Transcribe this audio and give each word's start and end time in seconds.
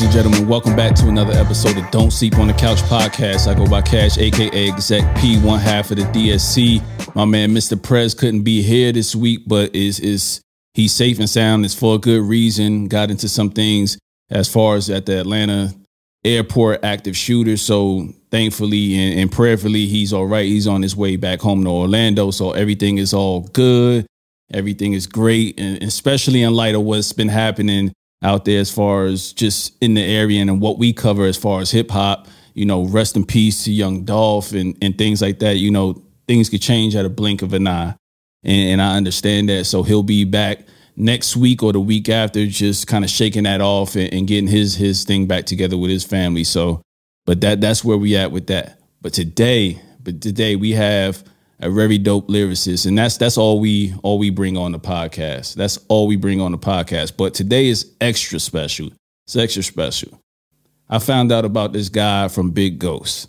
Ladies 0.00 0.16
and 0.16 0.24
gentlemen, 0.24 0.48
welcome 0.48 0.74
back 0.74 0.94
to 0.94 1.08
another 1.08 1.34
episode 1.34 1.76
of 1.76 1.90
Don't 1.90 2.10
Sleep 2.10 2.38
on 2.38 2.46
the 2.46 2.54
Couch 2.54 2.78
podcast. 2.78 3.46
I 3.46 3.52
go 3.52 3.66
by 3.66 3.82
Cash, 3.82 4.16
aka 4.16 4.48
Exec 4.50 5.18
P, 5.18 5.38
one 5.38 5.60
half 5.60 5.90
of 5.90 5.98
the 5.98 6.04
DSC. 6.04 7.14
My 7.14 7.26
man, 7.26 7.50
Mr. 7.50 7.80
Prez, 7.80 8.14
couldn't 8.14 8.40
be 8.40 8.62
here 8.62 8.92
this 8.92 9.14
week, 9.14 9.42
but 9.46 9.76
is 9.76 10.00
is 10.00 10.40
he's 10.72 10.94
safe 10.94 11.18
and 11.18 11.28
sound. 11.28 11.66
It's 11.66 11.74
for 11.74 11.96
a 11.96 11.98
good 11.98 12.22
reason. 12.22 12.88
Got 12.88 13.10
into 13.10 13.28
some 13.28 13.50
things 13.50 13.98
as 14.30 14.50
far 14.50 14.76
as 14.76 14.88
at 14.88 15.04
the 15.04 15.20
Atlanta 15.20 15.74
airport 16.24 16.82
active 16.82 17.14
shooter. 17.14 17.58
So 17.58 18.08
thankfully 18.30 18.94
and, 18.94 19.20
and 19.20 19.30
prayerfully, 19.30 19.84
he's 19.84 20.14
all 20.14 20.26
right. 20.26 20.46
He's 20.46 20.66
on 20.66 20.80
his 20.80 20.96
way 20.96 21.16
back 21.16 21.40
home 21.40 21.62
to 21.64 21.70
Orlando. 21.70 22.30
So 22.30 22.52
everything 22.52 22.96
is 22.96 23.12
all 23.12 23.42
good. 23.52 24.06
Everything 24.50 24.94
is 24.94 25.06
great, 25.06 25.60
and 25.60 25.82
especially 25.82 26.42
in 26.42 26.54
light 26.54 26.74
of 26.74 26.80
what's 26.80 27.12
been 27.12 27.28
happening 27.28 27.92
out 28.22 28.44
there 28.44 28.60
as 28.60 28.70
far 28.70 29.04
as 29.06 29.32
just 29.32 29.76
in 29.82 29.94
the 29.94 30.02
area 30.02 30.40
and 30.40 30.60
what 30.60 30.78
we 30.78 30.92
cover 30.92 31.24
as 31.24 31.36
far 31.36 31.60
as 31.60 31.70
hip 31.70 31.90
hop. 31.90 32.28
You 32.54 32.66
know, 32.66 32.84
rest 32.84 33.16
in 33.16 33.24
peace 33.24 33.64
to 33.64 33.72
Young 33.72 34.04
Dolph 34.04 34.52
and, 34.52 34.76
and 34.82 34.98
things 34.98 35.22
like 35.22 35.38
that. 35.38 35.56
You 35.56 35.70
know, 35.70 36.02
things 36.26 36.48
could 36.48 36.60
change 36.60 36.94
at 36.96 37.04
a 37.04 37.08
blink 37.08 37.42
of 37.42 37.54
an 37.54 37.66
eye. 37.66 37.94
And, 38.42 38.70
and 38.72 38.82
I 38.82 38.96
understand 38.96 39.48
that. 39.48 39.64
So 39.64 39.82
he'll 39.82 40.02
be 40.02 40.24
back 40.24 40.66
next 40.96 41.36
week 41.36 41.62
or 41.62 41.72
the 41.72 41.80
week 41.80 42.08
after, 42.08 42.46
just 42.46 42.86
kind 42.86 43.04
of 43.04 43.10
shaking 43.10 43.44
that 43.44 43.60
off 43.60 43.94
and, 43.96 44.12
and 44.12 44.26
getting 44.26 44.48
his 44.48 44.74
his 44.74 45.04
thing 45.04 45.26
back 45.26 45.46
together 45.46 45.78
with 45.78 45.90
his 45.90 46.04
family. 46.04 46.44
So, 46.44 46.82
but 47.26 47.40
that 47.40 47.60
that's 47.60 47.84
where 47.84 47.96
we 47.96 48.16
at 48.16 48.32
with 48.32 48.48
that. 48.48 48.80
But 49.00 49.14
today, 49.14 49.80
but 50.02 50.20
today 50.20 50.56
we 50.56 50.72
have 50.72 51.24
a 51.60 51.70
very 51.70 51.98
dope 51.98 52.28
lyricist, 52.28 52.86
and 52.86 52.96
that's 52.96 53.18
that's 53.18 53.36
all 53.36 53.60
we 53.60 53.94
all 54.02 54.18
we 54.18 54.30
bring 54.30 54.56
on 54.56 54.72
the 54.72 54.80
podcast. 54.80 55.54
That's 55.54 55.78
all 55.88 56.06
we 56.06 56.16
bring 56.16 56.40
on 56.40 56.52
the 56.52 56.58
podcast. 56.58 57.16
But 57.16 57.34
today 57.34 57.68
is 57.68 57.92
extra 58.00 58.40
special. 58.40 58.90
It's 59.26 59.36
extra 59.36 59.62
special. 59.62 60.20
I 60.88 60.98
found 60.98 61.30
out 61.30 61.44
about 61.44 61.72
this 61.72 61.88
guy 61.88 62.28
from 62.28 62.50
Big 62.50 62.78
Ghost. 62.78 63.28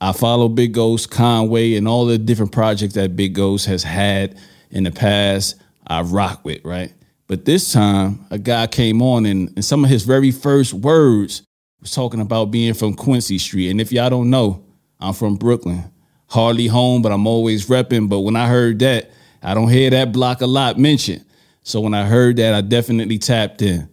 I 0.00 0.12
follow 0.12 0.48
Big 0.48 0.72
Ghost, 0.72 1.10
Conway, 1.10 1.74
and 1.74 1.86
all 1.86 2.06
the 2.06 2.16
different 2.16 2.52
projects 2.52 2.94
that 2.94 3.16
Big 3.16 3.34
Ghost 3.34 3.66
has 3.66 3.82
had 3.82 4.38
in 4.70 4.84
the 4.84 4.90
past. 4.90 5.56
I 5.86 6.02
rock 6.02 6.44
with, 6.44 6.64
right? 6.64 6.94
But 7.26 7.44
this 7.44 7.72
time, 7.72 8.24
a 8.30 8.38
guy 8.38 8.66
came 8.66 9.02
on, 9.02 9.26
and, 9.26 9.50
and 9.56 9.64
some 9.64 9.84
of 9.84 9.90
his 9.90 10.04
very 10.04 10.30
first 10.30 10.72
words 10.72 11.42
was 11.80 11.90
talking 11.90 12.20
about 12.20 12.46
being 12.46 12.74
from 12.74 12.94
Quincy 12.94 13.38
Street. 13.38 13.70
And 13.70 13.80
if 13.80 13.92
y'all 13.92 14.08
don't 14.08 14.30
know, 14.30 14.64
I'm 15.00 15.12
from 15.12 15.36
Brooklyn 15.36 15.84
hardly 16.30 16.68
home, 16.68 17.02
but 17.02 17.12
I'm 17.12 17.26
always 17.26 17.66
repping. 17.66 18.08
But 18.08 18.20
when 18.20 18.36
I 18.36 18.48
heard 18.48 18.78
that, 18.78 19.10
I 19.42 19.54
don't 19.54 19.68
hear 19.68 19.90
that 19.90 20.12
block 20.12 20.40
a 20.40 20.46
lot 20.46 20.78
mentioned. 20.78 21.24
So 21.62 21.80
when 21.80 21.92
I 21.92 22.04
heard 22.04 22.36
that, 22.36 22.54
I 22.54 22.62
definitely 22.62 23.18
tapped 23.18 23.60
in. 23.62 23.88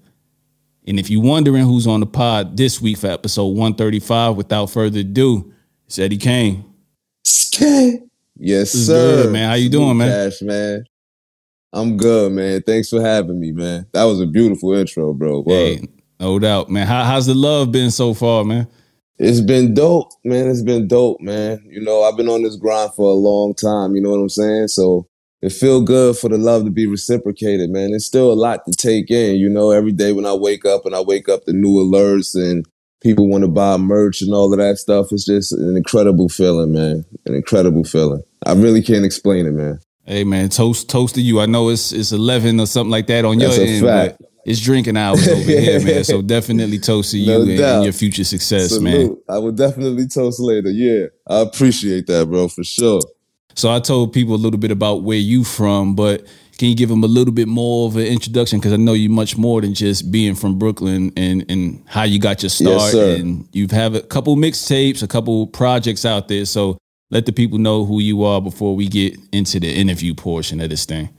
And 0.87 0.99
if 0.99 1.09
you're 1.09 1.21
wondering 1.21 1.65
who's 1.65 1.85
on 1.85 1.99
the 1.99 2.05
pod 2.05 2.55
this 2.55 2.81
week 2.81 2.97
for 2.97 3.07
episode 3.07 3.47
135, 3.47 4.37
without 4.37 4.67
further 4.67 4.99
ado, 4.99 5.53
it's 5.85 5.99
Eddie 5.99 6.17
Kane. 6.17 6.63
Skay. 7.25 7.99
Yes, 8.37 8.71
sir. 8.71 9.23
Good, 9.23 9.33
man. 9.33 9.49
How 9.49 9.55
you 9.55 9.69
doing, 9.69 9.97
man? 9.97 10.31
Cash, 10.31 10.41
man. 10.41 10.85
I'm 11.73 11.97
good, 11.97 12.31
man. 12.31 12.61
Thanks 12.61 12.89
for 12.89 13.01
having 13.01 13.39
me, 13.39 13.51
man. 13.51 13.85
That 13.91 14.05
was 14.05 14.21
a 14.21 14.25
beautiful 14.25 14.73
intro, 14.73 15.13
bro. 15.13 15.43
Hey, 15.45 15.87
no 16.19 16.39
doubt, 16.39 16.69
man. 16.69 16.87
How, 16.87 17.03
how's 17.03 17.25
the 17.25 17.35
love 17.35 17.71
been 17.71 17.91
so 17.91 18.13
far, 18.13 18.45
man? 18.45 18.67
It's 19.19 19.41
been 19.41 19.73
dope, 19.73 20.11
man. 20.23 20.47
It's 20.47 20.61
been 20.61 20.87
dope, 20.87 21.19
man. 21.21 21.63
You 21.69 21.81
know, 21.81 22.03
I've 22.03 22.17
been 22.17 22.29
on 22.29 22.43
this 22.43 22.55
grind 22.55 22.93
for 22.93 23.09
a 23.09 23.15
long 23.15 23.55
time. 23.55 23.95
You 23.95 24.01
know 24.01 24.11
what 24.11 24.19
I'm 24.19 24.29
saying? 24.29 24.67
So 24.67 25.07
it 25.41 25.51
feel 25.51 25.81
good 25.81 26.17
for 26.17 26.29
the 26.29 26.37
love 26.37 26.65
to 26.65 26.69
be 26.71 26.85
reciprocated, 26.85 27.69
man. 27.71 27.93
It's 27.93 28.05
still 28.05 28.31
a 28.31 28.33
lot 28.35 28.65
to 28.65 28.71
take 28.73 29.09
in. 29.09 29.35
You 29.37 29.49
know, 29.49 29.71
every 29.71 29.91
day 29.91 30.11
when 30.13 30.25
I 30.25 30.33
wake 30.33 30.65
up 30.65 30.85
and 30.85 30.95
I 30.95 31.01
wake 31.01 31.29
up 31.29 31.45
to 31.45 31.53
new 31.53 31.75
alerts 31.83 32.35
and 32.35 32.65
people 33.01 33.27
want 33.27 33.43
to 33.43 33.47
buy 33.47 33.77
merch 33.77 34.21
and 34.21 34.33
all 34.33 34.51
of 34.53 34.59
that 34.59 34.77
stuff, 34.77 35.07
it's 35.11 35.25
just 35.25 35.51
an 35.51 35.75
incredible 35.75 36.29
feeling, 36.29 36.73
man. 36.73 37.03
An 37.25 37.33
incredible 37.33 37.83
feeling. 37.83 38.21
I 38.45 38.53
really 38.53 38.83
can't 38.83 39.05
explain 39.05 39.47
it, 39.47 39.51
man. 39.51 39.79
Hey 40.05 40.23
man, 40.23 40.47
toast 40.49 40.89
toast 40.89 41.15
to 41.15 41.21
you. 41.21 41.41
I 41.41 41.47
know 41.47 41.67
it's 41.69 41.91
it's 41.91 42.13
eleven 42.13 42.59
or 42.61 42.65
something 42.65 42.91
like 42.91 43.07
that 43.07 43.25
on 43.25 43.39
That's 43.39 43.57
your 43.57 43.65
a 43.65 43.69
end, 43.69 43.85
fact. 43.85 44.17
but 44.21 44.29
it's 44.47 44.61
drinking 44.61 44.95
hours 44.95 45.27
over 45.27 45.41
here, 45.59 45.83
man. 45.83 46.05
So 46.05 46.21
definitely 46.21 46.79
toast 46.79 47.11
to 47.11 47.17
you 47.19 47.27
No 47.27 47.41
and, 47.41 47.51
and 47.51 47.83
your 47.83 47.93
future 47.93 48.23
success, 48.23 48.69
Salute. 48.69 48.83
man. 48.83 49.17
I 49.29 49.37
will 49.39 49.51
definitely 49.51 50.07
toast 50.07 50.39
later. 50.39 50.69
Yeah, 50.69 51.07
I 51.27 51.41
appreciate 51.41 52.07
that, 52.07 52.27
bro, 52.29 52.47
for 52.47 52.63
sure. 52.63 53.01
So 53.55 53.69
I 53.69 53.79
told 53.79 54.13
people 54.13 54.35
a 54.35 54.37
little 54.37 54.59
bit 54.59 54.71
about 54.71 55.03
where 55.03 55.17
you 55.17 55.43
from, 55.43 55.95
but 55.95 56.25
can 56.57 56.69
you 56.69 56.75
give 56.75 56.87
them 56.89 57.03
a 57.03 57.07
little 57.07 57.33
bit 57.33 57.47
more 57.49 57.87
of 57.87 57.97
an 57.97 58.05
introduction? 58.05 58.59
Because 58.59 58.71
I 58.71 58.77
know 58.77 58.93
you 58.93 59.09
much 59.09 59.37
more 59.37 59.59
than 59.59 59.73
just 59.73 60.11
being 60.11 60.33
from 60.33 60.57
Brooklyn 60.57 61.11
and 61.17 61.45
and 61.49 61.83
how 61.85 62.03
you 62.03 62.17
got 62.17 62.41
your 62.41 62.49
start. 62.49 62.93
Yes. 62.93 63.19
And 63.19 63.47
you've 63.51 63.71
have 63.71 63.95
a 63.95 64.01
couple 64.01 64.35
mixtapes, 64.37 65.03
a 65.03 65.07
couple 65.07 65.47
projects 65.47 66.05
out 66.05 66.29
there. 66.29 66.45
So 66.45 66.77
let 67.11 67.25
the 67.25 67.33
people 67.33 67.57
know 67.57 67.83
who 67.83 67.99
you 67.99 68.23
are 68.23 68.41
before 68.41 68.75
we 68.75 68.87
get 68.87 69.17
into 69.33 69.59
the 69.59 69.71
interview 69.73 70.13
portion 70.13 70.61
of 70.61 70.69
this 70.69 70.85
thing. 70.85 71.09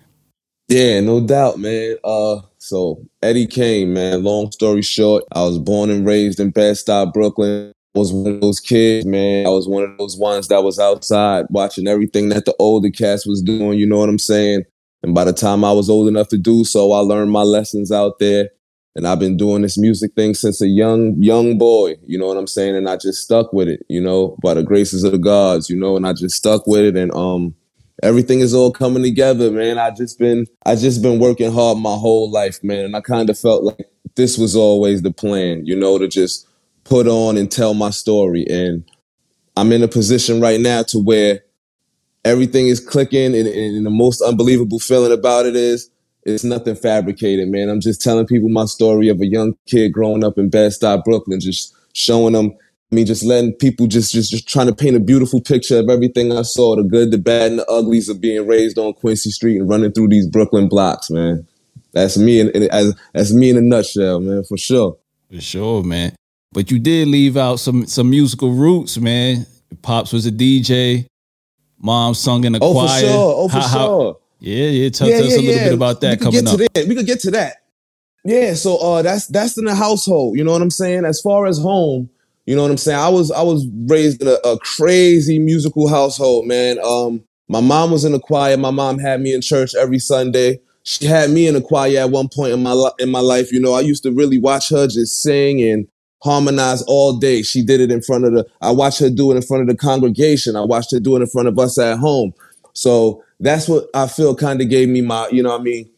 Yeah, 0.69 1.01
no 1.01 1.21
doubt, 1.21 1.59
man. 1.59 1.97
Uh, 2.03 2.41
so 2.59 3.03
Eddie 3.23 3.47
Kane, 3.47 3.93
man. 3.93 4.23
Long 4.25 4.51
story 4.53 4.83
short, 4.83 5.25
I 5.33 5.43
was 5.43 5.59
born 5.59 5.91
and 5.91 6.07
raised 6.07 6.41
in 6.41 6.51
Bed-Stuy, 6.51 7.13
Brooklyn. 7.13 7.73
I 7.95 7.99
was 7.99 8.13
one 8.13 8.35
of 8.35 8.41
those 8.41 8.61
kids, 8.61 9.07
man. 9.07 9.47
I 9.47 9.51
was 9.51 9.67
one 9.67 9.83
of 9.83 9.97
those 9.99 10.17
ones 10.17 10.49
that 10.49 10.63
was 10.63 10.79
outside 10.79 11.47
watching 11.51 11.89
everything 11.89 12.29
that 12.29 12.45
the 12.45 12.55
older 12.59 12.91
cats 12.91 13.27
was 13.27 13.43
doing. 13.43 13.79
You 13.79 13.87
know 13.87 13.99
what 13.99 14.09
I'm 14.09 14.19
saying? 14.19 14.65
And 15.03 15.15
by 15.15 15.25
the 15.25 15.33
time 15.33 15.65
I 15.65 15.73
was 15.73 15.89
old 15.89 16.09
enough 16.09 16.29
to 16.29 16.39
do 16.39 16.65
so, 16.65 16.93
I 16.93 16.99
learned 16.99 17.31
my 17.31 17.43
lessons 17.43 17.91
out 17.91 18.19
there. 18.19 18.51
And 18.97 19.07
I've 19.07 19.21
been 19.21 19.37
doing 19.37 19.63
this 19.63 19.79
music 19.79 20.13
thing 20.17 20.35
since 20.35 20.61
a 20.61 20.67
young, 20.67 21.15
young 21.23 21.57
boy. 21.57 21.97
You 22.05 22.19
know 22.19 22.27
what 22.27 22.37
I'm 22.37 22.49
saying? 22.49 22.75
And 22.75 22.89
I 22.89 22.97
just 22.97 23.23
stuck 23.23 23.53
with 23.53 23.69
it, 23.69 23.87
you 23.89 24.01
know, 24.01 24.37
by 24.43 24.55
the 24.55 24.63
graces 24.65 25.05
of 25.05 25.13
the 25.13 25.19
gods, 25.19 25.71
you 25.71 25.77
know, 25.77 25.97
and 25.97 26.07
I 26.07 26.13
just 26.13 26.35
stuck 26.35 26.67
with 26.67 26.85
it. 26.85 26.97
And 26.97 27.13
um, 27.15 27.55
everything 28.03 28.41
is 28.41 28.55
all 28.55 28.71
coming 28.71 29.03
together, 29.03 29.51
man. 29.51 29.79
I 29.79 29.91
just 29.91 30.19
been 30.19 30.47
I 30.65 30.77
just 30.77 31.03
been 31.03 31.19
working 31.19 31.53
hard 31.53 31.79
my 31.79 31.95
whole 31.97 32.31
life, 32.31 32.63
man. 32.63 32.85
And 32.85 32.97
I 32.97 33.01
kind 33.01 33.31
of 33.31 33.39
felt 33.39 33.65
like 33.65 33.89
this 34.15 34.39
was 34.39 34.57
always 34.57 35.03
the 35.03 35.13
plan, 35.13 35.67
you 35.67 35.77
know, 35.77 35.99
to 35.99 36.09
just 36.09 36.47
put 36.85 37.07
on 37.07 37.37
and 37.37 37.51
tell 37.51 37.75
my 37.75 37.91
story. 37.91 38.47
And 38.49 38.85
I'm 39.57 39.73
in 39.73 39.83
a 39.83 39.89
position 39.89 40.41
right 40.41 40.61
now 40.61 40.83
to 40.85 40.99
where 40.99 41.41
everything 42.25 42.69
is 42.69 42.81
clicking 42.81 43.35
and, 43.35 43.47
and 43.47 43.87
the 43.87 43.91
most 43.91 44.21
unbelievable 44.21 44.79
feeling 44.79 45.13
about 45.13 45.47
it 45.47 45.57
is 45.57 45.91
it's 46.25 46.45
nothing 46.45 46.75
fabricated, 46.75 47.49
man. 47.49 47.69
I'm 47.69 47.81
just 47.81 48.03
telling 48.03 48.27
people 48.27 48.49
my 48.49 48.67
story 48.67 49.09
of 49.09 49.21
a 49.21 49.27
young 49.27 49.57
kid 49.67 49.93
growing 49.93 50.25
up 50.25 50.37
in 50.37 50.51
Bed-Stuy, 50.51 51.03
Brooklyn, 51.05 51.41
just 51.41 51.75
showing 51.95 52.35
them 52.35 52.55
I 52.91 52.95
mean, 52.95 53.05
just 53.07 53.23
letting 53.23 53.53
people 53.53 53.87
just, 53.87 54.13
just 54.13 54.31
just 54.31 54.49
trying 54.49 54.67
to 54.67 54.75
paint 54.75 54.97
a 54.97 55.01
beautiful 55.01 55.41
picture 55.43 55.79
of 55.79 55.91
everything 55.91 56.33
I 56.33 56.43
saw, 56.43 56.75
the 56.75 56.83
good, 56.83 57.11
the 57.11 57.19
bad, 57.19 57.51
and 57.51 57.59
the 57.61 57.71
uglies 57.71 58.09
of 58.09 58.21
being 58.21 58.47
raised 58.47 58.79
on 58.79 58.95
Quincy 58.95 59.31
Street 59.31 59.59
and 59.59 59.69
running 59.69 59.93
through 59.93 60.09
these 60.09 60.27
Brooklyn 60.27 60.69
blocks, 60.69 61.11
man. 61.11 61.47
That's 61.93 62.17
me 62.17 62.41
in, 62.41 62.49
in 62.51 62.63
as 62.71 62.95
that's 63.13 63.33
me 63.33 63.51
in 63.51 63.57
a 63.59 63.61
nutshell, 63.61 64.21
man, 64.21 64.43
for 64.45 64.57
sure. 64.57 64.97
For 65.31 65.41
sure, 65.41 65.83
man. 65.83 66.15
But 66.53 66.71
you 66.71 66.79
did 66.79 67.09
leave 67.09 67.37
out 67.37 67.57
some 67.57 67.87
some 67.87 68.09
musical 68.09 68.53
roots, 68.53 68.97
man. 68.97 69.45
Pops 69.83 70.13
was 70.13 70.25
a 70.27 70.33
DJ. 70.33 71.07
Mom 71.81 72.15
sung 72.15 72.45
in 72.45 72.55
a 72.55 72.59
Oh, 72.63 72.73
choir. 72.73 72.89
Oh, 72.89 72.89
for 72.89 73.01
sure. 73.01 73.35
Oh, 73.37 73.49
for 73.49 73.55
How- 73.55 73.61
how- 73.69 73.87
sure. 73.87 74.19
yeah, 74.41 74.65
yeah. 74.69 74.89
Tell, 74.89 75.09
tell 75.09 75.25
us 75.27 75.35
a 75.37 75.41
little 75.43 75.55
bit 75.65 75.73
about 75.75 76.01
that 76.01 76.11
we 76.13 76.17
could 76.17 76.25
coming 76.25 76.41
get 76.45 76.49
up. 76.53 76.59
To 76.59 76.69
that. 76.75 76.89
We 76.89 76.95
could 76.95 77.07
get 77.07 77.21
to 77.21 77.31
that. 77.33 77.57
Yeah, 78.25 78.55
so 78.55 78.77
uh 78.79 79.03
that's 79.03 79.27
that's 79.27 79.57
in 79.59 79.67
the 79.67 79.75
household, 79.75 80.37
you 80.39 80.45
know 80.45 80.53
what 80.53 80.63
I'm 80.63 80.71
saying? 80.71 81.05
As 81.05 81.21
far 81.21 81.47
as 81.47 81.59
home, 81.59 82.11
you 82.49 82.57
know 82.57 82.63
what 82.63 82.71
I'm 82.71 82.79
saying? 82.79 82.99
I 82.99 83.11
was 83.11 83.31
I 83.31 83.43
was 83.43 83.67
raised 83.89 84.23
in 84.23 84.29
a, 84.29 84.39
a 84.49 84.59
crazy 84.61 85.39
musical 85.39 85.87
household, 85.87 86.47
man. 86.47 86.79
Um 86.83 87.23
my 87.47 87.61
mom 87.61 87.91
was 87.91 88.07
in 88.07 88.13
the 88.13 88.19
choir. 88.19 88.57
My 88.57 88.71
mom 88.71 88.99
had 88.99 89.21
me 89.21 89.35
in 89.35 89.43
church 89.43 89.75
every 89.75 89.99
Sunday. 89.99 90.59
She 90.83 91.05
had 91.05 91.29
me 91.29 91.47
in 91.47 91.53
the 91.53 91.61
choir 91.61 91.99
at 91.99 92.11
one 92.11 92.31
point 92.35 92.55
in 92.55 92.63
my 92.63 92.73
li- 92.73 92.95
in 93.01 93.11
my 93.11 93.21
life. 93.21 93.53
You 93.53 93.61
know, 93.61 93.75
I 93.75 93.81
used 93.81 94.03
to 94.05 94.13
really 94.13 94.39
watch 94.39 94.71
her 94.71 94.87
just 94.87 95.21
sing 95.21 95.63
and 95.63 95.87
harmonize 96.23 96.81
all 96.85 97.19
day. 97.19 97.43
She 97.43 97.63
did 97.63 97.83
it 97.83 97.91
in 97.91 98.01
front 98.01 98.25
of 98.25 98.33
the 98.33 98.47
I 98.63 98.71
watched 98.71 99.01
her 99.01 99.11
do 99.11 99.31
it 99.31 99.37
in 99.37 99.43
front 99.43 99.61
of 99.61 99.69
the 99.69 99.77
congregation. 99.77 100.57
I 100.57 100.63
watched 100.63 100.93
her 100.93 101.01
do 101.01 101.17
it 101.17 101.21
in 101.21 101.27
front 101.27 101.49
of 101.49 101.59
us 101.59 101.79
at 101.79 101.99
home. 101.99 102.33
So 102.73 103.23
that's 103.41 103.69
what 103.69 103.91
I 103.93 104.07
feel 104.07 104.35
kind 104.35 104.63
of 104.63 104.71
gave 104.71 104.89
me 104.89 105.03
my, 105.03 105.29
you 105.29 105.43
know 105.43 105.51
what 105.51 105.61
I 105.61 105.65
mean, 105.65 105.91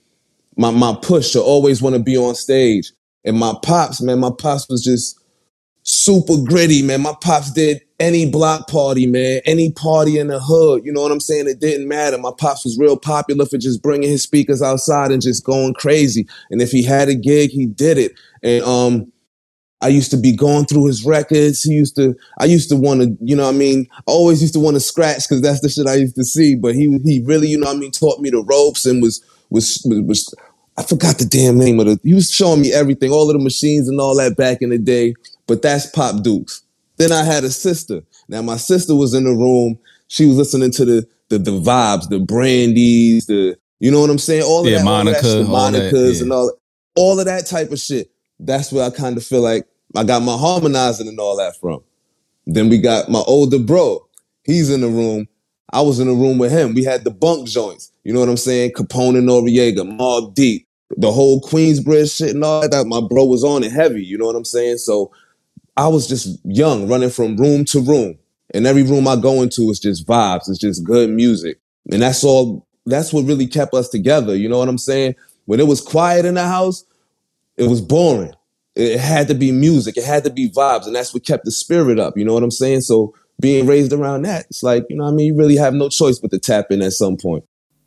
my 0.56 0.72
my 0.72 0.98
push 1.00 1.30
to 1.34 1.40
always 1.40 1.80
want 1.80 1.94
to 1.94 2.02
be 2.02 2.16
on 2.16 2.34
stage. 2.34 2.90
And 3.24 3.38
my 3.38 3.54
pops, 3.62 4.02
man, 4.02 4.18
my 4.18 4.32
pops 4.36 4.68
was 4.68 4.82
just 4.82 5.19
super 5.90 6.36
gritty, 6.36 6.82
man. 6.82 7.02
My 7.02 7.14
pops 7.20 7.52
did 7.52 7.82
any 7.98 8.30
block 8.30 8.68
party, 8.68 9.06
man, 9.06 9.40
any 9.44 9.72
party 9.72 10.18
in 10.18 10.28
the 10.28 10.40
hood. 10.40 10.84
You 10.84 10.92
know 10.92 11.02
what 11.02 11.12
I'm 11.12 11.20
saying? 11.20 11.48
It 11.48 11.60
didn't 11.60 11.88
matter. 11.88 12.16
My 12.16 12.32
pops 12.36 12.64
was 12.64 12.78
real 12.78 12.96
popular 12.96 13.44
for 13.44 13.58
just 13.58 13.82
bringing 13.82 14.08
his 14.08 14.22
speakers 14.22 14.62
outside 14.62 15.10
and 15.10 15.20
just 15.20 15.44
going 15.44 15.74
crazy. 15.74 16.26
And 16.50 16.62
if 16.62 16.70
he 16.70 16.82
had 16.82 17.08
a 17.08 17.14
gig, 17.14 17.50
he 17.50 17.66
did 17.66 17.98
it. 17.98 18.12
And 18.42 18.64
um, 18.64 19.12
I 19.82 19.88
used 19.88 20.10
to 20.12 20.16
be 20.16 20.34
going 20.34 20.66
through 20.66 20.86
his 20.86 21.04
records. 21.04 21.62
He 21.62 21.72
used 21.72 21.96
to, 21.96 22.14
I 22.38 22.44
used 22.44 22.68
to 22.70 22.76
want 22.76 23.02
to, 23.02 23.16
you 23.20 23.34
know 23.34 23.48
I 23.48 23.52
mean? 23.52 23.86
I 23.92 24.02
always 24.06 24.40
used 24.40 24.54
to 24.54 24.60
want 24.60 24.76
to 24.76 24.80
scratch 24.80 25.28
because 25.28 25.42
that's 25.42 25.60
the 25.60 25.68
shit 25.68 25.86
I 25.86 25.94
used 25.94 26.16
to 26.16 26.24
see. 26.24 26.54
But 26.54 26.74
he, 26.74 26.98
he 27.04 27.22
really, 27.24 27.48
you 27.48 27.58
know 27.58 27.66
what 27.66 27.76
I 27.76 27.80
mean, 27.80 27.90
taught 27.90 28.20
me 28.20 28.30
the 28.30 28.44
ropes 28.44 28.86
and 28.86 29.02
was, 29.02 29.24
was, 29.50 29.84
was, 29.86 30.00
was 30.02 30.34
I 30.80 30.82
forgot 30.82 31.18
the 31.18 31.26
damn 31.26 31.58
name 31.58 31.78
of 31.80 31.86
the. 31.86 32.00
He 32.02 32.14
was 32.14 32.30
showing 32.30 32.62
me 32.62 32.72
everything, 32.72 33.10
all 33.10 33.28
of 33.28 33.36
the 33.36 33.44
machines 33.44 33.86
and 33.86 34.00
all 34.00 34.16
that 34.16 34.36
back 34.36 34.62
in 34.62 34.70
the 34.70 34.78
day. 34.78 35.14
But 35.50 35.62
that's 35.62 35.86
Pop 35.86 36.22
Dukes. 36.22 36.62
Then 36.96 37.10
I 37.10 37.24
had 37.24 37.42
a 37.42 37.50
sister. 37.50 38.02
Now 38.28 38.40
my 38.40 38.56
sister 38.56 38.94
was 38.94 39.14
in 39.14 39.24
the 39.24 39.32
room. 39.32 39.80
She 40.06 40.24
was 40.24 40.36
listening 40.36 40.70
to 40.70 40.84
the 40.84 41.08
the, 41.28 41.38
the 41.38 41.50
vibes, 41.50 42.08
the 42.08 42.20
brandies, 42.20 43.26
the 43.26 43.58
you 43.80 43.90
know 43.90 44.00
what 44.00 44.10
I'm 44.10 44.18
saying? 44.18 44.44
All 44.44 44.60
of 44.60 44.70
yeah, 44.70 44.78
that, 44.78 44.84
Monica, 44.84 45.16
all 45.16 45.22
that 45.22 45.32
shit, 45.32 45.48
all 45.48 45.70
that, 45.72 46.14
yeah. 46.14 46.22
and 46.22 46.32
all 46.32 46.52
all 46.94 47.18
of 47.18 47.26
that 47.26 47.46
type 47.46 47.72
of 47.72 47.80
shit. 47.80 48.12
That's 48.38 48.70
where 48.70 48.86
I 48.86 48.90
kind 48.90 49.16
of 49.16 49.24
feel 49.24 49.40
like 49.40 49.66
I 49.96 50.04
got 50.04 50.22
my 50.22 50.36
harmonizing 50.36 51.08
and 51.08 51.18
all 51.18 51.36
that 51.38 51.56
from. 51.56 51.82
Then 52.46 52.68
we 52.68 52.78
got 52.78 53.08
my 53.08 53.22
older 53.26 53.58
bro. 53.58 54.06
He's 54.44 54.70
in 54.70 54.82
the 54.82 54.88
room. 54.88 55.26
I 55.72 55.80
was 55.80 55.98
in 55.98 56.06
the 56.06 56.14
room 56.14 56.38
with 56.38 56.52
him. 56.52 56.74
We 56.74 56.84
had 56.84 57.02
the 57.02 57.10
bunk 57.10 57.48
joints. 57.48 57.90
You 58.04 58.12
know 58.12 58.20
what 58.20 58.28
I'm 58.28 58.36
saying? 58.36 58.74
Capone 58.74 59.18
and 59.18 59.28
Noreaga, 59.28 59.78
Mobb 59.78 60.32
Deep, 60.36 60.68
the 60.90 61.10
whole 61.10 61.40
Queensbridge 61.40 62.16
shit 62.16 62.36
and 62.36 62.44
all 62.44 62.68
that. 62.68 62.86
My 62.86 63.00
bro 63.00 63.24
was 63.24 63.42
on 63.42 63.64
it 63.64 63.72
heavy. 63.72 64.04
You 64.04 64.16
know 64.16 64.26
what 64.26 64.36
I'm 64.36 64.44
saying? 64.44 64.78
So 64.78 65.10
I 65.80 65.88
was 65.88 66.06
just 66.06 66.38
young, 66.44 66.88
running 66.88 67.08
from 67.08 67.38
room 67.38 67.64
to 67.66 67.80
room. 67.80 68.18
And 68.52 68.66
every 68.66 68.82
room 68.82 69.08
I 69.08 69.16
go 69.16 69.40
into 69.40 69.70
is 69.70 69.80
just 69.80 70.06
vibes. 70.06 70.46
It's 70.46 70.58
just 70.58 70.84
good 70.84 71.08
music. 71.08 71.58
And 71.90 72.02
that's 72.02 72.22
all, 72.22 72.66
that's 72.84 73.14
what 73.14 73.24
really 73.24 73.46
kept 73.46 73.72
us 73.72 73.88
together. 73.88 74.36
You 74.36 74.50
know 74.50 74.58
what 74.58 74.68
I'm 74.68 74.76
saying? 74.76 75.14
When 75.46 75.58
it 75.58 75.66
was 75.66 75.80
quiet 75.80 76.26
in 76.26 76.34
the 76.34 76.44
house, 76.44 76.84
it 77.56 77.66
was 77.66 77.80
boring. 77.80 78.34
It 78.76 78.98
had 79.00 79.28
to 79.28 79.34
be 79.34 79.52
music. 79.52 79.96
It 79.96 80.04
had 80.04 80.24
to 80.24 80.30
be 80.30 80.50
vibes. 80.50 80.86
And 80.86 80.94
that's 80.94 81.14
what 81.14 81.24
kept 81.24 81.46
the 81.46 81.50
spirit 81.50 81.98
up. 81.98 82.14
You 82.18 82.26
know 82.26 82.34
what 82.34 82.42
I'm 82.42 82.50
saying? 82.50 82.82
So 82.82 83.14
being 83.40 83.66
raised 83.66 83.94
around 83.94 84.22
that, 84.26 84.44
it's 84.50 84.62
like, 84.62 84.84
you 84.90 84.96
know 84.96 85.04
what 85.04 85.12
I 85.12 85.14
mean? 85.14 85.28
You 85.28 85.36
really 85.36 85.56
have 85.56 85.72
no 85.72 85.88
choice 85.88 86.18
but 86.18 86.30
to 86.32 86.38
tap 86.38 86.66
in 86.70 86.82
at 86.82 86.92
some 86.92 87.16
point. 87.16 87.44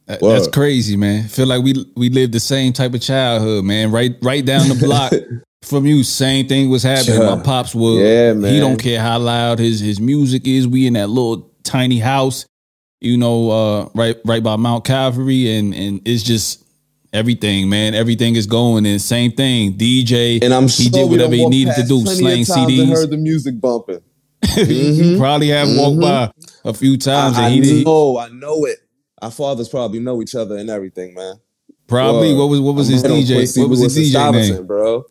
Word. 0.07 0.19
That's 0.21 0.47
crazy, 0.47 0.97
man. 0.97 1.27
Feel 1.27 1.45
like 1.45 1.63
we 1.63 1.85
we 1.95 2.09
lived 2.09 2.33
the 2.33 2.39
same 2.39 2.73
type 2.73 2.93
of 2.93 3.01
childhood, 3.01 3.63
man. 3.63 3.89
Right 3.91 4.15
right 4.21 4.43
down 4.43 4.67
the 4.67 4.75
block 4.75 5.13
from 5.63 5.85
you, 5.85 6.03
same 6.03 6.47
thing 6.47 6.69
was 6.69 6.83
happening. 6.83 7.21
Yeah. 7.21 7.35
My 7.35 7.41
pops 7.41 7.73
would 7.73 7.99
Yeah, 8.01 8.33
man. 8.33 8.53
he 8.53 8.59
don't 8.59 8.77
care 8.77 8.99
how 9.01 9.19
loud 9.19 9.59
his 9.59 9.79
his 9.79 9.99
music 9.99 10.47
is. 10.47 10.67
We 10.67 10.87
in 10.87 10.93
that 10.93 11.07
little 11.09 11.51
tiny 11.63 11.99
house, 11.99 12.45
you 13.01 13.17
know, 13.17 13.49
uh 13.49 13.89
right 13.95 14.17
right 14.25 14.43
by 14.43 14.55
Mount 14.55 14.85
Calvary 14.85 15.55
and 15.55 15.73
and 15.73 16.01
it's 16.05 16.23
just 16.23 16.63
everything, 17.13 17.69
man. 17.69 17.93
Everything 17.93 18.35
is 18.35 18.45
going 18.45 18.85
and 18.85 19.01
same 19.01 19.31
thing. 19.31 19.73
DJ 19.77 20.43
And 20.43 20.53
I'm 20.53 20.63
he 20.63 20.89
sure 20.89 20.91
did 20.91 21.09
whatever 21.09 21.35
he 21.35 21.47
needed 21.47 21.75
to 21.75 21.83
do, 21.83 22.05
slang 22.05 22.43
CDs. 22.43 22.89
heard 22.89 23.09
the 23.09 23.17
music 23.17 23.59
bumping. 23.59 24.01
he 24.55 25.17
probably 25.17 25.47
have 25.49 25.69
walked 25.69 26.01
by 26.01 26.31
a 26.65 26.73
few 26.73 26.97
times 26.97 27.37
I, 27.37 27.47
and 27.47 27.63
he, 27.63 27.81
I 27.81 27.83
know, 27.83 28.17
I 28.17 28.27
know 28.29 28.65
it. 28.65 28.79
Our 29.21 29.31
fathers 29.31 29.69
probably 29.69 29.99
know 29.99 30.21
each 30.21 30.35
other 30.35 30.57
and 30.57 30.69
everything, 30.69 31.13
man. 31.13 31.35
probably 31.87 32.33
Word. 32.33 32.39
what 32.39 32.45
was 32.49 32.59
what 32.59 32.75
was 32.75 32.87
his 32.89 33.03
DJ? 33.03 33.57
What 33.57 33.69
was 33.69 33.79
his 33.79 34.13
DJ 34.13 34.31
name? 34.33 34.67
bro? 34.67 35.05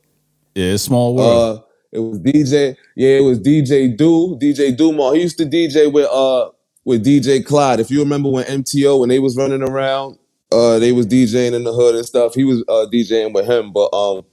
Yeah, 0.54 0.76
small 0.76 1.16
world. 1.16 1.58
Uh, 1.58 1.62
it 1.92 1.98
was 1.98 2.18
DJ. 2.20 2.76
Yeah, 2.96 3.18
it 3.18 3.24
was 3.24 3.38
DJ 3.38 3.96
Do, 3.96 4.36
DJ 4.40 4.76
Dumont. 4.76 5.16
He 5.16 5.22
used 5.22 5.38
to 5.38 5.44
DJ 5.44 5.92
with 5.92 6.08
uh 6.10 6.50
with 6.84 7.04
DJ 7.04 7.44
Clyde. 7.44 7.80
If 7.80 7.90
you 7.90 8.00
remember 8.00 8.30
when 8.30 8.44
MTO 8.44 9.00
when 9.00 9.08
they 9.08 9.18
was 9.18 9.36
running 9.36 9.62
around, 9.62 10.18
uh, 10.52 10.78
they 10.78 10.92
was 10.92 11.06
DJing 11.06 11.54
in 11.54 11.64
the 11.64 11.72
hood 11.72 11.94
and 11.94 12.04
stuff. 12.04 12.34
He 12.34 12.44
was 12.44 12.62
uh 12.68 12.86
DJing 12.92 13.32
with 13.32 13.46
him, 13.46 13.72
but 13.72 13.92
um, 13.94 14.24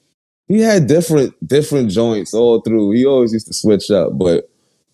he 0.47 0.61
had 0.61 0.87
different 0.87 1.35
different 1.47 1.89
joints 1.91 2.33
all 2.33 2.61
through. 2.61 2.91
He 2.91 3.05
always 3.05 3.33
used 3.33 3.47
to 3.47 3.53
switch 3.53 3.89
up, 3.91 4.17
but 4.17 4.49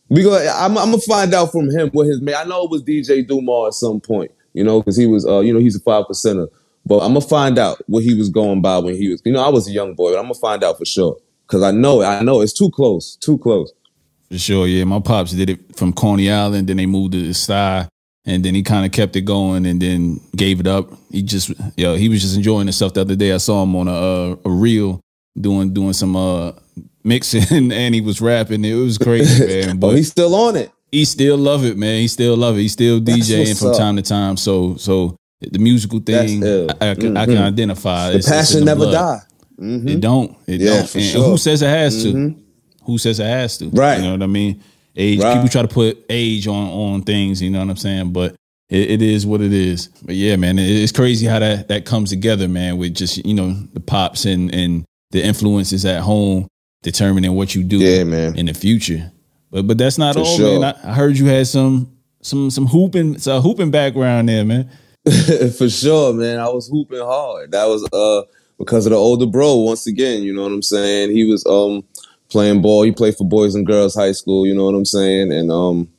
we 0.09 0.21
go. 0.21 0.37
I'm, 0.37 0.77
I'm 0.77 0.91
gonna 0.91 0.99
find 0.99 1.33
out 1.33 1.51
from 1.51 1.69
him 1.69 1.89
what 1.89 2.07
his 2.07 2.21
man. 2.21 2.35
I 2.35 2.43
know 2.43 2.65
it 2.65 2.71
was 2.71 2.83
DJ 2.83 3.27
Dumont 3.27 3.67
at 3.67 3.73
some 3.73 3.99
point, 3.99 4.31
you 4.53 4.63
know, 4.63 4.81
because 4.81 4.97
he 4.97 5.07
was 5.07 5.25
uh, 5.25 5.39
you 5.39 5.53
know, 5.53 5.59
he's 5.59 5.75
a 5.75 5.79
five 5.79 6.05
percenter. 6.05 6.47
But 6.85 6.99
I'm 6.99 7.13
gonna 7.13 7.21
find 7.21 7.57
out 7.57 7.81
what 7.87 8.03
he 8.03 8.13
was 8.13 8.29
going 8.29 8.61
by 8.61 8.77
when 8.77 8.95
he 8.95 9.09
was, 9.09 9.21
you 9.25 9.31
know, 9.31 9.43
I 9.43 9.49
was 9.49 9.67
a 9.67 9.71
young 9.71 9.95
boy, 9.95 10.11
but 10.11 10.17
I'm 10.19 10.25
gonna 10.25 10.35
find 10.35 10.63
out 10.63 10.77
for 10.77 10.85
sure. 10.85 11.17
Cause 11.47 11.61
I 11.63 11.71
know 11.71 12.01
it. 12.01 12.05
I 12.05 12.21
know 12.21 12.41
it's 12.41 12.53
too 12.53 12.69
close. 12.71 13.15
Too 13.17 13.37
close. 13.37 13.71
For 14.31 14.37
sure, 14.39 14.67
yeah. 14.67 14.83
My 14.83 14.99
pops 14.99 15.31
did 15.31 15.49
it 15.49 15.75
from 15.75 15.93
Coney 15.93 16.31
Island, 16.31 16.67
then 16.67 16.77
they 16.77 16.85
moved 16.87 17.13
to 17.13 17.21
the 17.21 17.29
Stuy, 17.33 17.87
and 18.25 18.43
then 18.43 18.55
he 18.55 18.63
kind 18.63 18.85
of 18.85 18.91
kept 18.91 19.15
it 19.15 19.21
going, 19.21 19.65
and 19.67 19.79
then 19.81 20.19
gave 20.35 20.59
it 20.59 20.65
up. 20.67 20.89
He 21.11 21.21
just, 21.21 21.51
yo, 21.77 21.95
he 21.95 22.09
was 22.09 22.21
just 22.21 22.35
enjoying 22.35 22.65
himself 22.65 22.93
the 22.95 23.01
other 23.01 23.15
day. 23.15 23.31
I 23.33 23.37
saw 23.37 23.61
him 23.63 23.75
on 23.75 23.87
a 23.87 24.37
a 24.43 24.49
reel 24.49 24.99
doing 25.39 25.73
doing 25.73 25.93
some 25.93 26.15
uh 26.15 26.53
mixing, 27.03 27.71
and 27.71 27.93
he 27.95 28.01
was 28.01 28.19
rapping. 28.21 28.65
It 28.65 28.73
was 28.73 28.97
crazy, 28.97 29.45
man. 29.65 29.77
But 29.79 29.89
But 29.89 29.97
he's 29.97 30.09
still 30.11 30.33
on 30.33 30.55
it. 30.55 30.71
he 30.91 31.05
still 31.05 31.37
love 31.37 31.63
it, 31.63 31.77
man. 31.77 31.99
He 32.01 32.07
still 32.07 32.35
love 32.37 32.57
it. 32.57 32.61
He's 32.61 32.73
still 32.73 32.99
DJing 32.99 33.57
from 33.59 33.69
up. 33.71 33.77
time 33.77 33.95
to 33.97 34.01
time. 34.01 34.37
So 34.37 34.75
so 34.77 35.15
the 35.41 35.59
musical 35.59 35.99
thing. 35.99 36.43
I, 36.43 36.91
I 36.91 36.95
can, 36.95 37.17
I 37.17 37.25
can 37.25 37.35
Mhm. 37.35 37.41
identify. 37.41 38.09
The 38.11 38.17
It's- 38.17 38.27
it's 38.27 38.29
passion 38.29 38.57
in 38.59 38.65
the 38.65 38.71
never 38.71 38.85
blood. 38.85 38.91
die. 38.93 39.19
Mhm. 39.61 39.89
It 39.89 40.01
don't. 40.01 40.35
It 40.47 40.61
Yeah, 40.61 40.77
don't. 40.77 40.87
sure. 41.01 41.23
who 41.23 41.37
says 41.37 41.61
it 41.61 41.67
has 41.67 42.03
to? 42.03 42.13
Mhm. 42.13 42.35
Who 42.83 42.97
says 42.97 43.19
it 43.19 43.25
has 43.25 43.57
to? 43.59 43.69
Right. 43.69 43.97
You 43.97 44.03
know 44.05 44.11
what 44.11 44.23
I 44.23 44.27
mean? 44.27 44.59
Age. 44.97 45.19
Right. 45.19 45.33
People 45.33 45.49
try 45.49 45.61
to 45.61 45.67
put 45.67 46.03
age 46.09 46.47
on 46.47 46.67
on 46.69 47.01
things. 47.03 47.41
You 47.41 47.49
know 47.49 47.59
what 47.59 47.69
I'm 47.69 47.77
saying? 47.77 48.11
But 48.11 48.35
it, 48.69 48.91
it 48.91 49.01
is 49.01 49.25
what 49.25 49.41
it 49.41 49.51
is. 49.53 49.89
But 50.03 50.15
yeah, 50.15 50.35
man, 50.37 50.57
it, 50.59 50.69
it's 50.69 50.91
crazy 50.91 51.25
how 51.25 51.39
that 51.39 51.67
that 51.67 51.85
comes 51.85 52.09
together, 52.11 52.47
man. 52.47 52.77
With 52.77 52.93
just 52.95 53.25
you 53.25 53.33
know 53.33 53.55
the 53.73 53.79
pops 53.81 54.25
and 54.25 54.53
and 54.53 54.83
the 55.11 55.23
influences 55.23 55.85
at 55.85 56.01
home 56.01 56.47
determining 56.83 57.33
what 57.33 57.55
you 57.55 57.63
do 57.63 57.77
Yeah, 57.77 58.03
man. 58.03 58.35
in 58.35 58.45
the 58.45 58.53
future. 58.53 59.11
But 59.51 59.67
but 59.67 59.77
that's 59.77 59.97
not 59.97 60.13
For 60.15 60.21
all, 60.21 60.37
sure. 60.37 60.59
man. 60.59 60.75
I, 60.83 60.91
I 60.91 60.93
heard 60.93 61.17
you 61.17 61.25
had 61.27 61.47
some 61.47 61.89
some 62.21 62.49
some 62.49 62.67
hooping 62.67 63.17
some 63.19 63.41
hooping 63.41 63.71
background 63.71 64.29
there, 64.29 64.43
man. 64.45 64.69
For 65.57 65.69
sure, 65.69 66.13
man. 66.13 66.39
I 66.39 66.49
was 66.49 66.67
hooping 66.67 66.99
hard. 66.99 67.51
That 67.51 67.65
was 67.65 67.87
uh 67.93 68.23
because 68.57 68.85
of 68.87 68.91
the 68.91 68.97
older 68.97 69.27
bro. 69.27 69.55
Once 69.57 69.85
again, 69.85 70.23
you 70.23 70.33
know 70.33 70.43
what 70.43 70.51
I'm 70.51 70.63
saying. 70.63 71.11
He 71.11 71.25
was 71.25 71.45
um 71.45 71.83
playing 72.29 72.61
ball. 72.63 72.83
He 72.83 72.91
played 72.91 73.15
for 73.15 73.27
Boys 73.27 73.53
and 73.53 73.67
Girls 73.67 73.93
High 73.93 74.13
School. 74.13 74.47
You 74.47 74.55
know 74.55 74.65
what 74.65 74.73
I'm 74.73 74.85
saying. 74.85 75.31
And 75.31 75.51
um 75.51 75.89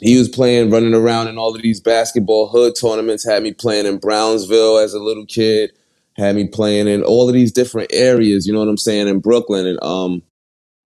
he 0.00 0.18
was 0.18 0.28
playing, 0.28 0.70
running 0.70 0.94
around 0.94 1.28
in 1.28 1.38
all 1.38 1.54
of 1.54 1.62
these 1.62 1.80
basketball 1.80 2.48
hood 2.48 2.74
tournaments. 2.80 3.26
Had 3.26 3.42
me 3.42 3.52
playing 3.52 3.86
in 3.86 3.98
Brownsville 3.98 4.78
as 4.78 4.94
a 4.94 4.98
little 4.98 5.26
kid. 5.26 5.70
Had 6.16 6.36
me 6.36 6.48
playing 6.48 6.88
in 6.88 7.02
all 7.02 7.28
of 7.28 7.34
these 7.34 7.52
different 7.52 7.90
areas. 7.92 8.46
You 8.46 8.54
know 8.54 8.60
what 8.60 8.68
I'm 8.68 8.78
saying 8.78 9.08
in 9.08 9.20
Brooklyn. 9.20 9.66
And 9.66 9.82
um 9.82 10.22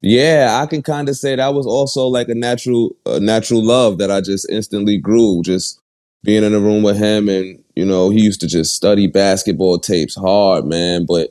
yeah, 0.00 0.58
I 0.60 0.66
can 0.66 0.82
kind 0.82 1.08
of 1.08 1.16
say 1.16 1.36
that 1.36 1.54
was 1.54 1.66
also 1.66 2.06
like 2.06 2.28
a 2.28 2.34
natural 2.34 2.96
a 3.06 3.20
natural 3.20 3.64
love 3.64 3.98
that 3.98 4.10
I 4.10 4.20
just 4.20 4.50
instantly 4.50 4.98
grew. 4.98 5.42
Just 5.44 5.80
being 6.24 6.44
in 6.44 6.54
a 6.54 6.60
room 6.60 6.82
with 6.82 6.96
him 6.96 7.28
and 7.28 7.62
you 7.76 7.84
know 7.84 8.10
he 8.10 8.20
used 8.20 8.40
to 8.40 8.46
just 8.46 8.74
study 8.74 9.06
basketball 9.06 9.78
tapes 9.78 10.14
hard 10.14 10.64
man. 10.64 11.06
But 11.06 11.30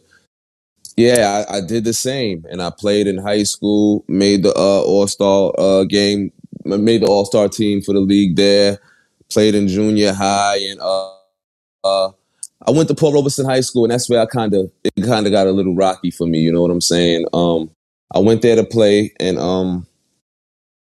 yeah 0.96 1.46
i, 1.50 1.58
I 1.58 1.62
did 1.62 1.84
the 1.84 1.94
same. 1.94 2.46
And 2.50 2.62
i 2.62 2.70
played 2.70 3.08
in 3.08 3.18
high 3.18 3.44
school 3.44 4.04
made 4.08 4.44
the 4.44 4.54
uh, 4.56 4.82
all-star 4.82 5.54
uh, 5.58 5.84
game 5.86 6.32
made 6.66 7.02
the 7.02 7.08
all-star 7.08 7.48
team 7.48 7.82
for 7.82 7.94
the 7.94 8.00
league 8.00 8.36
there 8.36 8.80
played 9.30 9.56
in 9.56 9.68
junior 9.68 10.14
high 10.14 10.58
and 10.58 10.80
uh, 10.80 11.12
uh, 11.84 12.12
i 12.66 12.72
went 12.72 12.88
to 12.90 12.96
paul 12.96 13.14
robeson 13.14 13.46
high 13.46 13.62
school 13.62 13.84
and 13.86 13.92
that's 13.92 14.10
where 14.10 14.22
i 14.22 14.26
kind 14.26 14.54
of 14.54 14.72
it 14.84 14.94
kind 15.06 15.26
of 15.26 15.32
got 15.32 15.48
a 15.48 15.52
little 15.52 15.76
rocky 15.76 16.12
for 16.12 16.26
me 16.28 16.40
you 16.40 16.52
know 16.52 16.62
what 16.62 16.72
i'm 16.72 16.82
saying? 16.82 17.26
Um, 17.34 17.70
i 18.14 18.20
went 18.20 18.42
there 18.42 18.56
to 18.56 18.64
play 18.64 19.14
and 19.20 19.38
um, 19.38 19.86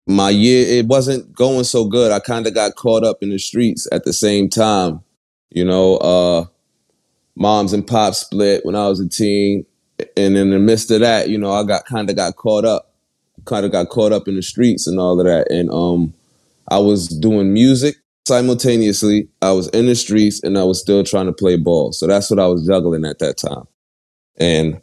my 0.09 0.31
year 0.31 0.67
it 0.67 0.87
wasn't 0.87 1.33
going 1.35 1.65
so 1.65 1.85
good. 1.85 2.11
I 2.11 2.19
kind 2.19 2.47
of 2.47 2.55
got 2.55 2.77
caught 2.77 3.05
up 3.05 3.19
in 3.23 3.29
the 3.29 3.39
streets 3.39 3.87
at 3.93 4.05
the 4.05 4.13
same 4.13 4.49
time. 4.49 5.01
You 5.51 5.65
know, 5.65 5.97
uh 5.99 6.45
moms 7.37 7.73
and 7.73 7.87
pops 7.87 8.19
split 8.19 8.65
when 8.65 8.75
I 8.75 8.89
was 8.89 9.01
a 9.01 9.09
teen. 9.09 9.65
And 10.17 10.37
in 10.37 10.51
the 10.51 10.59
midst 10.59 10.91
of 10.91 11.01
that, 11.01 11.29
you 11.29 11.39
know, 11.39 11.53
I 11.53 11.63
got 11.63 11.85
kind 11.85 12.09
of 12.09 12.17
got 12.17 12.37
caught 12.37 12.65
up, 12.65 12.95
kind 13.45 13.67
of 13.67 13.73
got 13.73 13.91
caught 13.91 14.13
up 14.13 14.29
in 14.29 14.35
the 14.35 14.43
streets 14.43 14.87
and 14.87 14.99
all 14.99 15.21
of 15.21 15.27
that. 15.27 15.51
And 15.51 15.71
um 15.71 16.15
I 16.69 16.79
was 16.79 17.09
doing 17.09 17.53
music 17.53 17.97
simultaneously. 18.27 19.29
I 19.43 19.53
was 19.53 19.69
in 19.69 19.87
the 19.87 19.95
streets 19.95 20.43
and 20.43 20.57
I 20.57 20.65
was 20.65 20.81
still 20.81 21.05
trying 21.05 21.27
to 21.27 21.33
play 21.33 21.57
ball. 21.57 21.93
So 21.93 22.07
that's 22.07 22.31
what 22.31 22.41
I 22.41 22.47
was 22.47 22.67
juggling 22.67 23.05
at 23.05 23.19
that 23.19 23.37
time. 23.37 23.67
And 24.37 24.81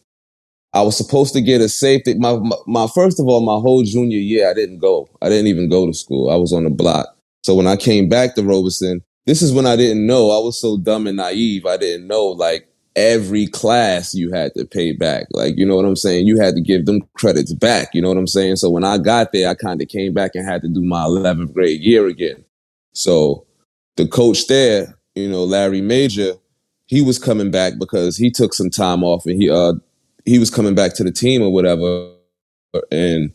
I 0.76 0.82
was 0.82 0.98
supposed 0.98 1.32
to 1.34 1.42
get 1.42 1.62
a 1.62 1.70
safety. 1.70 2.16
My, 2.16 2.36
my 2.36 2.58
my 2.68 2.88
first 2.94 3.18
of 3.20 3.28
all, 3.28 3.40
my 3.40 3.62
whole 3.62 3.82
junior 3.84 4.20
year, 4.20 4.50
I 4.50 4.54
didn't 4.54 4.80
go. 4.80 5.08
I 5.22 5.30
didn't 5.30 5.48
even 5.48 5.70
go 5.70 5.88
to 5.88 5.94
school. 5.94 6.30
I 6.30 6.36
was 6.36 6.52
on 6.52 6.66
the 6.66 6.70
block. 6.70 7.08
So 7.44 7.56
when 7.56 7.66
I 7.66 7.78
came 7.78 8.10
back 8.10 8.36
to 8.36 8.44
Robeson, 8.44 9.02
this 9.26 9.42
is 9.42 9.54
when 9.54 9.66
I 9.66 9.78
didn't 9.78 10.06
know. 10.06 10.32
I 10.32 10.44
was 10.44 10.60
so 10.60 10.78
dumb 10.78 11.08
and 11.08 11.16
naive. 11.16 11.66
I 11.66 11.78
didn't 11.78 12.08
know 12.08 12.26
like 12.26 12.68
every 12.98 13.48
class 13.48 14.14
you 14.14 14.32
had 14.34 14.54
to 14.56 14.66
pay 14.66 14.92
back. 14.92 15.28
Like 15.32 15.58
you 15.58 15.66
know 15.66 15.78
what 15.78 15.86
I'm 15.86 15.96
saying. 15.96 16.28
You 16.28 16.38
had 16.42 16.56
to 16.56 16.62
give 16.62 16.86
them 16.86 17.08
credits 17.14 17.54
back. 17.54 17.92
You 17.94 18.02
know 18.02 18.10
what 18.10 18.18
I'm 18.18 18.28
saying. 18.28 18.58
So 18.58 18.70
when 18.70 18.84
I 18.84 18.98
got 18.98 19.32
there, 19.32 19.50
I 19.50 19.54
kind 19.54 19.82
of 19.82 19.88
came 19.88 20.14
back 20.14 20.32
and 20.36 20.46
had 20.46 20.62
to 20.64 20.68
do 20.68 20.84
my 20.84 21.06
11th 21.06 21.54
grade 21.54 21.80
year 21.80 22.08
again. 22.08 22.44
So 22.92 23.46
the 23.96 24.10
coach 24.10 24.48
there, 24.48 24.98
you 25.16 25.30
know, 25.30 25.46
Larry 25.46 25.82
Major, 25.82 26.34
he 26.88 27.02
was 27.02 27.18
coming 27.18 27.50
back 27.50 27.74
because 27.80 28.18
he 28.18 28.30
took 28.30 28.54
some 28.54 28.70
time 28.70 29.06
off 29.06 29.26
and 29.26 29.42
he 29.42 29.50
uh 29.50 29.74
he 30.26 30.40
was 30.40 30.50
coming 30.50 30.76
back 30.76 30.96
to 30.96 31.04
the 31.04 31.12
team 31.12 31.42
or 31.42 31.52
whatever, 31.52 32.12
and 32.92 33.32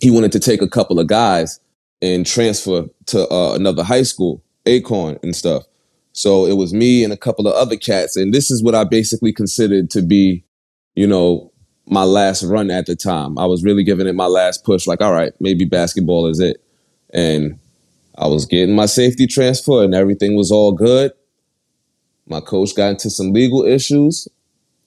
he 0.00 0.10
wanted 0.10 0.32
to 0.32 0.40
take 0.40 0.60
a 0.60 0.68
couple 0.68 1.00
of 1.00 1.06
guys 1.06 1.58
and 2.02 2.26
transfer 2.26 2.86
to 3.06 3.28
uh, 3.32 3.54
another 3.54 3.82
high 3.82 4.02
school, 4.02 4.42
Acorn 4.66 5.18
and 5.22 5.34
stuff. 5.34 5.64
So 6.12 6.46
it 6.46 6.54
was 6.54 6.72
me 6.72 7.04
and 7.04 7.12
a 7.12 7.16
couple 7.16 7.46
of 7.46 7.54
other 7.54 7.76
cats. 7.76 8.16
And 8.16 8.32
this 8.32 8.50
is 8.50 8.62
what 8.62 8.74
I 8.74 8.84
basically 8.84 9.32
considered 9.32 9.90
to 9.90 10.02
be, 10.02 10.44
you 10.94 11.06
know, 11.06 11.52
my 11.86 12.04
last 12.04 12.42
run 12.42 12.70
at 12.70 12.86
the 12.86 12.96
time. 12.96 13.38
I 13.38 13.46
was 13.46 13.62
really 13.62 13.84
giving 13.84 14.06
it 14.06 14.14
my 14.14 14.26
last 14.26 14.64
push, 14.64 14.86
like, 14.86 15.00
all 15.00 15.12
right, 15.12 15.32
maybe 15.40 15.64
basketball 15.64 16.26
is 16.26 16.40
it. 16.40 16.62
And 17.12 17.58
I 18.18 18.26
was 18.26 18.46
getting 18.46 18.74
my 18.74 18.86
safety 18.86 19.26
transfer 19.26 19.84
and 19.84 19.94
everything 19.94 20.36
was 20.36 20.50
all 20.50 20.72
good. 20.72 21.12
My 22.26 22.40
coach 22.40 22.74
got 22.74 22.90
into 22.90 23.10
some 23.10 23.32
legal 23.32 23.64
issues. 23.64 24.26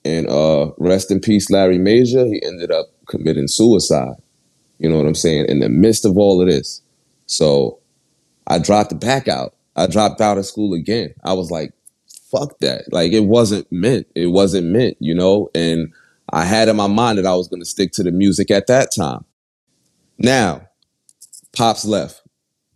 And 0.04 0.28
uh, 0.28 0.70
rest 0.78 1.10
in 1.10 1.20
peace, 1.20 1.50
Larry 1.50 1.78
Major. 1.78 2.24
He 2.24 2.42
ended 2.44 2.70
up 2.70 2.86
committing 3.06 3.48
suicide. 3.48 4.16
You 4.78 4.88
know 4.88 4.96
what 4.96 5.06
I'm 5.06 5.14
saying? 5.14 5.46
In 5.48 5.60
the 5.60 5.68
midst 5.68 6.04
of 6.04 6.16
all 6.16 6.40
of 6.40 6.48
this. 6.48 6.80
So 7.26 7.78
I 8.46 8.58
dropped 8.58 8.98
back 8.98 9.28
out. 9.28 9.54
I 9.76 9.86
dropped 9.86 10.20
out 10.20 10.38
of 10.38 10.46
school 10.46 10.74
again. 10.74 11.14
I 11.22 11.34
was 11.34 11.50
like, 11.50 11.72
fuck 12.30 12.58
that. 12.60 12.92
Like 12.92 13.12
it 13.12 13.24
wasn't 13.24 13.70
meant. 13.70 14.06
It 14.14 14.28
wasn't 14.28 14.68
meant, 14.68 14.96
you 15.00 15.14
know? 15.14 15.50
And 15.54 15.92
I 16.30 16.44
had 16.44 16.68
in 16.68 16.76
my 16.76 16.86
mind 16.86 17.18
that 17.18 17.26
I 17.26 17.34
was 17.34 17.48
going 17.48 17.60
to 17.60 17.66
stick 17.66 17.92
to 17.92 18.02
the 18.02 18.12
music 18.12 18.50
at 18.50 18.66
that 18.68 18.90
time. 18.94 19.24
Now, 20.18 20.68
Pops 21.52 21.84
left. 21.84 22.22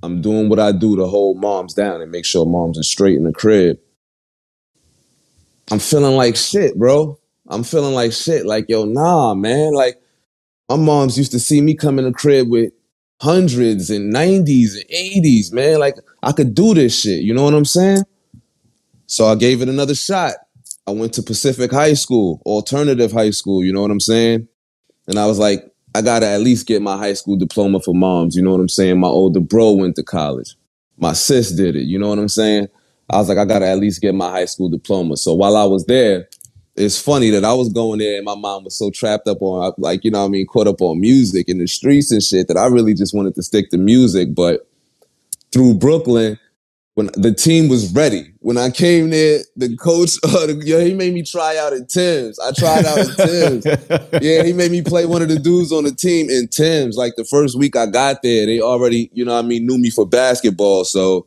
I'm 0.03 0.21
doing 0.21 0.49
what 0.49 0.59
I 0.59 0.73
do 0.73 0.97
to 0.97 1.07
hold 1.07 1.41
moms 1.41 1.75
down 1.75 2.03
and 2.03 2.11
make 2.11 2.25
sure 2.25 2.45
moms 2.45 2.79
are 2.79 2.83
straight 2.83 3.17
in 3.17 3.25
the 3.25 3.33
crib. 3.33 3.79
I'm 5.71 5.79
feeling 5.79 6.17
like 6.17 6.37
shit, 6.37 6.79
bro. 6.79 7.19
I'm 7.49 7.65
feeling 7.65 7.95
like 7.95 8.13
shit. 8.13 8.47
Like, 8.47 8.67
yo, 8.69 8.85
nah, 8.85 9.35
man. 9.35 9.73
Like, 9.73 10.01
my 10.69 10.77
moms 10.77 11.19
used 11.19 11.33
to 11.33 11.39
see 11.39 11.61
me 11.61 11.75
come 11.75 11.99
in 11.99 12.05
the 12.05 12.13
crib 12.13 12.49
with 12.49 12.73
hundreds 13.21 13.91
and 13.91 14.13
90s 14.13 14.75
and 14.75 14.89
80s, 14.91 15.53
man. 15.53 15.79
Like, 15.79 15.97
I 16.23 16.33
could 16.33 16.55
do 16.55 16.75
this 16.75 16.99
shit. 16.99 17.23
You 17.23 17.35
know 17.35 17.45
what 17.45 17.55
I'm 17.55 17.65
saying? 17.65 18.05
So 19.07 19.27
I 19.27 19.35
gave 19.35 19.63
it 19.63 19.69
another 19.69 19.95
shot. 19.95 20.35
I 20.87 20.91
went 20.91 21.15
to 21.15 21.23
Pacific 21.23 21.71
High 21.71 21.95
School, 21.95 22.43
alternative 22.45 23.13
high 23.13 23.31
school, 23.31 23.65
you 23.65 23.73
know 23.73 23.81
what 23.81 23.91
I'm 23.91 24.01
saying? 24.01 24.49
And 25.07 25.19
I 25.19 25.27
was 25.27 25.39
like, 25.39 25.71
I 25.95 26.03
gotta 26.03 26.27
at 26.27 26.41
least 26.41 26.67
get 26.67 26.83
my 26.83 26.97
high 26.97 27.13
school 27.15 27.37
diploma 27.37 27.81
for 27.81 27.95
moms, 27.95 28.37
you 28.37 28.43
know 28.43 28.51
what 28.51 28.61
I'm 28.61 28.69
saying? 28.69 28.99
My 28.99 29.09
older 29.09 29.41
bro 29.41 29.73
went 29.73 29.97
to 29.97 30.03
college. 30.03 30.57
My 30.99 31.13
sis 31.13 31.53
did 31.53 31.77
it, 31.77 31.85
you 31.85 31.99
know 31.99 32.09
what 32.09 32.19
I'm 32.19 32.29
saying? 32.29 32.69
I 33.11 33.19
was 33.19 33.29
like, 33.29 33.39
I 33.39 33.45
gotta 33.45 33.67
at 33.67 33.79
least 33.79 34.01
get 34.01 34.15
my 34.15 34.31
high 34.31 34.47
school 34.47 34.69
diploma. 34.69 35.17
So 35.17 35.35
while 35.35 35.57
I 35.57 35.65
was 35.65 35.85
there, 35.87 36.29
it's 36.77 37.01
funny 37.01 37.31
that 37.31 37.45
I 37.45 37.53
was 37.53 37.69
going 37.69 38.01
there 38.01 38.17
and 38.17 38.25
my 38.25 38.35
mom 38.35 38.65
was 38.65 38.77
so 38.77 38.91
trapped 38.91 39.29
up 39.29 39.41
on 39.41 39.73
like, 39.79 40.05
you 40.05 40.11
know 40.11 40.21
what 40.21 40.27
I 40.27 40.31
mean, 40.31 40.47
caught 40.47 40.67
up 40.67 40.81
on 40.81 41.01
music 41.01 41.49
in 41.49 41.59
the 41.59 41.69
streets 41.69 42.11
and 42.11 42.23
shit 42.23 42.49
that 42.49 42.57
I 42.57 42.67
really 42.67 42.95
just 42.95 43.15
wanted 43.15 43.35
to 43.37 43.43
stick 43.43 43.71
to 43.71 43.79
music. 43.79 44.35
But 44.35 44.69
through 45.53 45.75
Brooklyn, 45.75 46.39
when 46.95 47.11
the 47.15 47.33
team 47.33 47.69
was 47.69 47.93
ready, 47.93 48.33
when 48.39 48.57
I 48.57 48.71
came 48.71 49.11
there, 49.11 49.41
the 49.57 49.77
coach, 49.77 50.11
uh, 50.25 50.47
the, 50.47 50.63
yeah, 50.65 50.81
he 50.81 50.95
made 50.95 51.13
me 51.13 51.23
try 51.23 51.57
out 51.59 51.73
in 51.73 51.87
Tim's. 51.87 52.39
I 52.39 52.53
tried 52.53 52.85
out 52.85 52.99
in 52.99 53.15
Tim's. 53.15 53.67
yeah, 54.23 54.43
he 54.43 54.53
made 54.53 54.71
me 54.71 54.83
play 54.83 55.07
one 55.07 55.23
of 55.23 55.29
the 55.29 55.39
dudes 55.39 55.73
on 55.73 55.85
the 55.85 55.93
team 55.93 56.31
in 56.31 56.49
Tim's. 56.49 56.97
Like 56.97 57.15
the 57.17 57.25
first 57.25 57.59
week 57.59 57.77
I 57.77 57.87
got 57.87 58.23
there, 58.23 58.47
they 58.47 58.61
already, 58.61 59.11
you 59.13 59.25
know 59.25 59.39
I 59.39 59.43
mean, 59.43 59.67
knew 59.67 59.79
me 59.79 59.91
for 59.91 60.07
basketball. 60.07 60.85
So, 60.85 61.27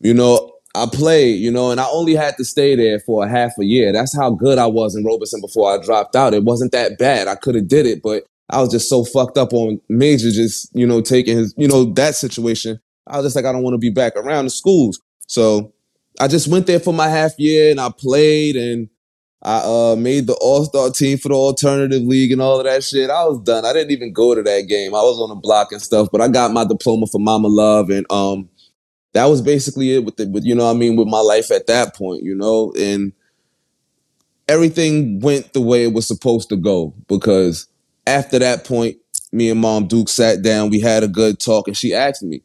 you 0.00 0.14
know, 0.14 0.55
I 0.76 0.86
played, 0.86 1.40
you 1.40 1.50
know, 1.50 1.70
and 1.70 1.80
I 1.80 1.86
only 1.90 2.14
had 2.14 2.36
to 2.36 2.44
stay 2.44 2.76
there 2.76 3.00
for 3.00 3.24
a 3.24 3.28
half 3.28 3.52
a 3.58 3.64
year. 3.64 3.92
That's 3.92 4.16
how 4.16 4.30
good 4.30 4.58
I 4.58 4.66
was 4.66 4.94
in 4.94 5.04
Robeson 5.04 5.40
before 5.40 5.72
I 5.72 5.82
dropped 5.82 6.14
out. 6.14 6.34
It 6.34 6.44
wasn't 6.44 6.72
that 6.72 6.98
bad. 6.98 7.28
I 7.28 7.34
could 7.34 7.54
have 7.54 7.68
did 7.68 7.86
it, 7.86 8.02
but 8.02 8.24
I 8.50 8.60
was 8.60 8.70
just 8.70 8.88
so 8.88 9.04
fucked 9.04 9.38
up 9.38 9.52
on 9.52 9.80
Major 9.88 10.30
just, 10.30 10.68
you 10.74 10.86
know, 10.86 11.00
taking 11.00 11.38
his, 11.38 11.54
you 11.56 11.66
know, 11.66 11.84
that 11.94 12.14
situation. 12.14 12.78
I 13.06 13.16
was 13.16 13.26
just 13.26 13.36
like, 13.36 13.44
I 13.44 13.52
don't 13.52 13.62
want 13.62 13.74
to 13.74 13.78
be 13.78 13.90
back 13.90 14.16
around 14.16 14.44
the 14.44 14.50
schools. 14.50 15.00
So 15.26 15.72
I 16.20 16.28
just 16.28 16.48
went 16.48 16.66
there 16.66 16.80
for 16.80 16.92
my 16.92 17.08
half 17.08 17.38
year 17.38 17.70
and 17.70 17.80
I 17.80 17.90
played 17.90 18.56
and 18.56 18.88
I 19.42 19.58
uh, 19.58 19.96
made 19.96 20.26
the 20.26 20.34
All 20.40 20.64
Star 20.64 20.90
team 20.90 21.18
for 21.18 21.28
the 21.28 21.34
alternative 21.34 22.02
league 22.02 22.32
and 22.32 22.40
all 22.42 22.58
of 22.58 22.64
that 22.64 22.82
shit. 22.82 23.10
I 23.10 23.24
was 23.24 23.40
done. 23.40 23.64
I 23.64 23.72
didn't 23.72 23.92
even 23.92 24.12
go 24.12 24.34
to 24.34 24.42
that 24.42 24.62
game. 24.62 24.94
I 24.94 25.02
was 25.02 25.20
on 25.20 25.28
the 25.28 25.36
block 25.36 25.72
and 25.72 25.80
stuff, 25.80 26.08
but 26.10 26.20
I 26.20 26.28
got 26.28 26.52
my 26.52 26.64
diploma 26.64 27.06
for 27.06 27.18
Mama 27.18 27.48
Love 27.48 27.90
and 27.90 28.10
um 28.10 28.48
that 29.16 29.26
was 29.26 29.40
basically 29.40 29.94
it 29.94 30.04
with 30.04 30.16
the 30.16 30.28
with 30.28 30.44
you 30.44 30.54
know 30.54 30.70
I 30.70 30.74
mean 30.74 30.94
with 30.96 31.08
my 31.08 31.20
life 31.20 31.50
at 31.50 31.66
that 31.68 31.94
point, 31.94 32.22
you 32.22 32.34
know, 32.34 32.72
and 32.78 33.12
everything 34.46 35.20
went 35.20 35.54
the 35.54 35.60
way 35.62 35.84
it 35.84 35.94
was 35.94 36.06
supposed 36.06 36.50
to 36.50 36.56
go 36.56 36.92
because 37.08 37.66
after 38.06 38.38
that 38.38 38.64
point, 38.64 38.98
me 39.32 39.50
and 39.50 39.60
Mom 39.60 39.86
Duke 39.86 40.10
sat 40.10 40.42
down, 40.42 40.70
we 40.70 40.80
had 40.80 41.02
a 41.02 41.08
good 41.08 41.40
talk, 41.40 41.66
and 41.66 41.76
she 41.76 41.94
asked 41.94 42.22
me, 42.22 42.42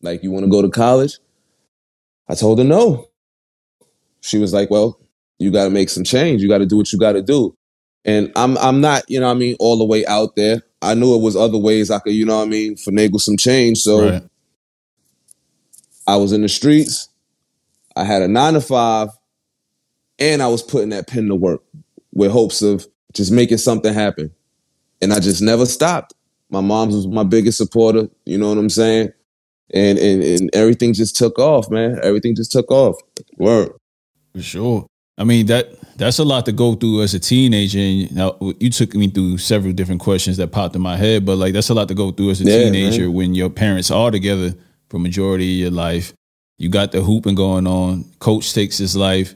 like, 0.00 0.22
you 0.22 0.30
want 0.30 0.44
to 0.44 0.50
go 0.50 0.62
to 0.62 0.68
college? 0.68 1.18
I 2.28 2.34
told 2.34 2.58
her 2.58 2.64
no. 2.64 3.08
She 4.20 4.38
was 4.38 4.52
like, 4.52 4.70
well, 4.70 4.98
you 5.38 5.50
got 5.50 5.64
to 5.64 5.70
make 5.70 5.88
some 5.88 6.04
change. 6.04 6.40
You 6.40 6.48
got 6.48 6.58
to 6.58 6.66
do 6.66 6.76
what 6.76 6.92
you 6.92 6.98
got 6.98 7.12
to 7.12 7.22
do. 7.22 7.56
And 8.04 8.32
I'm 8.36 8.56
I'm 8.58 8.80
not, 8.80 9.08
you 9.08 9.20
know 9.20 9.30
I 9.30 9.34
mean, 9.34 9.56
all 9.58 9.76
the 9.76 9.84
way 9.84 10.06
out 10.06 10.34
there. 10.36 10.62
I 10.80 10.94
knew 10.94 11.14
it 11.14 11.20
was 11.22 11.36
other 11.36 11.58
ways 11.58 11.90
I 11.90 11.98
could, 11.98 12.14
you 12.14 12.24
know 12.24 12.40
I 12.40 12.46
mean, 12.46 12.76
finagle 12.76 13.20
some 13.20 13.36
change. 13.36 13.78
So 13.78 14.08
right. 14.08 14.22
I 16.06 16.16
was 16.16 16.32
in 16.32 16.42
the 16.42 16.48
streets. 16.48 17.08
I 17.96 18.04
had 18.04 18.22
a 18.22 18.28
nine 18.28 18.54
to 18.54 18.60
five, 18.60 19.08
and 20.18 20.42
I 20.42 20.48
was 20.48 20.62
putting 20.62 20.90
that 20.90 21.06
pen 21.06 21.28
to 21.28 21.34
work 21.34 21.62
with 22.12 22.30
hopes 22.30 22.62
of 22.62 22.86
just 23.12 23.32
making 23.32 23.58
something 23.58 23.92
happen. 23.92 24.30
And 25.00 25.12
I 25.12 25.20
just 25.20 25.42
never 25.42 25.66
stopped. 25.66 26.14
My 26.50 26.60
mom 26.60 26.90
was 26.90 27.06
my 27.06 27.24
biggest 27.24 27.58
supporter. 27.58 28.08
You 28.24 28.38
know 28.38 28.48
what 28.48 28.58
I'm 28.58 28.70
saying? 28.70 29.12
And 29.74 29.98
and 29.98 30.22
and 30.22 30.50
everything 30.54 30.92
just 30.92 31.16
took 31.16 31.38
off, 31.38 31.70
man. 31.70 31.98
Everything 32.02 32.34
just 32.34 32.52
took 32.52 32.70
off. 32.70 32.96
Word. 33.38 33.72
For 34.34 34.42
sure. 34.42 34.86
I 35.18 35.24
mean 35.24 35.46
that 35.46 35.70
that's 35.96 36.18
a 36.18 36.24
lot 36.24 36.46
to 36.46 36.52
go 36.52 36.74
through 36.74 37.02
as 37.02 37.14
a 37.14 37.18
teenager. 37.18 37.78
And 37.78 38.14
now 38.14 38.36
you 38.60 38.70
took 38.70 38.94
me 38.94 39.08
through 39.08 39.38
several 39.38 39.72
different 39.72 40.00
questions 40.00 40.36
that 40.36 40.52
popped 40.52 40.76
in 40.76 40.82
my 40.82 40.96
head, 40.96 41.24
but 41.24 41.36
like 41.36 41.54
that's 41.54 41.70
a 41.70 41.74
lot 41.74 41.88
to 41.88 41.94
go 41.94 42.10
through 42.10 42.30
as 42.30 42.40
a 42.40 42.44
yeah, 42.44 42.64
teenager 42.64 43.04
man. 43.04 43.12
when 43.14 43.34
your 43.34 43.50
parents 43.50 43.90
are 43.90 44.10
together 44.10 44.54
for 44.92 44.98
majority 44.98 45.54
of 45.54 45.58
your 45.58 45.70
life. 45.70 46.12
You 46.58 46.68
got 46.68 46.92
the 46.92 47.00
hooping 47.00 47.34
going 47.34 47.66
on. 47.66 48.04
Coach 48.18 48.52
takes 48.52 48.76
his 48.76 48.94
life. 48.94 49.34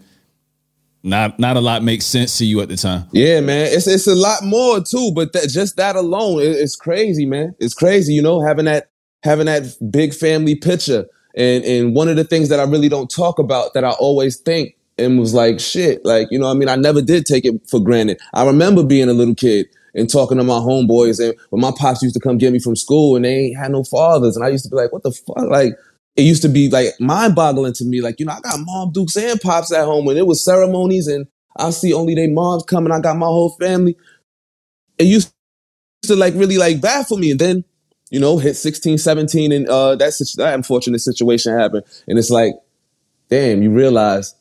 Not 1.03 1.39
not 1.39 1.57
a 1.57 1.61
lot 1.61 1.83
makes 1.83 2.05
sense 2.05 2.37
to 2.39 2.45
you 2.45 2.61
at 2.61 2.69
the 2.69 2.77
time. 2.77 3.09
Yeah, 3.13 3.41
man. 3.41 3.69
It's 3.73 3.87
it's 3.87 4.07
a 4.07 4.15
lot 4.15 4.45
more 4.45 4.81
too, 4.81 5.13
but 5.15 5.33
that, 5.33 5.49
just 5.49 5.77
that 5.79 5.97
alone, 5.97 6.41
it, 6.43 6.51
it's 6.51 6.77
crazy, 6.77 7.25
man. 7.25 7.55
It's 7.59 7.73
crazy, 7.73 8.13
you 8.13 8.21
know, 8.21 8.41
having 8.41 8.67
that 8.67 8.91
having 9.23 9.47
that 9.47 9.63
big 9.91 10.13
family 10.13 10.57
picture. 10.57 11.07
And 11.35 11.65
and 11.65 11.97
one 11.97 12.09
of 12.09 12.17
the 12.17 12.25
things 12.25 12.51
that 12.51 12.61
I 12.61 12.65
really 12.65 12.91
don't 12.91 13.11
talk 13.11 13.39
about 13.39 13.73
that 13.73 13.85
I 13.85 13.93
always 13.93 14.37
think 14.37 14.77
and 14.99 15.19
was 15.19 15.33
like, 15.33 15.59
shit, 15.59 16.05
like, 16.05 16.29
you 16.31 16.39
know, 16.39 16.51
I 16.51 16.55
mean, 16.55 16.69
I 16.69 16.77
never 16.77 17.01
did 17.01 17.25
take 17.25 17.45
it 17.45 17.55
for 17.69 17.81
granted. 17.81 18.19
I 18.35 18.45
remember 18.45 18.83
being 18.83 19.09
a 19.09 19.15
little 19.15 19.35
kid 19.35 19.69
and 19.97 20.11
talking 20.11 20.38
to 20.38 20.45
my 20.45 20.59
homeboys. 20.59 21.19
And 21.19 21.37
when 21.50 21.61
my 21.61 21.73
pops 21.76 22.03
used 22.03 22.15
to 22.15 22.21
come 22.21 22.38
get 22.38 22.53
me 22.53 22.59
from 22.61 22.76
school 22.76 23.17
and 23.17 23.25
they 23.25 23.35
ain't 23.35 23.59
had 23.59 23.73
no 23.73 23.83
fathers. 23.83 24.37
And 24.37 24.45
I 24.45 24.49
used 24.49 24.65
to 24.65 24.71
be 24.71 24.76
like, 24.76 24.93
what 24.93 25.03
the 25.03 25.11
fuck? 25.11 25.49
Like, 25.49 25.73
it 26.15 26.23
used 26.23 26.43
to 26.43 26.49
be 26.49 26.71
like 26.71 26.88
mind 27.00 27.35
boggling 27.35 27.73
to 27.75 27.85
me. 27.85 28.00
Like, 28.00 28.21
you 28.21 28.26
know, 28.26 28.33
I 28.33 28.41
got 28.41 28.61
mom, 28.61 28.93
dukes, 28.93 29.17
and 29.17 29.41
pops 29.41 29.73
at 29.73 29.85
home 29.85 30.05
when 30.05 30.17
it 30.17 30.26
was 30.26 30.45
ceremonies 30.45 31.07
and 31.09 31.26
I 31.57 31.71
see 31.71 31.93
only 31.93 32.15
their 32.15 32.31
moms 32.31 32.65
coming. 32.65 32.93
I 32.93 33.00
got 33.00 33.17
my 33.17 33.26
whole 33.26 33.57
family. 33.59 33.97
It 34.99 35.05
used 35.05 35.33
to 36.05 36.15
like 36.15 36.35
really 36.35 36.59
like 36.59 36.81
baffle 36.81 37.19
me. 37.19 37.31
And 37.31 37.41
then, 37.41 37.65
you 38.11 38.21
know, 38.21 38.38
hit 38.38 38.55
16, 38.55 38.99
17 38.99 39.53
and 39.53 39.69
uh, 39.69 39.97
that, 39.97 40.12
that 40.37 40.55
unfortunate 40.55 41.00
situation 41.00 41.59
happened. 41.59 41.85
And 42.07 42.19
it's 42.19 42.31
like, 42.31 42.55
damn, 43.29 43.62
you 43.62 43.71
realize 43.71 44.35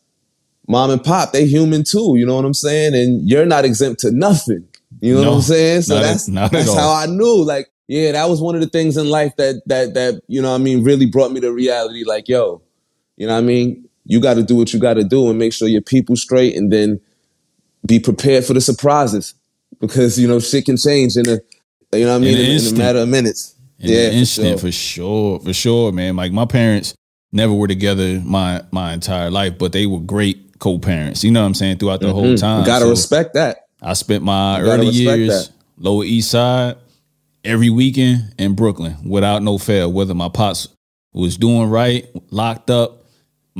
mom 0.68 0.92
and 0.92 1.04
pop, 1.04 1.32
they 1.32 1.46
human 1.46 1.84
too. 1.84 2.16
You 2.18 2.26
know 2.26 2.36
what 2.36 2.46
I'm 2.46 2.54
saying? 2.54 2.94
And 2.94 3.28
you're 3.28 3.46
not 3.46 3.66
exempt 3.66 4.02
to 4.02 4.12
nothing. 4.12 4.68
You 5.06 5.14
know 5.14 5.22
no, 5.22 5.30
what 5.30 5.36
I'm 5.36 5.42
saying? 5.44 5.82
So 5.84 6.00
that's 6.00 6.26
that's 6.26 6.74
how 6.74 6.92
I 6.92 7.06
knew. 7.06 7.44
Like, 7.44 7.70
yeah, 7.88 8.14
that 8.14 8.28
was 8.28 8.42
one 8.42 8.56
of 8.56 8.62
the 8.62 8.68
things 8.68 8.98
in 8.98 9.08
life 9.08 9.36
that 9.36 9.62
that 9.68 9.94
that 9.94 10.24
you 10.28 10.42
know 10.42 10.56
I 10.56 10.58
mean 10.58 10.84
really 10.84 11.06
brought 11.06 11.32
me 11.32 11.40
to 11.42 11.54
reality. 11.54 12.04
Like, 12.04 12.28
yo, 12.28 12.64
you 13.16 13.28
know 13.28 13.34
what 13.34 13.40
I 13.40 13.44
mean? 13.44 13.88
You 14.06 14.20
got 14.20 14.34
to 14.34 14.42
do 14.44 14.56
what 14.56 14.74
you 14.74 14.80
got 14.80 14.96
to 14.96 15.04
do 15.04 15.30
and 15.30 15.38
make 15.38 15.54
sure 15.54 15.68
your 15.68 15.84
people 15.84 16.16
straight, 16.16 16.56
and 16.56 16.74
then 16.74 17.00
be 17.86 18.00
prepared 18.00 18.46
for 18.46 18.56
the 18.56 18.62
surprises 18.62 19.36
because 19.80 20.18
you 20.20 20.28
know 20.28 20.40
shit 20.40 20.66
can 20.66 20.76
change 20.76 21.18
in 21.18 21.30
a 21.30 21.40
you 21.96 22.06
know 22.06 22.14
what 22.14 22.16
I 22.16 22.20
mean 22.26 22.40
in, 22.40 22.46
in, 22.46 22.68
in 22.68 22.74
a 22.74 22.78
matter 22.78 23.00
of 23.00 23.08
minutes. 23.08 23.54
In 23.78 23.90
yeah, 23.92 24.10
instant 24.10 24.60
for 24.60 24.72
sure. 24.72 25.38
for 25.38 25.44
sure, 25.44 25.46
for 25.46 25.54
sure, 25.54 25.92
man. 25.92 26.16
Like 26.16 26.32
my 26.32 26.46
parents 26.46 26.96
never 27.32 27.54
were 27.54 27.68
together 27.68 28.20
my 28.26 28.64
my 28.72 28.94
entire 28.94 29.30
life, 29.30 29.60
but 29.60 29.72
they 29.72 29.86
were 29.86 30.00
great 30.00 30.58
co-parents. 30.58 31.24
You 31.24 31.30
know 31.30 31.42
what 31.42 31.48
I'm 31.48 31.54
saying 31.54 31.78
throughout 31.78 32.00
the 32.00 32.08
mm-hmm. 32.08 32.16
whole 32.16 32.38
time. 32.38 32.62
You 32.62 32.66
gotta 32.66 32.86
so, 32.86 32.90
respect 32.90 33.36
that. 33.36 33.65
I 33.86 33.94
spent 33.94 34.24
my 34.24 34.60
early 34.62 34.88
years 34.88 35.48
that. 35.48 35.54
Lower 35.78 36.04
East 36.04 36.32
Side 36.32 36.76
every 37.44 37.70
weekend 37.70 38.34
in 38.40 38.56
Brooklyn 38.56 38.98
without 39.08 39.44
no 39.44 39.60
fail. 39.60 39.94
Whether 39.94 40.16
my 40.16 40.28
pops 40.28 40.68
was 41.14 41.38
doing 41.38 41.70
right, 41.70 42.08
locked 42.32 42.72
up, 42.72 43.06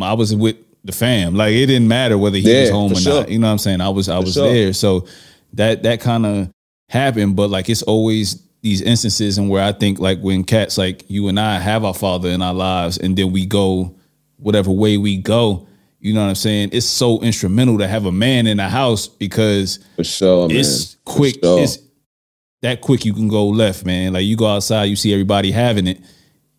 I 0.02 0.14
was 0.14 0.36
with 0.36 0.58
the 0.84 0.92
fam. 0.92 1.36
Like 1.36 1.54
it 1.54 1.68
didn't 1.68 1.88
matter 1.88 2.18
whether 2.18 2.38
he 2.38 2.52
yeah, 2.52 2.62
was 2.62 2.70
home 2.72 2.92
or 2.92 2.96
sure. 2.96 3.20
not. 3.22 3.30
You 3.30 3.38
know 3.38 3.48
what 3.48 3.52
I'm 3.52 3.58
saying? 3.60 3.82
I 3.82 3.90
was 3.90 4.10
I 4.10 4.18
for 4.18 4.26
was 4.26 4.34
sure. 4.34 4.52
there. 4.52 4.74
So 4.74 5.08
that 5.54 5.84
that 5.84 6.02
kind 6.02 6.26
of 6.26 6.50
happened. 6.90 7.36
But 7.36 7.52
like 7.52 7.70
it's 7.70 7.84
always 7.84 8.42
these 8.62 8.82
instances 8.82 9.38
and 9.38 9.48
where 9.48 9.64
I 9.64 9.74
think 9.74 10.00
like 10.00 10.20
when 10.22 10.44
cats 10.44 10.76
like 10.76 11.08
you 11.08 11.28
and 11.28 11.40
I 11.40 11.60
have 11.60 11.86
our 11.86 11.94
father 11.94 12.30
in 12.30 12.42
our 12.42 12.54
lives 12.54 12.98
and 12.98 13.16
then 13.16 13.32
we 13.32 13.46
go 13.46 13.96
whatever 14.38 14.72
way 14.72 14.98
we 14.98 15.18
go 15.18 15.68
You 16.06 16.14
know 16.14 16.22
what 16.22 16.30
I'm 16.30 16.36
saying? 16.36 16.70
It's 16.72 16.86
so 16.86 17.20
instrumental 17.22 17.80
to 17.80 17.88
have 17.88 18.06
a 18.06 18.12
man 18.12 18.46
in 18.46 18.58
the 18.58 18.70
house 18.70 19.08
because 19.08 19.80
for 19.96 20.04
sure, 20.04 20.48
it's 20.52 20.98
quick. 21.04 21.40
Sure. 21.44 21.60
It's 21.60 21.80
that 22.62 22.82
quick 22.82 23.06
you 23.06 23.12
can 23.12 23.28
go 23.28 23.48
left, 23.48 23.88
man. 23.88 24.14
Like 24.14 24.24
you 24.24 24.38
go 24.38 24.46
outside, 24.46 24.84
you 24.84 24.96
see 24.98 25.12
everybody 25.14 25.50
having 25.50 25.88
it, 25.88 26.00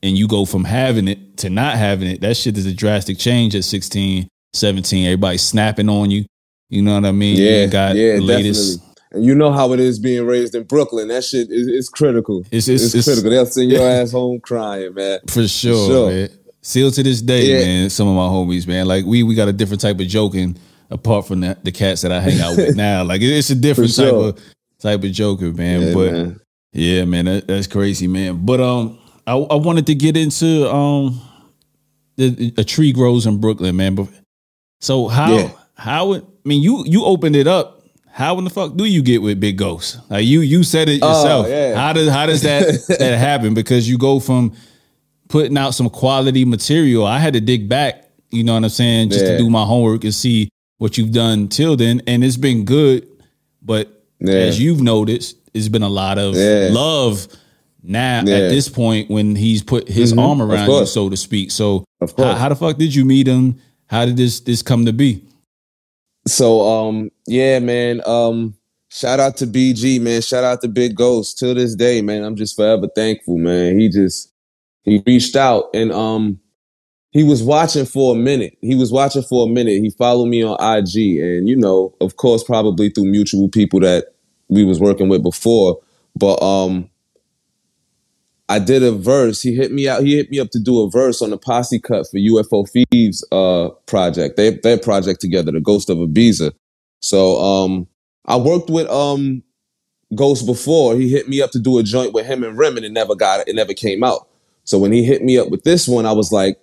and 0.03 0.19
you 0.19 0.27
go 0.27 0.47
from 0.47 0.65
having 0.65 1.07
it 1.07 1.37
to 1.37 1.49
not 1.49 1.77
having 1.77 2.09
it. 2.09 2.23
That 2.23 2.37
shit 2.37 2.59
is 2.59 2.67
a 2.67 2.75
drastic 2.75 3.19
change 3.19 3.55
at 3.55 3.63
16, 3.63 4.27
17. 4.53 5.07
Everybody 5.07 5.39
snapping 5.39 5.89
on 5.89 6.11
you. 6.11 6.25
You 6.69 6.83
know 6.83 6.95
what 6.95 7.05
I 7.05 7.13
mean? 7.13 7.37
Yeah, 7.37 7.67
got 7.67 7.95
yeah, 7.95 8.15
latest. 8.15 8.81
Definitely. 8.81 9.03
And 9.13 9.25
you 9.25 9.37
know 9.37 9.53
how 9.53 9.73
it 9.75 9.79
is 9.79 10.01
being 10.01 10.27
raised 10.27 10.57
in 10.57 10.65
Brooklyn. 10.65 11.07
That 11.07 11.23
shit 11.23 11.53
is, 11.53 11.69
is 11.69 11.89
critical. 11.89 12.43
It's, 12.51 12.67
it's, 12.67 12.83
it's, 12.83 12.95
it's 12.97 13.07
critical. 13.07 13.31
They'll 13.31 13.47
send 13.47 13.71
your 13.71 13.83
ass 13.89 14.11
home 14.11 14.41
crying, 14.41 14.93
man. 14.95 15.21
For 15.29 15.47
sure, 15.47 15.87
For 15.87 15.93
sure. 15.93 16.11
man. 16.11 16.29
Still 16.67 16.91
to 16.91 17.03
this 17.05 17.23
day, 17.23 17.45
yeah. 17.45 17.65
man. 17.65 17.91
Some 17.91 18.09
of 18.09 18.17
my 18.17 18.23
homies, 18.23 18.67
man. 18.67 18.87
Like 18.87 19.05
we 19.05 19.23
we 19.23 19.37
got 19.37 19.47
a 19.47 19.53
different 19.53 19.81
type 19.81 20.01
of 20.01 20.09
joking 20.09 20.57
apart 20.91 21.25
from 21.25 21.39
the, 21.39 21.57
the 21.63 21.71
cats 21.71 22.03
that 22.03 22.11
I 22.11 22.19
hang 22.19 22.41
out 22.41 22.57
with 22.57 22.75
now. 22.87 23.05
Like 23.05 23.21
it's 23.23 23.51
a 23.51 23.55
different 23.55 23.95
type 23.95 24.13
of 24.13 24.41
type 24.81 25.05
of 25.05 25.13
joker, 25.13 25.53
man. 25.53 25.83
Yeah, 25.83 25.95
but 25.95 26.13
man. 26.13 26.41
yeah, 26.73 27.05
man, 27.05 27.27
that, 27.27 27.47
that's 27.47 27.69
crazy, 27.69 28.09
man. 28.09 28.45
But 28.45 28.61
um, 28.61 28.99
I, 29.29 29.35
I 29.35 29.55
wanted 29.55 29.87
to 29.87 29.95
get 29.95 30.17
into 30.17 30.69
um, 30.69 31.21
the, 32.17 32.53
a 32.59 32.65
tree 32.65 32.93
grows 32.93 33.27
in 33.27 33.41
Brooklyn, 33.41 33.77
man. 33.77 33.95
But 33.95 34.09
so 34.81 35.07
how 35.07 35.37
yeah. 35.37 35.51
how 35.77 36.15
it, 36.15 36.25
I 36.25 36.49
mean 36.49 36.65
you 36.65 36.83
you 36.85 37.05
opened 37.05 37.37
it 37.37 37.47
up. 37.47 37.81
How 38.11 38.39
in 38.39 38.45
the 38.45 38.51
fuck 38.51 38.75
do 38.75 38.87
you 38.87 39.03
get 39.03 39.23
with 39.23 39.39
Big 39.39 39.57
Ghost? 39.57 40.01
Like 40.11 40.27
you 40.27 40.41
you 40.41 40.65
said 40.65 40.89
it 40.89 40.99
oh, 41.01 41.11
yourself. 41.11 41.47
Oh, 41.47 41.49
yeah. 41.49 41.77
How 41.77 41.93
does 41.93 42.09
how 42.09 42.27
does 42.27 42.43
that 42.43 42.97
that 42.99 43.19
happen? 43.19 43.55
Because 43.55 43.89
you 43.89 43.99
go 43.99 44.19
from 44.19 44.53
putting 45.29 45.57
out 45.57 45.75
some 45.75 45.91
quality 45.91 46.45
material. 46.45 47.07
I 47.07 47.19
had 47.19 47.35
to 47.35 47.41
dig 47.41 47.69
back, 47.69 48.05
you 48.31 48.45
know 48.45 48.55
what 48.55 48.65
I'm 48.65 48.71
saying, 48.71 49.11
just 49.11 49.25
yeah. 49.25 49.33
to 49.33 49.39
do 49.39 49.51
my 49.51 49.65
homework 49.65 50.05
and 50.05 50.15
see 50.15 50.49
what 50.79 50.99
you've 50.99 51.13
done 51.13 51.49
till 51.49 51.77
then. 51.77 52.03
And 52.07 52.25
it's 52.25 52.37
been 52.37 52.65
good, 52.65 53.09
but 53.63 53.89
yeah. 54.21 54.35
as 54.35 54.61
you've 54.61 54.81
noticed, 54.81 55.37
it's 55.55 55.69
been 55.69 55.83
a 55.83 55.89
lot 55.89 56.19
of 56.19 56.35
yeah. 56.35 56.69
love 56.71 57.27
now 57.83 58.21
at 58.21 58.25
this 58.25 58.69
point 58.69 59.11
when 59.11 59.37
he's 59.37 59.63
put 59.63 59.89
his 59.89 60.11
mm-hmm. 60.11 60.21
arm 60.21 60.43
around 60.43 60.69
you, 60.69 60.87
so 60.87 61.09
to 61.09 61.17
speak. 61.17 61.51
So 61.51 61.85
how, 62.17 62.35
how 62.35 62.49
the 62.49 62.57
fuck 62.57 62.77
did 62.77 62.95
you 62.95 63.05
meet 63.05 63.27
him? 63.27 63.61
How 63.87 64.05
did 64.05 64.17
this 64.17 64.41
this 64.41 64.63
come 64.63 64.85
to 64.87 64.93
be? 64.93 65.25
So 66.27 66.63
um 66.63 67.11
yeah, 67.27 67.61
man. 67.61 68.03
Um 68.05 68.55
shout 68.91 69.21
out 69.21 69.37
to 69.39 69.47
BG, 69.47 70.01
man. 70.01 70.21
Shout 70.21 70.45
out 70.45 70.61
to 70.63 70.69
Big 70.69 70.97
Ghost. 70.97 71.39
Till 71.39 71.55
this 71.55 71.75
day, 71.75 72.03
man, 72.03 72.25
I'm 72.25 72.37
just 72.37 72.57
forever 72.57 72.89
thankful, 72.95 73.39
man. 73.39 73.79
He 73.79 73.89
just 73.89 74.33
he 74.87 75.03
reached 75.07 75.37
out 75.37 75.67
and 75.75 75.93
um 75.93 76.41
he 77.11 77.23
was 77.23 77.43
watching 77.43 77.87
for 77.87 78.15
a 78.15 78.19
minute. 78.19 78.59
He 78.61 78.75
was 78.75 78.93
watching 78.93 79.23
for 79.23 79.47
a 79.47 79.51
minute. 79.51 79.81
He 79.81 79.91
followed 79.91 80.27
me 80.27 80.43
on 80.43 80.55
IG 80.61 81.19
and 81.19 81.49
you 81.49 81.57
know, 81.57 81.95
of 82.01 82.17
course 82.17 82.43
probably 82.43 82.89
through 82.89 83.07
mutual 83.07 83.49
people 83.49 83.81
that 83.81 84.15
we 84.49 84.65
was 84.65 84.81
working 84.81 85.09
with 85.09 85.23
before, 85.23 85.81
but 86.15 86.41
um 86.43 86.89
I 88.49 88.61
did 88.61 88.85
a 88.85 88.93
verse. 88.93 89.43
He 89.43 89.55
hit 89.57 89.73
me 89.73 89.89
out. 89.89 90.05
He 90.05 90.17
hit 90.17 90.31
me 90.31 90.39
up 90.39 90.51
to 90.51 90.61
do 90.61 90.81
a 90.83 90.89
verse 90.89 91.21
on 91.21 91.31
the 91.31 91.39
posse 91.39 91.81
cut 91.81 92.07
for 92.09 92.19
UFO 92.19 92.65
Fev's 92.71 93.27
uh 93.33 93.71
project. 93.87 94.37
They 94.37 94.51
their 94.51 94.79
project 94.79 95.21
together, 95.21 95.51
the 95.51 95.61
Ghost 95.61 95.91
of 95.91 95.99
Ibiza. 95.99 96.53
So 97.01 97.41
um 97.41 97.89
I 98.27 98.37
worked 98.37 98.71
with 98.71 98.89
um 98.89 99.43
Ghost 100.15 100.47
before. 100.47 100.95
He 100.97 101.11
hit 101.11 101.29
me 101.29 101.43
up 101.43 101.51
to 101.53 101.59
do 101.59 101.79
a 101.79 101.83
joint 101.83 102.13
with 102.13 102.27
him 102.27 102.45
and 102.45 102.57
Rim 102.57 102.77
and 102.77 102.87
it 102.87 102.93
never 102.93 103.17
got 103.17 103.41
it. 103.41 103.49
It 103.49 103.57
never 103.57 103.75
came 103.75 104.05
out. 104.05 104.29
So 104.67 104.79
when 104.79 104.93
he 104.93 105.03
hit 105.03 105.25
me 105.25 105.39
up 105.39 105.49
with 105.49 105.63
this 105.65 105.89
one, 105.89 106.05
I 106.05 106.13
was 106.13 106.33
like, 106.33 106.61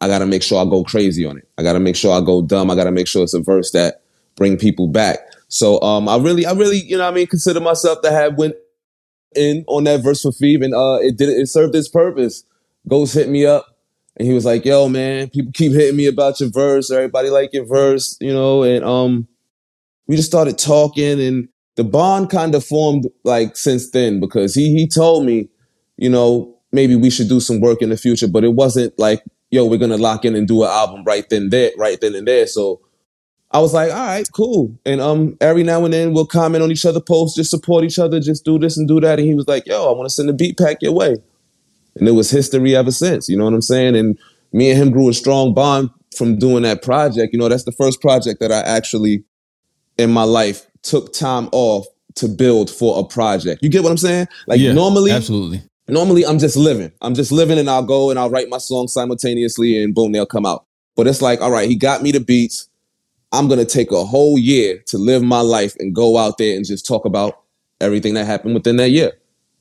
I 0.00 0.08
gotta 0.08 0.26
make 0.26 0.42
sure 0.42 0.60
I 0.60 0.68
go 0.68 0.84
crazy 0.84 1.24
on 1.24 1.38
it. 1.38 1.48
I 1.56 1.62
gotta 1.62 1.80
make 1.80 1.96
sure 1.96 2.12
I 2.12 2.24
go 2.24 2.42
dumb. 2.42 2.70
I 2.70 2.74
gotta 2.74 2.90
make 2.90 3.06
sure 3.06 3.22
it's 3.22 3.34
a 3.34 3.40
verse 3.40 3.70
that 3.72 4.02
bring 4.36 4.56
people 4.56 4.88
back. 4.88 5.20
So 5.48 5.80
um, 5.82 6.08
I 6.08 6.16
really, 6.16 6.46
I 6.46 6.52
really, 6.52 6.78
you 6.78 6.98
know, 6.98 7.06
I 7.06 7.10
mean, 7.10 7.26
consider 7.26 7.60
myself 7.60 8.02
to 8.02 8.10
have 8.10 8.36
went 8.36 8.54
in 9.34 9.64
on 9.68 9.84
that 9.84 10.02
verse 10.02 10.22
for 10.22 10.32
Feeve, 10.32 10.62
and 10.62 10.74
uh, 10.74 10.98
it 11.00 11.16
did, 11.16 11.28
it 11.28 11.48
served 11.48 11.74
its 11.74 11.88
purpose. 11.88 12.44
Ghost 12.88 13.14
hit 13.14 13.28
me 13.28 13.46
up, 13.46 13.66
and 14.16 14.26
he 14.26 14.34
was 14.34 14.44
like, 14.44 14.64
"Yo, 14.64 14.88
man, 14.88 15.30
people 15.30 15.52
keep 15.52 15.72
hitting 15.72 15.96
me 15.96 16.06
about 16.06 16.40
your 16.40 16.50
verse. 16.50 16.90
Everybody 16.90 17.30
like 17.30 17.52
your 17.52 17.66
verse, 17.66 18.16
you 18.20 18.32
know." 18.32 18.62
And 18.62 18.84
um, 18.84 19.28
we 20.06 20.16
just 20.16 20.28
started 20.28 20.58
talking, 20.58 21.20
and 21.20 21.48
the 21.76 21.84
bond 21.84 22.30
kind 22.30 22.54
of 22.54 22.64
formed 22.64 23.06
like 23.22 23.56
since 23.56 23.90
then 23.90 24.18
because 24.18 24.54
he 24.54 24.74
he 24.74 24.88
told 24.88 25.24
me, 25.26 25.48
you 25.96 26.08
know, 26.08 26.59
maybe 26.72 26.96
we 26.96 27.10
should 27.10 27.28
do 27.28 27.40
some 27.40 27.60
work 27.60 27.82
in 27.82 27.90
the 27.90 27.96
future, 27.96 28.28
but 28.28 28.44
it 28.44 28.54
wasn't 28.54 28.96
like, 28.98 29.22
yo, 29.50 29.64
we're 29.66 29.78
gonna 29.78 29.96
lock 29.96 30.24
in 30.24 30.34
and 30.36 30.46
do 30.46 30.62
an 30.62 30.70
album 30.70 31.04
right 31.04 31.28
then 31.28 31.50
there, 31.50 31.70
right 31.76 32.00
then 32.00 32.14
and 32.14 32.26
there. 32.26 32.46
So 32.46 32.80
I 33.52 33.58
was 33.58 33.74
like, 33.74 33.90
all 33.90 34.06
right, 34.06 34.28
cool. 34.32 34.78
And 34.86 35.00
um, 35.00 35.36
every 35.40 35.64
now 35.64 35.84
and 35.84 35.92
then 35.92 36.12
we'll 36.12 36.26
comment 36.26 36.62
on 36.62 36.70
each 36.70 36.86
other 36.86 37.00
posts, 37.00 37.36
just 37.36 37.50
support 37.50 37.84
each 37.84 37.98
other, 37.98 38.20
just 38.20 38.44
do 38.44 38.58
this 38.58 38.76
and 38.76 38.86
do 38.86 39.00
that. 39.00 39.18
And 39.18 39.26
he 39.26 39.34
was 39.34 39.48
like, 39.48 39.66
yo, 39.66 39.88
I 39.88 39.96
want 39.96 40.06
to 40.06 40.14
send 40.14 40.30
a 40.30 40.32
beat 40.32 40.56
pack 40.56 40.78
your 40.80 40.92
way. 40.92 41.16
And 41.96 42.06
it 42.06 42.12
was 42.12 42.30
history 42.30 42.76
ever 42.76 42.92
since. 42.92 43.28
You 43.28 43.36
know 43.36 43.44
what 43.44 43.54
I'm 43.54 43.62
saying? 43.62 43.96
And 43.96 44.16
me 44.52 44.70
and 44.70 44.80
him 44.80 44.90
grew 44.92 45.08
a 45.08 45.12
strong 45.12 45.52
bond 45.52 45.90
from 46.16 46.38
doing 46.38 46.62
that 46.62 46.82
project. 46.82 47.32
You 47.32 47.40
know, 47.40 47.48
that's 47.48 47.64
the 47.64 47.72
first 47.72 48.00
project 48.00 48.38
that 48.40 48.52
I 48.52 48.60
actually 48.60 49.24
in 49.98 50.12
my 50.12 50.22
life 50.22 50.66
took 50.82 51.12
time 51.12 51.48
off 51.50 51.86
to 52.16 52.28
build 52.28 52.70
for 52.70 53.00
a 53.00 53.04
project. 53.04 53.62
You 53.62 53.68
get 53.68 53.82
what 53.82 53.90
I'm 53.90 53.98
saying? 53.98 54.28
Like 54.46 54.60
yeah, 54.60 54.72
normally, 54.72 55.10
absolutely 55.10 55.62
normally 55.92 56.24
I'm 56.24 56.38
just 56.38 56.56
living. 56.56 56.92
I'm 57.00 57.14
just 57.14 57.32
living 57.32 57.58
and 57.58 57.68
I'll 57.70 57.82
go 57.82 58.10
and 58.10 58.18
I'll 58.18 58.30
write 58.30 58.48
my 58.48 58.58
song 58.58 58.88
simultaneously 58.88 59.82
and 59.82 59.94
boom, 59.94 60.12
they'll 60.12 60.26
come 60.26 60.46
out. 60.46 60.64
But 60.96 61.06
it's 61.06 61.22
like, 61.22 61.40
all 61.40 61.50
right, 61.50 61.68
he 61.68 61.76
got 61.76 62.02
me 62.02 62.12
the 62.12 62.20
beats. 62.20 62.68
I'm 63.32 63.46
going 63.46 63.60
to 63.60 63.64
take 63.64 63.92
a 63.92 64.04
whole 64.04 64.38
year 64.38 64.82
to 64.86 64.98
live 64.98 65.22
my 65.22 65.40
life 65.40 65.74
and 65.78 65.94
go 65.94 66.18
out 66.18 66.38
there 66.38 66.56
and 66.56 66.66
just 66.66 66.86
talk 66.86 67.04
about 67.04 67.40
everything 67.80 68.14
that 68.14 68.26
happened 68.26 68.54
within 68.54 68.76
that 68.76 68.90
year. 68.90 69.12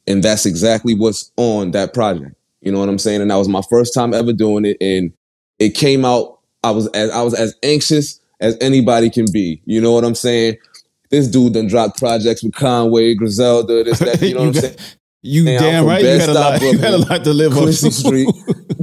And 0.07 0.23
that's 0.23 0.45
exactly 0.45 0.95
what's 0.95 1.31
on 1.37 1.71
that 1.71 1.93
project. 1.93 2.35
You 2.61 2.71
know 2.71 2.79
what 2.79 2.89
I'm 2.89 2.97
saying? 2.97 3.21
And 3.21 3.31
that 3.31 3.35
was 3.35 3.47
my 3.47 3.61
first 3.69 3.93
time 3.93 4.13
ever 4.13 4.33
doing 4.33 4.65
it. 4.65 4.77
And 4.81 5.13
it 5.59 5.75
came 5.75 6.03
out, 6.03 6.39
I 6.63 6.71
was 6.71 6.87
as, 6.89 7.11
I 7.11 7.21
was 7.21 7.33
as 7.33 7.55
anxious 7.63 8.19
as 8.39 8.57
anybody 8.59 9.09
can 9.09 9.25
be. 9.31 9.61
You 9.65 9.81
know 9.81 9.91
what 9.91 10.03
I'm 10.03 10.15
saying? 10.15 10.57
This 11.09 11.27
dude 11.27 11.53
done 11.53 11.67
dropped 11.67 11.99
projects 11.99 12.43
with 12.43 12.53
Conway, 12.53 13.15
Griselda, 13.15 13.83
this, 13.83 13.99
that, 13.99 14.21
you 14.21 14.33
know 14.33 14.41
what 14.41 14.47
I'm 14.47 14.53
saying? 14.55 14.77
You 15.21 15.43
Man, 15.43 15.59
damn 15.59 15.85
right. 15.85 16.01
You 16.03 16.19
had, 16.19 16.29
a 16.29 16.33
lot, 16.33 16.61
you 16.61 16.77
had 16.77 16.93
a 16.93 16.97
lot 16.97 17.23
to 17.23 17.33
live 17.33 17.51
Quincy 17.51 17.87
on. 17.87 17.91
Street. 17.91 18.29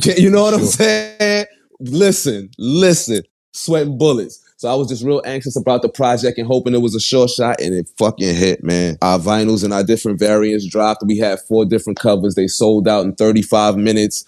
you 0.19 0.31
know 0.31 0.43
what 0.43 0.51
sure. 0.51 0.61
I'm 0.61 0.67
saying? 0.67 1.47
Listen, 1.81 2.51
listen, 2.59 3.23
sweating 3.53 3.97
bullets. 3.97 4.43
So 4.59 4.71
I 4.71 4.75
was 4.75 4.89
just 4.89 5.05
real 5.05 5.23
anxious 5.27 5.57
about 5.57 5.83
the 5.83 5.89
project 5.89 6.39
and 6.39 6.47
hoping 6.47 6.75
it 6.75 6.81
was 6.81 6.95
a 6.95 7.01
short 7.01 7.31
shot, 7.31 7.61
and 7.61 7.75
it 7.75 7.91
fucking 7.99 8.35
hit, 8.35 8.65
man. 8.65 8.97
Our 9.03 9.19
vinyls 9.19 9.65
and 9.65 9.73
our 9.73 9.85
different 9.85 10.19
variants 10.19 10.67
dropped. 10.67 11.05
We 11.07 11.19
had 11.19 11.41
four 11.41 11.65
different 11.65 11.99
covers. 11.99 12.35
They 12.35 12.47
sold 12.47 12.89
out 12.89 13.05
in 13.05 13.15
35 13.15 13.77
minutes. 13.77 14.25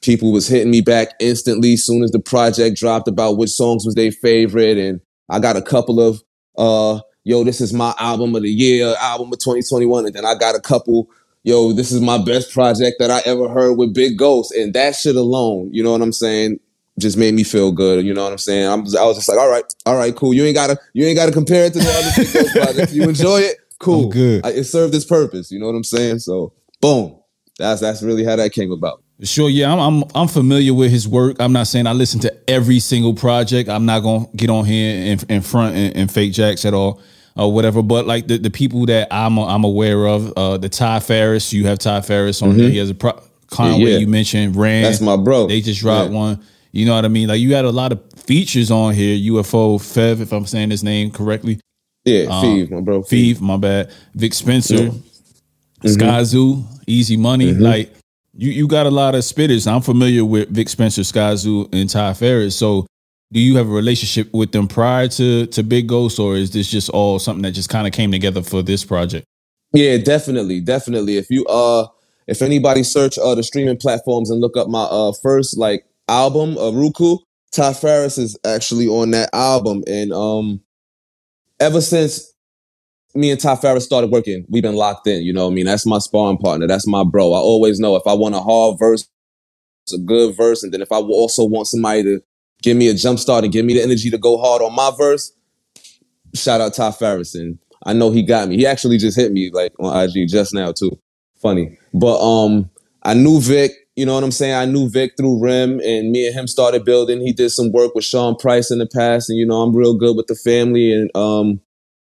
People 0.00 0.32
was 0.32 0.48
hitting 0.48 0.70
me 0.70 0.80
back 0.80 1.08
instantly 1.20 1.74
as 1.74 1.84
soon 1.84 2.02
as 2.02 2.10
the 2.10 2.20
project 2.20 2.78
dropped 2.78 3.06
about 3.06 3.36
which 3.36 3.50
songs 3.50 3.84
was 3.84 3.94
their 3.94 4.12
favorite, 4.12 4.78
and 4.78 5.00
I 5.28 5.38
got 5.40 5.56
a 5.56 5.62
couple 5.62 6.00
of 6.00 6.22
uh, 6.56 7.00
yo, 7.24 7.44
this 7.44 7.60
is 7.60 7.72
my 7.72 7.94
album 7.98 8.34
of 8.34 8.42
the 8.42 8.50
year, 8.50 8.94
album 9.00 9.28
of 9.32 9.38
2021, 9.38 10.06
and 10.06 10.14
then 10.14 10.24
I 10.24 10.34
got 10.34 10.54
a 10.54 10.60
couple 10.60 11.08
yo, 11.42 11.72
this 11.72 11.92
is 11.92 12.00
my 12.00 12.18
best 12.18 12.52
project 12.52 12.96
that 12.98 13.10
I 13.10 13.20
ever 13.24 13.48
heard 13.48 13.74
with 13.74 13.94
Big 13.94 14.18
Ghost. 14.18 14.52
And 14.52 14.74
that 14.74 14.94
shit 14.94 15.16
alone, 15.16 15.70
you 15.72 15.82
know 15.82 15.92
what 15.92 16.02
I'm 16.02 16.12
saying? 16.12 16.60
Just 16.98 17.16
made 17.16 17.32
me 17.34 17.44
feel 17.44 17.72
good. 17.72 18.04
You 18.04 18.12
know 18.12 18.24
what 18.24 18.32
I'm 18.32 18.38
saying? 18.38 18.66
I'm, 18.66 18.80
I 18.80 19.04
was 19.04 19.16
just 19.16 19.28
like, 19.28 19.38
all 19.38 19.48
right, 19.48 19.64
all 19.86 19.96
right, 19.96 20.14
cool. 20.14 20.34
You 20.34 20.44
ain't 20.44 20.54
gotta, 20.54 20.78
you 20.92 21.06
ain't 21.06 21.16
gotta 21.16 21.32
compare 21.32 21.66
it 21.66 21.72
to 21.72 21.78
the 21.78 21.90
other 21.90 22.10
Big 22.16 22.32
Ghost 22.32 22.54
projects. 22.54 22.92
You 22.92 23.08
enjoy 23.08 23.38
it, 23.40 23.56
cool. 23.78 24.04
I'm 24.04 24.10
good. 24.10 24.46
I, 24.46 24.50
it 24.50 24.64
served 24.64 24.94
its 24.94 25.04
purpose. 25.04 25.50
You 25.50 25.60
know 25.60 25.66
what 25.66 25.76
I'm 25.76 25.84
saying? 25.84 26.18
So, 26.18 26.52
boom. 26.80 27.16
That's 27.58 27.80
that's 27.82 28.02
really 28.02 28.24
how 28.24 28.36
that 28.36 28.52
came 28.52 28.72
about. 28.72 29.02
Sure, 29.22 29.50
yeah, 29.50 29.70
I'm, 29.70 29.78
I'm 29.78 30.04
I'm 30.14 30.28
familiar 30.28 30.72
with 30.72 30.90
his 30.90 31.06
work. 31.06 31.36
I'm 31.40 31.52
not 31.52 31.66
saying 31.66 31.86
I 31.86 31.92
listen 31.92 32.20
to 32.20 32.50
every 32.50 32.78
single 32.80 33.12
project. 33.12 33.68
I'm 33.68 33.84
not 33.84 34.00
gonna 34.00 34.26
get 34.34 34.48
on 34.48 34.64
here 34.64 35.12
in, 35.12 35.18
in 35.28 35.42
front 35.42 35.76
and, 35.76 35.94
and 35.94 36.10
fake 36.10 36.32
jacks 36.32 36.64
at 36.64 36.72
all 36.72 37.02
or 37.40 37.52
whatever. 37.52 37.82
But 37.82 38.06
like 38.06 38.26
the, 38.26 38.38
the 38.38 38.50
people 38.50 38.86
that 38.86 39.08
I'm 39.10 39.38
I'm 39.38 39.64
aware 39.64 40.06
of, 40.06 40.32
uh, 40.36 40.58
the 40.58 40.68
Ty 40.68 41.00
Farris, 41.00 41.52
you 41.52 41.66
have 41.66 41.78
Ty 41.78 42.02
Farris 42.02 42.42
on 42.42 42.50
mm-hmm. 42.50 42.58
there. 42.58 42.70
He 42.70 42.78
has 42.78 42.90
a 42.90 42.94
pro- 42.94 43.20
Conway 43.48 43.92
yeah. 43.92 43.98
you 43.98 44.06
mentioned, 44.06 44.54
Ran. 44.54 44.82
That's 44.82 45.00
my 45.00 45.16
bro. 45.16 45.48
They 45.48 45.60
just 45.60 45.80
dropped 45.80 46.10
yeah. 46.10 46.16
one. 46.16 46.44
You 46.72 46.86
know 46.86 46.94
what 46.94 47.04
I 47.04 47.08
mean? 47.08 47.28
Like 47.28 47.40
you 47.40 47.54
had 47.54 47.64
a 47.64 47.70
lot 47.72 47.90
of 47.92 48.00
features 48.14 48.70
on 48.70 48.94
here. 48.94 49.16
UFO 49.32 49.78
Fev, 49.78 50.20
if 50.20 50.32
I'm 50.32 50.46
saying 50.46 50.70
his 50.70 50.84
name 50.84 51.10
correctly. 51.10 51.58
Yeah, 52.04 52.26
um, 52.30 52.42
Feeve, 52.42 52.70
my 52.70 52.80
bro. 52.80 53.02
Fev, 53.02 53.40
my 53.40 53.56
bad. 53.56 53.92
Vic 54.14 54.34
Spencer, 54.34 54.74
yeah. 54.74 54.88
mm-hmm. 54.88 55.88
Skyzoo, 55.88 56.64
Easy 56.86 57.16
Money. 57.16 57.52
Mm-hmm. 57.52 57.62
Like 57.62 57.94
you, 58.34 58.52
you 58.52 58.68
got 58.68 58.86
a 58.86 58.90
lot 58.90 59.14
of 59.14 59.22
spitters. 59.22 59.70
I'm 59.70 59.82
familiar 59.82 60.24
with 60.24 60.48
Vic 60.50 60.68
Spencer, 60.68 61.02
Skyzoo, 61.02 61.68
and 61.72 61.90
Ty 61.90 62.14
Farris. 62.14 62.56
So 62.56 62.86
do 63.32 63.40
you 63.40 63.56
have 63.56 63.68
a 63.68 63.72
relationship 63.72 64.32
with 64.32 64.52
them 64.52 64.66
prior 64.66 65.08
to 65.08 65.46
to 65.46 65.62
Big 65.62 65.86
Ghost, 65.86 66.18
or 66.18 66.36
is 66.36 66.50
this 66.50 66.70
just 66.70 66.90
all 66.90 67.18
something 67.18 67.42
that 67.42 67.52
just 67.52 67.68
kind 67.68 67.86
of 67.86 67.92
came 67.92 68.10
together 68.10 68.42
for 68.42 68.62
this 68.62 68.84
project? 68.84 69.26
Yeah, 69.72 69.98
definitely, 69.98 70.60
definitely. 70.60 71.16
If 71.16 71.30
you 71.30 71.46
uh, 71.46 71.86
if 72.26 72.42
anybody 72.42 72.82
search 72.82 73.18
uh 73.18 73.34
the 73.34 73.42
streaming 73.42 73.76
platforms 73.76 74.30
and 74.30 74.40
look 74.40 74.56
up 74.56 74.68
my 74.68 74.82
uh 74.82 75.12
first 75.22 75.56
like 75.56 75.84
album, 76.08 76.58
uh, 76.58 76.72
Ruku, 76.72 77.18
Ty 77.52 77.72
Farris 77.74 78.18
is 78.18 78.36
actually 78.44 78.88
on 78.88 79.12
that 79.12 79.30
album, 79.32 79.82
and 79.86 80.12
um, 80.12 80.60
ever 81.60 81.80
since 81.80 82.32
me 83.14 83.30
and 83.30 83.40
Ty 83.40 83.56
Farris 83.56 83.84
started 83.84 84.10
working, 84.10 84.44
we've 84.48 84.62
been 84.62 84.76
locked 84.76 85.06
in. 85.06 85.22
You 85.22 85.32
know, 85.32 85.48
I 85.48 85.50
mean, 85.50 85.66
that's 85.66 85.86
my 85.86 85.98
sparring 85.98 86.38
partner. 86.38 86.66
That's 86.66 86.86
my 86.86 87.04
bro. 87.04 87.32
I 87.32 87.38
always 87.38 87.78
know 87.80 87.96
if 87.96 88.06
I 88.06 88.14
want 88.14 88.34
a 88.34 88.40
hard 88.40 88.78
verse, 88.78 89.08
it's 89.84 89.94
a 89.94 89.98
good 89.98 90.36
verse, 90.36 90.62
and 90.62 90.72
then 90.72 90.82
if 90.82 90.90
I 90.90 90.96
also 90.96 91.44
want 91.44 91.68
somebody 91.68 92.02
to 92.04 92.22
give 92.62 92.76
me 92.76 92.88
a 92.88 92.94
jump 92.94 93.18
start 93.18 93.44
and 93.44 93.52
give 93.52 93.64
me 93.64 93.74
the 93.74 93.82
energy 93.82 94.10
to 94.10 94.18
go 94.18 94.38
hard 94.38 94.62
on 94.62 94.74
my 94.74 94.90
verse, 94.96 95.32
shout 96.34 96.60
out 96.60 96.74
Ty 96.74 96.90
Farrison. 96.90 97.58
I 97.84 97.92
know 97.92 98.10
he 98.10 98.22
got 98.22 98.48
me. 98.48 98.56
He 98.56 98.66
actually 98.66 98.98
just 98.98 99.16
hit 99.16 99.32
me 99.32 99.50
like 99.52 99.72
on 99.78 99.96
IG 99.96 100.28
just 100.28 100.54
now 100.54 100.72
too. 100.72 100.98
Funny, 101.40 101.78
but 101.94 102.20
um, 102.20 102.68
I 103.02 103.14
knew 103.14 103.40
Vic. 103.40 103.72
You 103.96 104.06
know 104.06 104.14
what 104.14 104.24
I'm 104.24 104.30
saying? 104.30 104.54
I 104.54 104.66
knew 104.66 104.88
Vic 104.88 105.12
through 105.16 105.42
Rim, 105.42 105.80
and 105.80 106.10
me 106.10 106.26
and 106.26 106.34
him 106.34 106.46
started 106.46 106.84
building. 106.84 107.20
He 107.20 107.32
did 107.32 107.50
some 107.50 107.72
work 107.72 107.94
with 107.94 108.04
Sean 108.04 108.36
Price 108.36 108.70
in 108.70 108.78
the 108.78 108.86
past, 108.86 109.30
and 109.30 109.38
you 109.38 109.46
know 109.46 109.62
I'm 109.62 109.74
real 109.74 109.96
good 109.96 110.16
with 110.16 110.26
the 110.26 110.34
family, 110.34 110.92
and 110.92 111.14
um, 111.16 111.60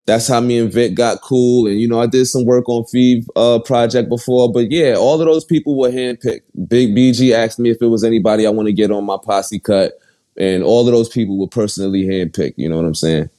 that's 0.07 0.27
how 0.27 0.41
me 0.41 0.59
and 0.59 0.73
Vic 0.73 0.95
got 0.95 1.21
cool. 1.23 1.69
And 1.69 1.81
you 1.81 1.89
know 1.89 2.01
I 2.01 2.07
did 2.07 2.27
some 2.27 2.45
work 2.45 2.69
on 2.69 2.85
Fev 2.85 3.25
uh, 3.37 3.61
project 3.61 4.09
before, 4.09 4.53
but 4.53 4.71
yeah, 4.71 4.95
all 4.95 5.21
of 5.21 5.27
those 5.27 5.45
people 5.45 5.79
were 5.79 5.91
handpicked. 5.91 6.43
Big 6.67 6.95
BG 6.95 7.33
asked 7.33 7.61
me 7.61 7.71
if 7.71 7.81
it 7.81 7.87
was 7.87 8.03
anybody 8.03 8.47
I 8.47 8.51
want 8.51 8.67
to 8.67 8.73
get 8.73 8.91
on 8.91 9.05
my 9.05 9.17
posse 9.23 9.61
cut, 9.61 9.93
and 10.39 10.63
all 10.63 10.87
of 10.87 10.93
those 10.93 11.09
people 11.09 11.39
were 11.39 11.49
personally 11.49 12.05
handpicked. 12.05 12.55
You 12.57 12.69
know 12.69 12.77
what 12.77 12.87
I'm 12.87 12.95
saying? 12.95 13.31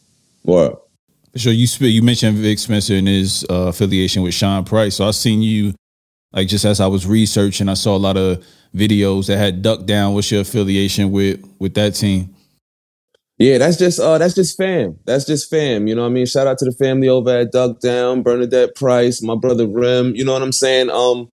Or 0.46 0.82
so 1.36 1.50
you 1.50 1.68
you 1.80 2.02
mentioned 2.02 2.38
Vic 2.38 2.60
Spencer 2.60 2.96
and 2.96 3.08
his 3.08 3.46
uh, 3.50 3.68
affiliation 3.68 4.22
with 4.22 4.34
Sean 4.34 4.64
Price. 4.64 4.98
So 4.98 5.08
I 5.08 5.12
seen 5.12 5.42
you 5.42 5.74
like 6.32 6.48
just 6.48 6.66
as 6.66 6.80
I 6.80 6.88
was 6.88 7.08
researching, 7.08 7.70
I 7.70 7.76
saw 7.76 7.96
a 7.96 7.98
lot 7.98 8.18
of 8.18 8.46
videos 8.76 9.28
that 9.28 9.38
had 9.38 9.62
Duck 9.62 9.86
Down. 9.86 10.14
What's 10.14 10.32
your 10.32 10.42
affiliation 10.42 11.12
with 11.12 11.44
with 11.60 11.74
that 11.76 11.92
team? 11.92 12.36
Yeah, 13.40 13.58
that's 13.58 13.78
just 13.78 14.00
uh 14.00 14.18
that's 14.18 14.36
just 14.36 14.58
fam. 14.58 15.00
That's 15.06 15.26
just 15.26 15.50
fam. 15.50 15.88
You 15.88 15.96
know 15.96 16.04
what 16.04 16.10
I 16.10 16.14
mean? 16.14 16.26
Shout 16.26 16.48
out 16.48 16.60
to 16.60 16.66
the 16.66 16.72
family 16.72 17.10
over 17.10 17.40
at 17.40 17.52
Duck 17.52 17.80
Down, 17.80 18.22
Bernadette 18.22 18.76
Price, 18.76 19.22
my 19.22 19.36
brother 19.36 19.68
Rim. 19.68 20.16
You 20.16 20.26
know 20.26 20.34
what 20.34 20.44
I'm 20.44 20.52
saying? 20.52 20.90
Um, 20.90 21.30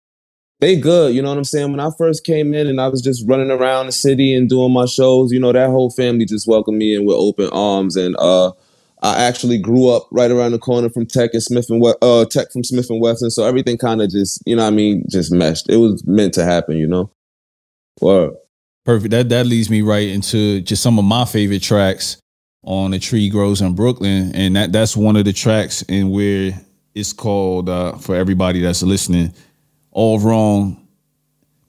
they 0.60 0.76
good. 0.76 1.14
You 1.14 1.22
know 1.22 1.30
what 1.30 1.38
I'm 1.38 1.44
saying? 1.44 1.72
When 1.72 1.80
I 1.80 1.90
first 1.98 2.24
came 2.24 2.54
in 2.54 2.68
and 2.68 2.82
I 2.82 2.88
was 2.88 3.02
just 3.02 3.28
running 3.28 3.52
around 3.52 3.88
the 3.88 3.92
city 3.92 4.34
and 4.34 4.50
doing 4.50 4.74
my 4.74 4.86
shows, 4.86 5.32
you 5.32 5.40
know, 5.40 5.52
that 5.52 5.70
whole 5.70 5.92
family 5.92 6.26
just 6.26 6.48
welcomed 6.48 6.78
me 6.78 6.96
in 6.96 7.06
with 7.06 7.16
open 7.16 7.50
arms 7.52 7.96
and 7.96 8.16
uh 8.18 8.52
I 9.02 9.26
actually 9.26 9.60
grew 9.60 9.90
up 9.90 10.08
right 10.12 10.32
around 10.32 10.54
the 10.54 10.60
corner 10.60 10.90
from 10.90 11.06
Tek 11.06 11.34
and 11.34 11.44
Smith 11.44 11.70
and 11.70 11.84
uh, 12.02 12.26
Tek 12.26 12.52
from 12.52 12.64
Smif-N-Wessun, 12.64 13.32
so 13.32 13.46
everything 13.46 13.78
kind 13.78 14.02
of 14.02 14.10
just 14.10 14.42
you 14.46 14.56
know 14.56 14.66
I 14.66 14.72
mean 14.72 15.06
just 15.10 15.32
meshed. 15.32 15.70
It 15.70 15.78
was 15.78 16.06
meant 16.08 16.34
to 16.36 16.44
happen, 16.44 16.78
you 16.78 16.88
know. 16.88 17.12
Word. 18.02 18.34
Perfect. 18.86 19.12
That 19.12 19.30
that 19.30 19.46
leads 19.46 19.70
me 19.70 19.82
right 19.82 20.08
into 20.08 20.62
just 20.62 20.82
some 20.82 20.98
of 20.98 21.06
my 21.06 21.26
favorite 21.26 21.62
tracks 21.62 22.18
on 22.64 22.92
the 22.92 23.00
Tree 23.00 23.30
Grows 23.30 23.62
in 23.62 23.76
Brooklyn, 23.76 24.32
and 24.34 24.56
that 24.56 24.72
that's 24.72 24.98
one 24.98 25.16
of 25.16 25.26
the 25.26 25.34
tracks 25.34 25.84
in 25.84 26.10
where 26.10 26.60
it's 26.96 27.14
called 27.14 27.70
uh, 27.70 27.98
for 27.98 28.16
everybody 28.16 28.62
that's 28.62 28.82
listening, 28.82 29.34
All 29.98 30.22
Wrong 30.22 30.78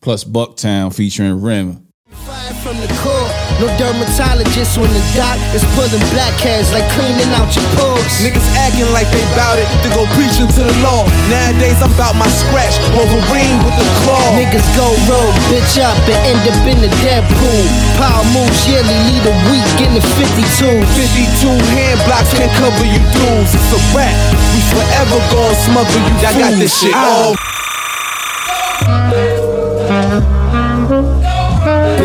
plus 0.04 0.20
Bucktown 0.20 0.92
featuring 0.92 1.40
Rim. 1.40 1.88
Fire 2.12 2.52
from 2.60 2.76
the 2.76 2.88
core. 3.00 3.32
No 3.56 3.72
dermatologist 3.80 4.76
when 4.76 4.92
the 4.92 5.00
doc 5.16 5.40
is 5.56 5.64
pulling 5.72 6.04
black 6.12 6.36
hairs 6.36 6.68
like 6.76 6.84
cleaning 6.92 7.32
out 7.40 7.48
your 7.56 7.64
pores. 7.72 8.20
Niggas 8.20 8.44
acting 8.60 8.84
like 8.92 9.08
they 9.16 9.24
bout 9.32 9.56
it 9.56 9.64
to 9.80 9.88
go 9.96 10.04
preaching 10.12 10.44
to 10.44 10.60
the 10.60 10.76
law. 10.84 11.08
Nowadays 11.32 11.80
I'm 11.80 11.88
about 11.96 12.20
my 12.20 12.28
scratch, 12.28 12.76
Wolverine 12.92 13.64
with 13.64 13.72
the 13.80 13.88
claw. 14.04 14.20
Niggas 14.36 14.68
go 14.76 14.92
rogue, 15.08 15.32
bitch 15.48 15.80
up 15.80 15.96
and 16.04 16.20
end 16.28 16.44
up 16.52 16.60
in 16.68 16.84
the 16.84 16.92
Deadpool. 17.00 17.64
Power 17.96 18.28
moves 18.36 18.60
yearly, 18.68 18.92
lead 19.08 19.24
a 19.24 19.36
week 19.48 19.72
in 19.80 19.96
the 19.96 20.04
52. 20.20 20.68
52 20.68 21.48
hand 21.72 21.96
blocks 22.04 22.36
can 22.36 22.52
cover 22.60 22.84
you 22.84 23.00
dudes. 23.08 23.56
It's 23.56 23.72
a 23.72 23.80
rap. 23.96 24.12
We 24.52 24.60
forever 24.68 25.16
gonna 25.32 25.56
smuggle 25.64 25.96
you. 25.96 26.12
I 26.28 26.36
got 26.36 26.52
this 26.60 26.76
shit 26.76 26.92
ah. 26.92 27.32
all. 27.32 27.57
Thank. 28.88 29.37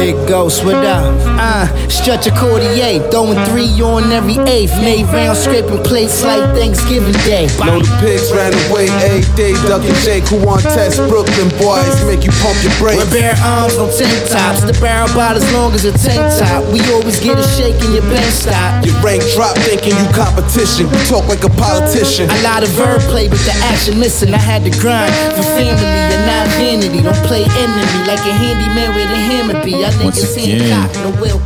Big 0.04 0.20
ghost, 0.28 0.60
up? 0.68 1.16
Uh, 1.40 1.64
stretch 1.88 2.28
a 2.28 2.34
accordion, 2.36 3.00
throwing 3.08 3.40
three 3.48 3.72
on 3.80 4.12
every 4.12 4.36
eighth. 4.52 4.76
Made 4.84 5.08
round 5.16 5.38
scraping 5.38 5.80
plates 5.80 6.28
like 6.28 6.44
Thanksgiving 6.52 7.16
Day. 7.24 7.48
Know 7.64 7.80
the 7.80 7.88
pigs 8.04 8.28
ran 8.36 8.52
away, 8.68 8.92
eight 9.08 9.24
day, 9.40 9.56
Duck 9.64 9.80
and 9.80 9.96
Jake, 10.04 10.28
who 10.28 10.44
want 10.44 10.68
test 10.76 11.00
Brooklyn 11.08 11.48
boys, 11.56 11.96
make 12.04 12.28
you 12.28 12.36
pump 12.44 12.60
your 12.68 12.76
brakes. 12.84 13.00
We're 13.00 13.32
bare 13.32 13.40
arms 13.48 13.80
on 13.80 13.88
tank 13.96 14.12
tops, 14.28 14.68
the 14.68 14.76
barrel 14.84 15.08
about 15.08 15.40
as 15.40 15.48
long 15.56 15.72
as 15.72 15.88
a 15.88 15.96
tank 15.96 16.20
top. 16.36 16.68
We 16.76 16.84
always 16.92 17.24
get 17.24 17.40
a 17.40 17.48
shake 17.56 17.80
in 17.80 17.96
your 17.96 18.04
bench 18.12 18.36
stop. 18.44 18.84
Your 18.84 19.00
rank 19.00 19.24
drop, 19.32 19.56
thinking 19.64 19.96
you 19.96 20.08
competition. 20.12 20.92
You 20.92 21.00
talk 21.08 21.32
like 21.32 21.48
a 21.48 21.54
politician. 21.56 22.28
A 22.28 22.44
lot 22.44 22.60
of 22.60 22.76
verb 22.76 23.00
play, 23.08 23.32
but 23.32 23.40
the 23.48 23.56
action 23.72 24.04
missing. 24.04 24.36
I 24.36 24.44
had 24.44 24.68
to 24.68 24.74
grind 24.84 25.16
for 25.32 25.48
family 25.56 25.88
and 25.88 26.28
not 26.28 26.52
vanity. 26.60 27.00
Don't 27.00 27.24
play 27.24 27.48
enemy 27.56 28.00
like 28.04 28.20
a 28.28 28.36
handyman 28.36 28.92
with 29.00 29.08
a 29.08 29.22
hammer 29.32 29.64
be. 29.64 29.80
I 29.80 29.93
once 30.02 30.36
again, 30.36 30.70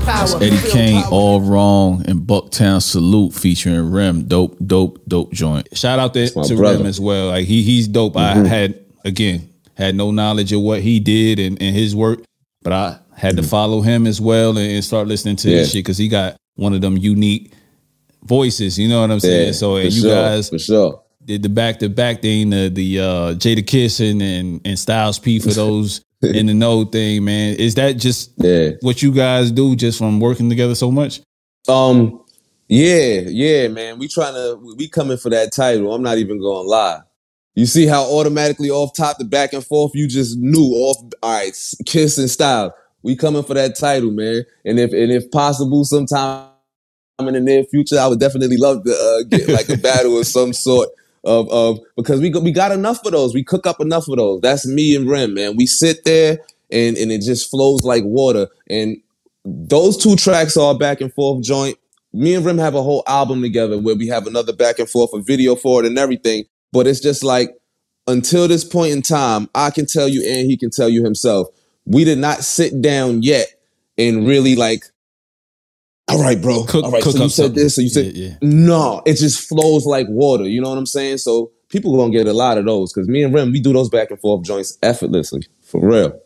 that's 0.05 0.33
Eddie 0.36 0.71
Kane, 0.71 1.03
All 1.12 1.41
Wrong, 1.41 2.03
and 2.07 2.21
Bucktown 2.21 2.81
Salute 2.81 3.33
featuring 3.33 3.91
Rim. 3.91 4.27
Dope, 4.27 4.57
dope, 4.65 5.03
dope 5.07 5.31
joint. 5.33 5.67
Shout 5.77 5.99
out 5.99 6.13
to, 6.13 6.29
to 6.29 6.55
Rim 6.55 6.86
as 6.86 6.99
well. 6.99 7.27
Like 7.27 7.45
he 7.45 7.63
he's 7.63 7.88
dope. 7.88 8.13
Mm-hmm. 8.13 8.45
I 8.45 8.47
had 8.47 8.86
again 9.03 9.49
had 9.75 9.95
no 9.95 10.12
knowledge 10.12 10.51
of 10.53 10.62
what 10.62 10.81
he 10.81 10.99
did 10.99 11.39
and, 11.39 11.62
and 11.62 11.75
his 11.75 11.95
work, 11.95 12.19
but 12.62 12.73
I 12.73 12.99
had 13.15 13.36
mm-hmm. 13.36 13.43
to 13.43 13.47
follow 13.47 13.81
him 13.81 14.07
as 14.07 14.21
well 14.21 14.57
and, 14.57 14.71
and 14.71 14.83
start 14.83 15.07
listening 15.07 15.36
to 15.38 15.49
yeah. 15.49 15.60
his 15.60 15.71
shit 15.71 15.86
because 15.86 15.97
he 15.97 16.07
got 16.07 16.38
one 16.55 16.73
of 16.73 16.81
them 16.81 16.97
unique 16.97 17.53
voices. 18.23 18.77
You 18.79 18.89
know 18.89 19.01
what 19.01 19.12
I'm 19.12 19.19
saying? 19.19 19.47
Yeah, 19.47 19.51
so 19.53 19.75
and 19.75 19.93
you 19.93 20.01
sure, 20.01 20.15
guys 20.15 20.49
for 20.49 20.60
sure 20.60 21.03
did 21.27 21.43
the 21.43 21.49
back 21.49 21.79
to 21.79 21.89
back 21.89 22.21
thing, 22.21 22.49
the 22.49 22.69
the 22.69 22.99
uh, 22.99 23.33
Jadakiss 23.36 24.10
and, 24.10 24.21
and 24.21 24.62
and 24.65 24.79
Styles 24.79 25.19
P 25.19 25.39
for 25.39 25.49
those 25.53 26.01
in 26.21 26.47
the 26.47 26.53
know 26.53 26.86
thing, 26.86 27.25
man. 27.25 27.56
Is 27.56 27.75
that 27.75 27.93
just 27.93 28.34
yeah. 28.38 28.71
what 28.82 29.01
you 29.01 29.12
guys 29.12 29.51
do 29.51 29.75
just 29.75 29.97
from 29.97 30.19
working 30.19 30.49
together 30.49 30.75
so 30.75 30.91
much? 30.91 31.21
Um, 31.67 32.23
yeah, 32.67 33.21
yeah, 33.27 33.67
man. 33.67 33.99
We 33.99 34.08
trying 34.08 34.34
to 34.34 34.60
we 34.77 34.88
coming 34.89 35.17
for 35.17 35.30
that 35.30 35.53
title. 35.53 35.93
I'm 35.93 36.03
not 36.03 36.17
even 36.17 36.39
gonna 36.39 36.67
lie. 36.67 36.99
You 37.56 37.65
see 37.65 37.88
how 37.88 38.03
automatically 38.03 38.69
off 38.69 38.95
top 38.95 39.17
the 39.17 39.25
back 39.25 39.53
and 39.53 39.65
forth 39.65 39.91
you 39.95 40.08
just 40.08 40.38
knew 40.38 40.73
off. 40.73 40.97
All 41.23 41.39
right, 41.39 41.58
kiss 41.86 42.17
and 42.17 42.30
style. 42.30 42.73
We 43.03 43.15
coming 43.15 43.43
for 43.43 43.53
that 43.53 43.77
title, 43.77 44.12
man. 44.12 44.43
And 44.65 44.80
if 44.80 44.91
and 44.91 45.12
if 45.12 45.30
possible, 45.32 45.86
sometime 45.86 46.49
in 47.19 47.34
the 47.34 47.39
near 47.39 47.63
future, 47.63 47.99
I 47.99 48.08
would 48.08 48.19
definitely 48.19 48.58
love 48.58 48.84
to 48.84 48.91
uh, 48.91 49.23
get 49.30 49.47
like 49.49 49.69
a 49.69 49.77
battle 49.82 50.19
of 50.19 50.27
some 50.27 50.53
sort 50.53 50.89
of 51.27 51.49
of 51.49 51.79
because 51.95 52.21
we 52.21 52.29
we 52.31 52.51
got 52.51 52.71
enough 52.71 53.05
of 53.05 53.11
those. 53.11 53.33
We 53.33 53.43
cook 53.43 53.67
up 53.67 53.79
enough 53.81 54.07
of 54.07 54.17
those. 54.17 54.41
That's 54.41 54.65
me 54.65 54.95
and 54.95 55.07
Rim, 55.07 55.33
man. 55.35 55.55
We 55.55 55.67
sit 55.67 56.03
there 56.05 56.39
and 56.71 56.97
and 56.97 57.11
it 57.11 57.21
just 57.21 57.49
flows 57.49 57.83
like 57.83 58.03
water. 58.03 58.47
And 58.69 58.97
those 59.45 59.97
two 59.97 60.15
tracks 60.15 60.57
are 60.57 60.77
back 60.77 61.01
and 61.01 61.13
forth 61.13 61.43
joint. 61.43 61.77
Me 62.13 62.33
and 62.33 62.45
Rim 62.45 62.57
have 62.57 62.75
a 62.75 62.81
whole 62.81 63.03
album 63.05 63.41
together 63.41 63.77
where 63.77 63.95
we 63.95 64.07
have 64.07 64.25
another 64.25 64.53
back 64.53 64.79
and 64.79 64.89
forth, 64.89 65.13
a 65.13 65.21
video 65.21 65.55
for 65.55 65.83
it 65.83 65.85
and 65.87 65.99
everything. 65.99 66.45
But 66.71 66.87
it's 66.87 66.99
just 66.99 67.23
like 67.23 67.55
until 68.07 68.47
this 68.47 68.63
point 68.63 68.93
in 68.93 69.01
time, 69.01 69.49
I 69.53 69.69
can 69.69 69.85
tell 69.85 70.07
you 70.07 70.23
and 70.25 70.49
he 70.49 70.57
can 70.57 70.71
tell 70.71 70.89
you 70.89 71.03
himself, 71.03 71.49
we 71.85 72.03
did 72.03 72.17
not 72.17 72.39
sit 72.39 72.81
down 72.81 73.21
yet 73.21 73.47
and 73.97 74.27
really 74.27 74.55
like 74.55 74.83
all 76.09 76.21
right, 76.21 76.41
bro. 76.41 76.63
Cook, 76.63 76.85
all 76.85 76.91
right, 76.91 77.03
so 77.03 77.23
you 77.23 77.29
said 77.29 77.53
this, 77.55 77.75
so 77.75 77.81
you 77.81 77.89
said 77.89 78.13
yeah, 78.13 78.29
yeah. 78.29 78.35
no. 78.41 79.01
It 79.05 79.15
just 79.15 79.47
flows 79.47 79.85
like 79.85 80.07
water. 80.09 80.47
You 80.47 80.61
know 80.61 80.69
what 80.69 80.77
I'm 80.77 80.85
saying? 80.85 81.17
So 81.17 81.51
people 81.69 81.97
gonna 81.97 82.11
get 82.11 82.27
a 82.27 82.33
lot 82.33 82.57
of 82.57 82.65
those 82.65 82.93
because 82.93 83.07
me 83.07 83.23
and 83.23 83.33
Rim, 83.33 83.51
we 83.51 83.59
do 83.59 83.73
those 83.73 83.89
back 83.89 84.11
and 84.11 84.19
forth 84.19 84.45
joints 84.45 84.77
effortlessly, 84.81 85.43
for 85.61 85.85
real. 85.85 86.19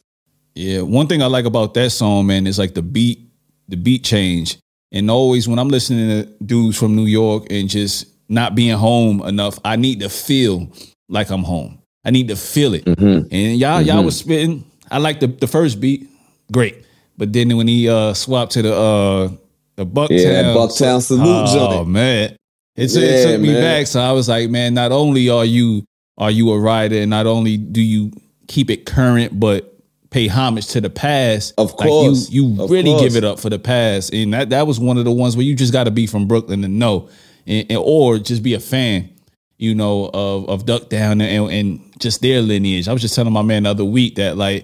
Yeah, 0.54 0.82
one 0.82 1.08
thing 1.08 1.24
I 1.24 1.28
like 1.28 1.46
about 1.46 1.74
that 1.76 1.92
song, 1.92 2.28
man, 2.28 2.46
is 2.46 2.60
like 2.60 2.74
the 2.74 2.82
beat, 2.82 3.28
the 3.68 3.78
beat 3.78 4.04
change, 4.04 4.60
and 4.92 5.10
always 5.10 5.48
when 5.48 5.58
I'm 5.58 5.70
listening 5.70 6.26
to 6.26 6.44
dudes 6.44 6.78
from 6.78 6.96
New 6.96 7.06
York 7.06 7.48
and 7.50 7.70
just 7.70 8.06
not 8.30 8.54
being 8.54 8.78
home 8.78 9.22
enough, 9.22 9.60
I 9.66 9.78
need 9.78 10.02
to 10.02 10.10
feel 10.10 10.72
like 11.10 11.30
I'm 11.32 11.44
home. 11.44 11.80
I 12.04 12.12
need 12.12 12.28
to 12.28 12.36
feel 12.36 12.74
it. 12.74 12.86
Mm-hmm. 12.86 13.34
And 13.34 13.58
y'all, 13.58 13.80
mm-hmm. 13.80 13.88
y'all 13.88 14.04
was 14.04 14.18
spitting. 14.18 14.66
I 14.92 15.00
like 15.00 15.22
the 15.22 15.28
the 15.28 15.48
first 15.48 15.80
beat, 15.80 16.08
great, 16.52 16.86
but 17.18 17.34
then 17.34 17.56
when 17.58 17.68
he 17.68 17.90
uh 17.90 18.14
swapped 18.14 18.52
to 18.54 18.62
the 18.62 18.76
uh 18.76 19.30
the 19.76 19.86
Bucktown, 19.86 20.10
yeah, 20.10 20.44
Bucktown 20.54 21.02
salute 21.02 21.46
oh, 21.48 21.76
joint. 21.78 21.90
man, 21.90 22.36
it, 22.76 22.92
yeah, 22.92 23.02
it 23.02 23.32
took 23.32 23.42
me 23.42 23.54
man. 23.54 23.62
back. 23.62 23.88
So 23.88 24.02
I 24.02 24.12
was 24.12 24.30
like, 24.30 24.50
man, 24.50 24.74
not 24.74 24.92
only 24.92 25.30
are 25.30 25.46
you 25.46 25.86
are 26.18 26.32
you 26.32 26.52
a 26.52 26.60
writer, 26.60 26.96
and 26.96 27.10
not 27.10 27.28
only 27.28 27.58
do 27.58 27.82
you 27.82 28.12
keep 28.48 28.70
it 28.70 28.86
current, 28.86 29.40
but 29.40 29.72
pay 30.10 30.28
homage 30.28 30.68
to 30.68 30.82
the 30.82 30.90
past. 30.90 31.54
Of 31.58 31.76
course, 31.76 32.26
like 32.26 32.34
you 32.34 32.48
you 32.48 32.68
really 32.68 32.92
course. 32.92 33.02
give 33.02 33.16
it 33.16 33.24
up 33.24 33.40
for 33.40 33.50
the 33.50 33.60
past, 33.60 34.14
and 34.14 34.34
that 34.34 34.50
that 34.52 34.68
was 34.68 34.80
one 34.80 34.98
of 34.98 35.06
the 35.06 35.12
ones 35.12 35.36
where 35.36 35.46
you 35.46 35.56
just 35.56 35.74
got 35.74 35.86
to 35.86 35.92
be 35.92 36.06
from 36.06 36.28
Brooklyn 36.28 36.62
to 36.62 36.68
know, 36.68 37.10
and, 37.48 37.66
and, 37.70 37.80
or 37.84 38.20
just 38.20 38.44
be 38.44 38.54
a 38.54 38.60
fan, 38.60 39.10
you 39.58 39.74
know, 39.74 40.10
of 40.14 40.50
of 40.50 40.66
Duck 40.66 40.90
Down 40.90 41.22
and, 41.22 41.52
and 41.52 42.00
just 42.00 42.22
their 42.22 42.42
lineage. 42.42 42.88
I 42.88 42.94
was 42.94 43.02
just 43.02 43.16
telling 43.16 43.34
my 43.34 43.42
man 43.42 43.64
the 43.64 43.70
other 43.72 43.86
week 43.86 44.16
that 44.16 44.38
like, 44.38 44.64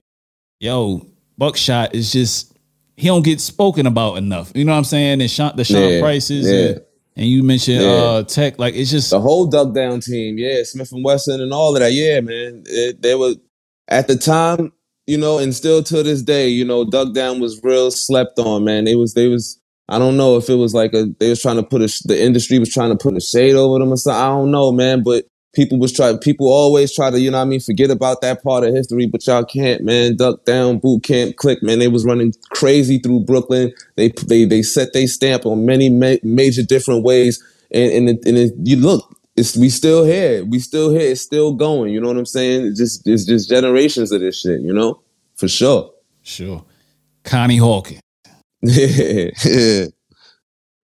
yo, 0.60 1.06
Buckshot 1.38 1.96
is 1.96 2.12
just 2.12 2.57
he 2.98 3.08
don't 3.08 3.24
get 3.24 3.40
spoken 3.40 3.86
about 3.86 4.18
enough. 4.18 4.52
You 4.56 4.66
know 4.66 4.74
what 4.74 4.80
I'm 4.80 4.84
saying? 4.84 5.22
And 5.22 5.30
Sean, 5.32 5.56
the 5.56 5.64
Sean 5.64 5.82
Yeah, 5.94 6.02
Prices 6.02 6.46
yeah. 6.52 6.60
and, 6.70 6.82
and 7.16 7.26
you 7.28 7.44
mentioned 7.44 7.82
Yeah. 7.84 7.90
uh 7.90 8.24
Tek, 8.24 8.60
like 8.60 8.74
it's 8.76 8.92
just 8.92 9.12
the 9.12 9.22
whole 9.22 9.46
duck 9.46 9.74
down 9.74 10.02
team, 10.02 10.38
yeah, 10.38 10.62
Smif-N-Wessun 10.62 11.40
and 11.42 11.54
all 11.54 11.76
of 11.76 11.80
that, 11.82 11.94
yeah, 11.94 12.20
man. 12.22 12.64
It, 12.66 13.02
they 13.02 13.16
were 13.16 13.36
at 13.88 14.08
the 14.08 14.18
time, 14.18 14.74
you 15.06 15.18
know, 15.18 15.38
and 15.38 15.56
still 15.56 15.82
to 15.84 16.04
this 16.04 16.22
day, 16.24 16.50
you 16.50 16.66
know, 16.66 16.84
duck 16.84 17.14
down 17.14 17.40
was 17.40 17.62
real 17.64 17.92
slept 17.92 18.38
on, 18.40 18.64
man. 18.66 18.84
They 18.86 18.96
was 18.96 19.14
they 19.14 19.28
was 19.28 19.60
I 19.90 20.00
don't 20.00 20.18
know 20.18 20.36
if 20.36 20.50
it 20.50 20.56
was 20.56 20.74
like 20.74 20.94
a 20.94 21.06
they 21.20 21.30
was 21.30 21.42
trying 21.42 21.56
to 21.58 21.64
put 21.64 21.82
a 21.82 22.02
the 22.06 22.22
industry 22.22 22.60
was 22.60 22.74
trying 22.74 22.90
to 22.90 22.98
put 23.02 23.16
a 23.16 23.22
shade 23.22 23.56
over 23.56 23.80
them 23.80 23.94
or 23.94 23.98
something. 23.98 24.22
I 24.22 24.28
don't 24.30 24.52
know, 24.52 24.72
man, 24.72 25.04
but 25.04 25.26
people 25.58 25.80
was 25.80 25.92
try 25.92 26.16
people 26.16 26.48
always 26.48 26.94
try 26.94 27.10
to, 27.10 27.20
you 27.20 27.32
know 27.32 27.40
what 27.40 27.44
I 27.44 27.48
mean, 27.48 27.60
forget 27.60 27.92
about 27.92 28.22
that 28.22 28.44
part 28.44 28.64
of 28.64 28.74
history, 28.74 29.08
but 29.08 29.26
y'all 29.28 29.44
can't, 29.44 29.84
man. 29.84 30.16
Duck 30.16 30.46
down, 30.46 30.78
boot 30.78 31.04
camp, 31.04 31.36
click, 31.36 31.62
man. 31.62 31.80
They 31.80 31.90
was 31.90 32.06
running 32.06 32.34
crazy 32.52 33.00
through 33.00 33.22
Brooklyn. 33.22 33.74
They 33.96 34.10
they 34.28 34.46
they 34.46 34.62
set 34.62 34.94
their 34.94 35.08
stamp 35.08 35.46
on 35.46 35.66
many 35.66 35.90
ma- 35.90 36.22
major 36.24 36.64
different 36.64 37.04
ways 37.04 37.44
and 37.72 37.92
and, 37.92 38.10
it, 38.10 38.26
and 38.26 38.38
it, 38.38 38.54
you 38.64 38.78
look, 38.78 39.16
it's 39.36 39.58
we 39.58 39.70
still 39.70 40.06
here, 40.06 40.46
we 40.46 40.60
still 40.60 40.92
here, 40.92 41.12
it's 41.12 41.22
still 41.22 41.54
going. 41.54 41.92
You 41.92 42.02
know 42.02 42.08
what 42.08 42.18
I'm 42.18 42.26
saying? 42.26 42.68
It's 42.68 42.78
just 42.78 43.08
it's 43.08 43.26
just 43.26 43.50
generations 43.50 44.12
of 44.12 44.22
this 44.22 44.40
shit, 44.40 44.62
you 44.62 44.74
know, 44.74 45.02
for 45.36 45.48
sure. 45.48 45.92
sure. 46.24 46.64
Connie 47.24 47.58
Hawkins. 47.58 48.02
yeah, 48.62 49.30
yeah, 49.46 49.86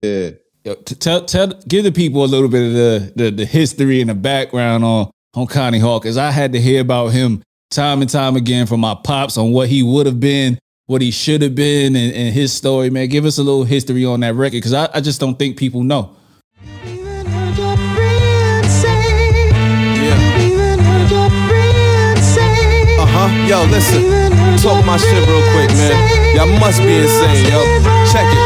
yeah. 0.01 0.29
Yo, 0.63 0.75
t- 0.75 0.95
tell 0.95 1.25
tell 1.25 1.47
give 1.67 1.83
the 1.83 1.91
people 1.91 2.23
a 2.23 2.25
little 2.27 2.47
bit 2.47 2.67
of 2.67 2.73
the, 2.73 3.13
the 3.15 3.31
the 3.31 3.45
history 3.45 3.99
and 3.99 4.09
the 4.09 4.15
background 4.15 4.83
on 4.85 5.09
on 5.33 5.45
Connie 5.47 5.79
Hawkins. 5.79 6.15
I 6.17 6.31
had 6.31 6.53
to 6.53 6.61
hear 6.61 6.79
about 6.81 7.07
him 7.09 7.41
time 7.69 8.01
and 8.01 8.09
time 8.09 8.35
again 8.37 8.65
from 8.65 8.79
my 8.79 8.95
pops 8.95 9.37
on 9.37 9.51
what 9.51 9.67
he 9.67 9.83
would 9.83 10.05
have 10.05 10.19
been, 10.21 10.57
what 10.85 11.01
he 11.01 11.11
should 11.11 11.41
have 11.41 11.55
been, 11.55 11.95
and, 11.97 12.13
and 12.13 12.33
his 12.33 12.53
story. 12.53 12.89
Man, 12.89 13.09
give 13.09 13.25
us 13.25 13.37
a 13.39 13.43
little 13.43 13.65
history 13.65 14.05
on 14.05 14.21
that 14.21 14.35
record 14.35 14.57
because 14.57 14.73
I, 14.73 14.87
I 14.93 15.01
just 15.01 15.19
don't 15.19 15.37
think 15.37 15.57
people 15.57 15.83
know. 15.83 16.15
Even 16.85 17.25
heard 17.25 17.57
your 17.57 17.75
friends 17.75 18.71
say, 18.71 19.03
Yeah. 19.99 20.39
even 20.39 20.79
heard 20.79 21.11
your 21.11 21.29
friends 21.49 22.23
say, 22.25 22.95
Uh 22.99 23.05
huh. 23.05 23.47
Yo, 23.49 23.65
listen. 23.69 24.01
Talk 24.63 24.85
my 24.85 24.95
shit 24.95 25.27
real 25.27 25.43
quick, 25.51 25.69
man. 25.75 26.37
Y'all 26.37 26.57
must 26.59 26.79
be 26.79 26.95
insane, 26.99 27.51
yo. 27.51 27.59
Check 28.13 28.23
it. 28.31 28.42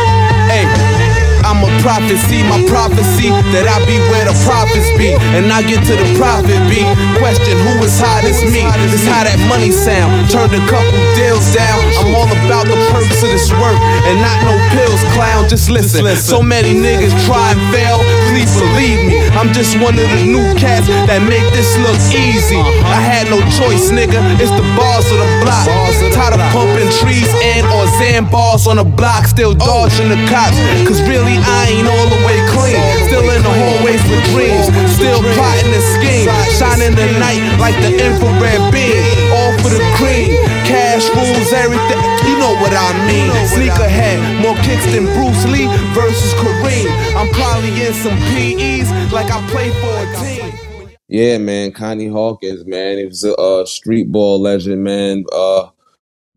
I'm 1.47 1.63
a 1.63 1.71
prophet, 1.79 2.19
see 2.27 2.43
my 2.43 2.59
prophecy 2.67 3.31
that 3.55 3.63
I 3.63 3.79
be 3.87 3.95
where 4.11 4.27
the 4.27 4.35
prophets 4.43 4.91
be, 4.99 5.15
and 5.31 5.47
I 5.47 5.63
get 5.63 5.79
to 5.87 5.95
the 5.95 6.07
profit 6.19 6.59
be. 6.67 6.83
Question 7.23 7.55
who 7.63 7.79
is 7.87 7.95
hot 7.95 8.27
as 8.27 8.43
me? 8.51 8.67
This 8.91 9.07
how 9.07 9.23
that 9.23 9.39
money 9.47 9.71
sound. 9.71 10.27
Turned 10.27 10.51
a 10.51 10.59
couple 10.67 10.91
deals 11.15 11.47
down. 11.55 11.79
I'm 12.03 12.11
all 12.19 12.27
about 12.43 12.67
the 12.67 12.75
perks 12.91 13.23
of 13.23 13.31
this 13.31 13.47
work, 13.63 13.79
and 14.11 14.19
not 14.19 14.35
no 14.43 14.59
pills, 14.75 14.99
clown. 15.15 15.47
Just 15.47 15.71
listen. 15.71 16.03
So 16.19 16.43
many 16.43 16.75
niggas 16.75 17.15
try 17.23 17.55
and 17.55 17.61
fail. 17.71 18.03
Please 18.27 18.51
believe 18.59 19.07
me, 19.07 19.15
I'm 19.39 19.55
just 19.55 19.79
one 19.79 19.95
of 19.95 20.07
the 20.19 20.27
new 20.27 20.43
cats 20.59 20.91
that 21.07 21.23
make 21.31 21.47
this 21.55 21.71
look 21.79 21.95
easy. 22.11 22.59
I 22.91 22.99
had 22.99 23.31
no 23.31 23.39
choice, 23.55 23.87
nigga. 23.87 24.19
It's 24.35 24.51
the 24.51 24.67
bars 24.75 25.07
of 25.07 25.15
the 25.23 25.29
block. 25.47 25.63
Tired 26.11 26.35
of 26.35 26.43
pumping 26.51 26.91
trees 26.99 27.31
and 27.39 27.63
or 27.71 27.87
Zan 28.03 28.27
bars 28.27 28.67
on 28.67 28.75
the 28.75 28.83
block, 28.83 29.31
still 29.31 29.55
oh. 29.55 29.87
dodging 29.87 30.11
the 30.11 30.19
cops. 30.27 30.59
Cause 30.83 30.99
really, 31.07 31.36
I 31.43 31.75
ain't 31.75 31.87
all 31.87 32.07
the 32.09 32.21
way 32.25 32.37
clean. 32.49 32.79
Still 33.05 33.27
in 33.29 33.41
the 33.43 33.53
hallways 33.53 34.01
with 34.09 34.23
dreams. 34.33 34.67
Still 34.95 35.21
plotting 35.35 35.71
the 35.71 35.81
scheme. 35.97 36.27
Shining 36.57 36.95
the 36.95 37.07
night 37.19 37.43
like 37.59 37.77
the 37.83 37.91
infrared 37.93 38.63
beam. 38.73 39.01
All 39.33 39.53
for 39.61 39.69
the 39.69 39.83
cream. 39.99 40.33
Cash 40.65 41.05
rules 41.13 41.51
everything. 41.53 41.99
You 42.27 42.35
know 42.39 42.53
what 42.59 42.73
I 42.73 42.91
mean. 43.07 43.31
Sneakerhead, 43.53 44.41
more 44.41 44.57
kicks 44.63 44.85
than 44.91 45.05
Bruce 45.15 45.45
Lee 45.47 45.67
versus 45.93 46.33
Kareem. 46.41 46.89
I'm 47.15 47.29
probably 47.33 47.71
in 47.85 47.93
some 47.93 48.17
PEs 48.33 48.91
like 49.13 49.31
I 49.31 49.39
play 49.49 49.69
for 49.81 49.93
a 49.93 50.07
team. 50.19 50.67
Yeah, 51.07 51.37
man, 51.37 51.71
Connie 51.71 52.07
Hawkins, 52.07 52.65
man. 52.65 52.97
He 52.97 53.05
was 53.05 53.23
a 53.23 53.33
uh, 53.35 53.65
street 53.65 54.11
ball 54.11 54.41
legend, 54.41 54.83
man. 54.83 55.23
Uh, 55.31 55.69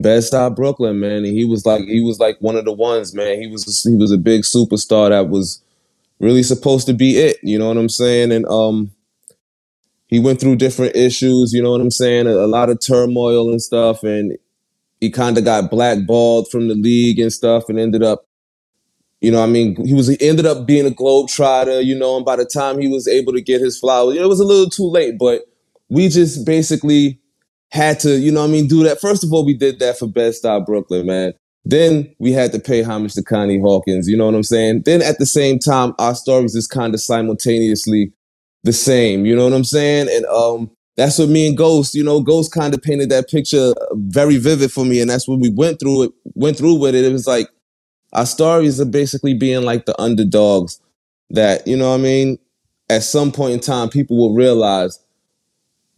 Bed-Stuy 0.01 0.57
Brooklyn, 0.57 0.99
man. 1.01 1.25
And 1.25 1.27
he 1.27 1.45
was 1.45 1.67
like 1.67 1.85
he 1.85 2.01
was 2.03 2.19
like 2.19 2.39
one 2.41 2.57
of 2.57 2.65
the 2.65 2.73
ones, 2.73 3.15
man. 3.15 3.41
He 3.41 3.47
was 3.47 3.83
he 3.83 3.97
was 3.97 4.11
a 4.11 4.19
big 4.19 4.43
superstar 4.43 5.11
that 5.11 5.29
was 5.29 5.63
really 6.19 6.43
supposed 6.43 6.87
to 6.87 6.95
be 6.95 7.19
it. 7.19 7.39
You 7.43 7.59
know 7.59 7.69
what 7.69 7.77
I'm 7.77 7.89
saying? 7.89 8.33
And 8.33 8.47
um, 8.47 8.91
he 10.09 10.19
went 10.19 10.41
through 10.41 10.57
different 10.57 10.97
issues. 10.97 11.53
You 11.53 11.63
know 11.63 11.73
what 11.73 11.81
I'm 11.81 11.91
saying? 11.91 12.27
A, 12.27 12.31
a 12.31 12.47
lot 12.47 12.71
of 12.71 12.81
turmoil 12.81 13.51
and 13.51 13.63
stuff, 13.63 14.03
and 14.03 14.37
he 15.01 15.11
kind 15.11 15.37
of 15.39 15.45
got 15.45 15.71
blackballed 15.71 16.51
from 16.51 16.69
the 16.69 16.75
league 16.75 17.19
and 17.19 17.33
stuff, 17.33 17.69
and 17.69 17.79
ended 17.79 18.03
up. 18.03 18.27
You 19.21 19.31
know, 19.31 19.43
I 19.43 19.47
mean, 19.47 19.77
he 19.87 19.93
was 19.93 20.09
he 20.09 20.17
ended 20.27 20.47
up 20.47 20.67
being 20.67 20.87
a 20.87 20.91
globetrotter, 20.91 21.85
you 21.85 21.95
know, 21.95 22.17
and 22.17 22.25
by 22.25 22.37
the 22.37 22.47
time 22.47 22.81
he 22.81 22.89
was 22.89 23.07
able 23.07 23.35
to 23.35 23.43
get 23.43 23.61
his 23.61 23.79
flowers, 23.79 24.15
you 24.15 24.21
know, 24.21 24.25
it 24.25 24.31
was 24.31 24.41
a 24.41 24.47
little 24.47 24.71
too 24.71 24.89
late, 24.89 25.19
but 25.19 25.43
we 25.91 26.09
just 26.09 26.47
basically 26.47 27.20
had 27.73 28.01
to, 28.01 28.19
you 28.19 28.33
know 28.33 28.41
what 28.41 28.51
I 28.51 28.53
mean, 28.53 28.67
do 28.67 28.83
that. 28.85 29.01
First 29.01 29.25
of 29.25 29.33
all, 29.33 29.45
we 29.45 29.55
did 29.55 29.79
that 29.79 29.99
for 29.99 30.07
Bed-Stuy 30.07 30.67
Brooklyn, 30.67 31.07
man. 31.07 31.33
Then 31.65 32.15
we 32.19 32.33
had 32.33 32.53
to 32.53 32.59
pay 32.59 32.83
homage 32.83 33.15
to 33.15 33.23
Connie 33.23 33.61
Hawkins, 33.61 34.09
you 34.09 34.17
know 34.17 34.27
what 34.27 34.35
I'm 34.35 34.43
saying? 34.43 34.83
Then 34.87 35.03
at 35.03 35.19
the 35.19 35.27
same 35.27 35.59
time, 35.59 35.95
our 35.99 36.15
stories 36.15 36.55
is 36.55 36.67
kind 36.67 36.95
of 36.95 37.01
simultaneously 37.01 38.13
the 38.65 38.73
same, 38.73 39.25
you 39.25 39.37
know 39.37 39.45
what 39.45 39.53
I'm 39.53 39.65
saying? 39.65 40.09
And 40.11 40.25
um 40.27 40.71
that's 40.97 41.19
what 41.19 41.31
me 41.31 41.47
and 41.47 41.57
Ghost, 41.57 41.95
you 41.95 42.05
know, 42.05 42.21
Ghost 42.21 42.53
kind 42.53 42.75
of 42.75 42.83
painted 42.83 43.09
that 43.11 43.31
picture 43.31 43.73
very 43.93 44.37
vivid 44.37 44.71
for 44.71 44.85
me, 44.85 45.01
and 45.01 45.09
that's 45.09 45.27
what 45.27 45.41
we 45.41 45.49
went 45.49 45.81
through 45.81 46.03
it, 46.03 46.13
went 46.35 46.59
through 46.59 46.75
with 46.75 46.95
it. 46.95 47.05
It 47.05 47.13
was 47.13 47.27
like 47.27 47.49
our 48.13 48.27
stories 48.27 48.81
are 48.81 48.87
basically 48.87 49.33
being 49.35 49.63
like 49.63 49.87
the 49.87 49.99
underdogs 50.01 50.81
that, 51.31 51.67
you 51.67 51.77
know 51.77 51.91
what 51.91 52.01
I 52.01 52.03
mean, 52.03 52.39
at 52.91 53.03
some 53.03 53.33
point 53.33 53.55
in 53.55 53.61
time 53.61 53.89
people 53.89 54.17
will 54.17 54.35
realize 54.35 54.99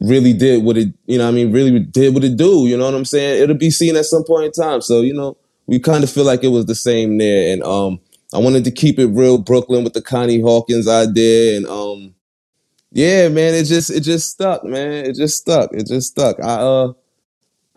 really 0.03 0.33
did 0.33 0.65
what 0.65 0.77
it, 0.77 0.89
you 1.07 1.19
know 1.19 1.29
I 1.29 1.31
mean, 1.31 1.53
really 1.53 1.79
did 1.79 2.15
what 2.15 2.25
it 2.25 2.37
do, 2.37 2.67
you 2.67 2.77
know 2.77 2.85
what 2.85 2.95
I'm 2.95 3.05
saying? 3.05 3.43
It'll 3.43 3.57
be 3.57 3.71
seen 3.71 3.97
at 3.97 4.05
some 4.05 4.25
point 4.25 4.47
in 4.47 4.53
time. 4.53 4.81
So, 4.81 5.01
you 5.01 5.15
know, 5.15 5.37
we 5.67 5.79
kind 5.79 6.05
of 6.05 6.11
feel 6.11 6.25
like 6.25 6.45
it 6.45 6.49
was 6.49 6.67
the 6.67 6.75
same 6.75 7.19
there. 7.19 7.53
And 7.53 7.63
um 7.63 8.01
I 8.35 8.39
wanted 8.39 8.65
to 8.65 8.71
keep 8.71 8.99
it 8.99 9.07
real 9.07 9.39
Brooklyn 9.39 9.85
with 9.85 9.93
the 9.93 10.03
Connie 10.03 10.41
Hawkins 10.41 10.89
idea 10.89 11.57
and 11.57 11.67
um 11.67 12.15
yeah, 12.95 13.29
man, 13.29 13.55
it 13.55 13.65
just 13.65 13.91
it 13.91 14.01
just 14.01 14.31
stuck, 14.31 14.65
man. 14.65 15.07
It 15.07 15.17
just 15.17 15.39
stuck. 15.39 15.71
It 15.73 15.87
just 15.87 16.09
stuck. 16.13 16.39
I 16.41 16.55
uh 16.55 16.93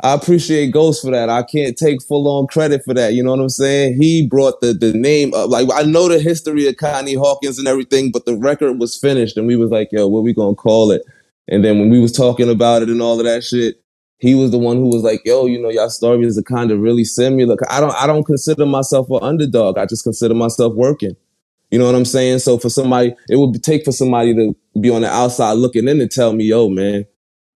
I 0.01 0.13
appreciate 0.13 0.71
Ghost 0.71 1.03
for 1.03 1.11
that. 1.11 1.29
I 1.29 1.41
can't 1.43 1.77
take 1.77 2.03
full 2.03 2.27
on 2.27 2.47
credit 2.47 2.83
for 2.83 2.93
that. 2.93 3.13
You 3.13 3.23
know 3.23 3.31
what 3.31 3.39
I'm 3.39 3.49
saying? 3.49 3.95
He 3.99 4.27
brought 4.27 4.59
the 4.59 4.73
the 4.73 4.93
name 4.93 5.33
up. 5.33 5.49
Like 5.49 5.69
I 5.73 5.83
know 5.83 6.09
the 6.09 6.19
history 6.19 6.67
of 6.67 6.75
Connie 6.77 7.13
Hawkins 7.13 7.57
and 7.57 7.67
everything, 7.67 8.11
but 8.11 8.25
the 8.25 8.35
record 8.35 8.77
was 8.77 8.97
finished, 8.97 9.37
and 9.37 9.47
we 9.47 9.55
was 9.55 9.71
like, 9.71 9.89
"Yo, 9.91 10.07
what 10.07 10.23
we 10.23 10.33
gonna 10.33 10.55
call 10.55 10.91
it?" 10.91 11.01
And 11.47 11.63
then 11.63 11.79
when 11.79 11.89
we 11.89 11.99
was 11.99 12.11
talking 12.11 12.49
about 12.49 12.81
it 12.81 12.89
and 12.89 13.01
all 13.01 13.19
of 13.19 13.25
that 13.25 13.43
shit, 13.43 13.81
he 14.17 14.33
was 14.33 14.51
the 14.51 14.57
one 14.57 14.77
who 14.77 14.87
was 14.87 15.03
like, 15.03 15.21
"Yo, 15.25 15.45
you 15.45 15.61
know, 15.61 15.69
y'all 15.69 15.89
stories 15.89 16.37
are 16.37 16.43
kind 16.43 16.71
of 16.71 16.79
really 16.79 17.03
similar." 17.03 17.57
I 17.69 17.79
don't 17.79 17.93
I 17.95 18.07
don't 18.07 18.23
consider 18.25 18.65
myself 18.65 19.09
an 19.09 19.19
underdog. 19.21 19.77
I 19.77 19.85
just 19.85 20.03
consider 20.03 20.33
myself 20.33 20.73
working. 20.73 21.15
You 21.69 21.79
know 21.79 21.85
what 21.85 21.95
I'm 21.95 22.05
saying? 22.05 22.39
So 22.39 22.57
for 22.57 22.69
somebody, 22.69 23.13
it 23.29 23.35
would 23.35 23.61
take 23.63 23.83
for 23.83 23.91
somebody 23.91 24.33
to 24.33 24.55
be 24.79 24.89
on 24.89 25.01
the 25.01 25.09
outside 25.09 25.53
looking 25.53 25.87
in 25.87 25.99
and 25.99 26.09
tell 26.09 26.33
me, 26.33 26.45
"Yo, 26.45 26.69
man, 26.69 27.05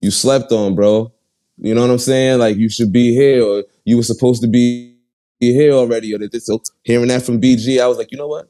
you 0.01 0.11
slept 0.11 0.51
on, 0.51 0.75
bro." 0.75 1.11
You 1.57 1.73
know 1.73 1.81
what 1.81 1.91
I'm 1.91 1.99
saying? 1.99 2.39
Like 2.39 2.57
you 2.57 2.69
should 2.69 2.91
be 2.91 3.13
here, 3.13 3.43
or 3.43 3.63
you 3.85 3.97
were 3.97 4.03
supposed 4.03 4.41
to 4.41 4.47
be 4.47 4.95
here 5.39 5.71
already, 5.71 6.13
or 6.13 6.19
that. 6.19 6.41
So 6.41 6.61
hearing 6.83 7.07
that 7.07 7.23
from 7.23 7.39
BG, 7.39 7.81
I 7.81 7.87
was 7.87 7.97
like, 7.97 8.11
you 8.11 8.17
know 8.17 8.27
what? 8.27 8.49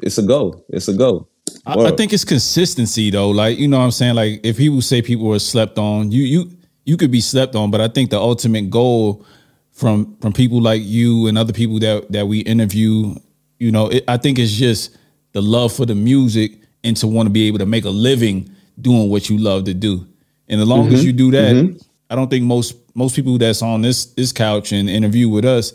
It's 0.00 0.18
a 0.18 0.22
go. 0.22 0.64
It's 0.68 0.88
a 0.88 0.94
go. 0.94 1.28
I, 1.66 1.74
I 1.74 1.90
think 1.92 2.12
it's 2.12 2.24
consistency 2.24 3.10
though. 3.10 3.30
Like, 3.30 3.58
you 3.58 3.68
know 3.68 3.78
what 3.78 3.84
I'm 3.84 3.90
saying? 3.90 4.14
Like 4.14 4.40
if 4.42 4.56
people 4.56 4.82
say 4.82 5.02
people 5.02 5.26
were 5.26 5.38
slept 5.38 5.78
on, 5.78 6.10
you 6.10 6.22
you 6.22 6.50
you 6.84 6.96
could 6.96 7.10
be 7.10 7.20
slept 7.20 7.54
on, 7.54 7.70
but 7.70 7.80
I 7.80 7.88
think 7.88 8.10
the 8.10 8.18
ultimate 8.18 8.70
goal 8.70 9.24
from 9.72 10.16
from 10.20 10.32
people 10.32 10.60
like 10.60 10.82
you 10.82 11.26
and 11.26 11.38
other 11.38 11.52
people 11.52 11.78
that 11.80 12.10
that 12.12 12.26
we 12.26 12.40
interview, 12.40 13.14
you 13.58 13.72
know, 13.72 13.88
it, 13.88 14.04
I 14.08 14.16
think 14.16 14.38
it's 14.38 14.52
just 14.52 14.96
the 15.32 15.42
love 15.42 15.72
for 15.72 15.86
the 15.86 15.94
music 15.94 16.58
and 16.84 16.96
to 16.98 17.06
want 17.06 17.26
to 17.26 17.30
be 17.30 17.46
able 17.46 17.58
to 17.58 17.66
make 17.66 17.84
a 17.84 17.90
living 17.90 18.50
doing 18.80 19.08
what 19.08 19.30
you 19.30 19.38
love 19.38 19.64
to 19.64 19.74
do. 19.74 20.06
And 20.48 20.60
as 20.60 20.68
long 20.68 20.88
as 20.88 21.00
mm-hmm. 21.00 21.06
you 21.06 21.12
do 21.12 21.30
that, 21.32 21.54
mm-hmm. 21.54 21.78
I 22.10 22.14
don't 22.14 22.28
think 22.28 22.44
most 22.44 22.76
most 22.94 23.16
people 23.16 23.38
that's 23.38 23.62
on 23.62 23.82
this 23.82 24.06
this 24.06 24.32
couch 24.32 24.72
and 24.72 24.90
interview 24.90 25.28
with 25.28 25.44
us, 25.44 25.72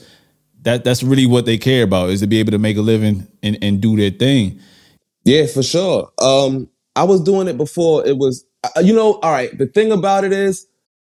that 0.61 0.83
that's 0.83 1.01
really 1.01 1.25
what 1.25 1.45
they 1.45 1.57
care 1.57 1.83
about 1.83 2.09
is 2.09 2.19
to 2.21 2.27
be 2.27 2.39
able 2.39 2.51
to 2.51 2.59
make 2.59 2.77
a 2.77 2.81
living 2.81 3.27
and, 3.41 3.57
and 3.61 3.81
do 3.81 3.95
their 3.95 4.11
thing. 4.11 4.59
Yeah, 5.27 5.45
for 5.45 5.61
sure. 5.61 6.09
Um, 6.19 6.69
I 6.95 7.03
was 7.03 7.19
doing 7.19 7.49
it 7.49 7.57
before. 7.57 8.07
It 8.07 8.17
was, 8.17 8.45
uh, 8.63 8.79
you 8.79 8.95
know, 8.95 9.15
all 9.15 9.31
right. 9.33 9.55
The 9.57 9.65
thing 9.65 9.91
about 9.91 10.23
it 10.23 10.31
is, 10.31 10.65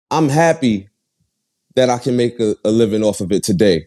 I'm 0.09 0.27
happy 0.27 0.89
that 1.75 1.91
I 1.91 1.99
can 1.99 2.17
make 2.17 2.39
a, 2.39 2.55
a 2.65 2.71
living 2.71 3.03
off 3.03 3.21
of 3.21 3.31
it 3.31 3.43
today. 3.43 3.85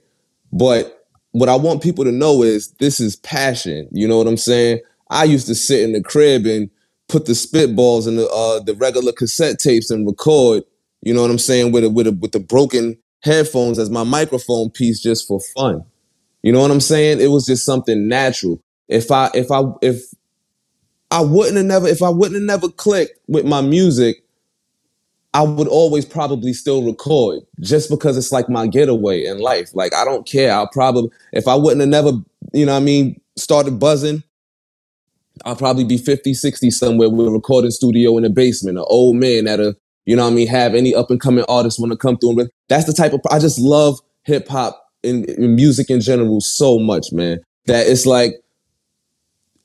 But 0.53 1.05
what 1.33 1.49
I 1.49 1.57
want 1.57 1.83
people 1.83 2.05
to 2.05 2.13
know 2.13 2.45
is 2.45 2.71
this 2.75 3.01
is 3.01 3.17
passion. 3.17 3.89
You 3.91 4.07
know 4.07 4.19
what 4.19 4.29
I'm 4.29 4.37
saying? 4.37 4.79
I 5.11 5.25
used 5.25 5.49
to 5.49 5.55
sit 5.57 5.83
in 5.83 5.95
the 5.95 6.03
crib 6.03 6.47
and 6.47 6.71
put 7.09 7.27
the 7.27 7.33
spitballs 7.33 8.07
in 8.07 8.15
the 8.15 8.29
uh, 8.29 8.61
the 8.61 8.75
regular 8.75 9.11
cassette 9.11 9.59
tapes 9.59 9.91
and 9.91 10.07
record. 10.07 10.63
You 11.03 11.13
know 11.13 11.23
what 11.23 11.31
I'm 11.33 11.39
saying 11.39 11.73
with 11.73 11.83
a, 11.83 11.91
with 11.91 12.07
a, 12.07 12.13
with 12.13 12.31
the 12.31 12.39
broken 12.39 12.97
headphones 13.25 13.81
as 13.81 13.91
my 13.91 14.05
microphone 14.05 14.71
piece 14.71 15.03
just 15.03 15.27
for 15.27 15.41
fun. 15.57 15.85
You 16.45 16.53
know 16.53 16.61
what 16.61 16.71
I'm 16.71 16.81
saying? 16.81 17.21
It 17.21 17.33
was 17.33 17.47
just 17.47 17.67
something 17.67 18.07
natural. 18.07 18.63
If 18.87 19.11
I 19.11 19.31
if 19.35 19.51
I 19.51 19.63
if 19.83 20.05
I 21.11 21.21
wouldn't 21.21 21.57
have 21.57 21.67
never 21.67 21.89
if 21.89 22.03
I 22.03 22.11
wouldn't 22.11 22.41
have 22.41 22.61
never 22.61 22.69
clicked 22.69 23.19
with 23.27 23.45
my 23.45 23.61
music, 23.61 24.23
I 25.35 25.43
would 25.43 25.69
always 25.69 26.05
probably 26.05 26.53
still 26.53 26.85
record 26.85 27.41
just 27.61 27.91
because 27.91 28.17
it's 28.17 28.33
like 28.33 28.49
my 28.49 28.67
getaway 28.67 29.25
in 29.25 29.39
life. 29.39 29.71
Like 29.75 29.95
I 29.95 30.05
don't 30.05 30.27
care. 30.27 30.53
I'll 30.53 30.69
probably 30.69 31.11
if 31.33 31.49
I 31.49 31.55
wouldn't 31.55 31.81
have 31.81 31.89
never, 31.89 32.19
you 32.53 32.67
know 32.67 32.73
what 32.73 32.83
I 32.83 32.85
mean, 32.85 33.21
started 33.37 33.79
buzzing, 33.79 34.23
I'll 35.45 35.57
probably 35.57 35.85
be 35.85 35.99
50, 35.99 36.35
60 36.35 36.71
somewhere 36.71 37.09
with 37.09 37.27
a 37.27 37.31
recording 37.31 37.71
studio 37.71 38.17
in 38.17 38.25
the 38.25 38.31
basement, 38.31 38.79
an 38.79 38.85
old 38.89 39.17
man 39.17 39.47
at 39.47 39.61
a, 39.61 39.77
you 40.05 40.17
know 40.17 40.25
what 40.25 40.33
I 40.33 40.35
mean, 40.35 40.49
have 40.49 40.75
any 40.75 40.95
up 40.95 41.11
and 41.11 41.21
coming 41.21 41.45
artists 41.49 41.79
want 41.81 41.93
to 41.93 41.97
come 41.97 42.19
through. 42.19 42.41
And 42.41 42.51
that's 42.69 42.87
the 42.87 42.93
type 42.93 43.13
of, 43.13 43.21
I 43.31 43.39
just 43.39 43.59
love 43.59 43.99
hip 44.25 44.49
hop 44.49 44.85
and 45.03 45.27
music 45.39 45.91
in 45.91 46.01
general 46.01 46.41
so 46.41 46.79
much, 46.79 47.13
man, 47.13 47.41
that 47.67 47.87
it's 47.87 48.07
like, 48.07 48.35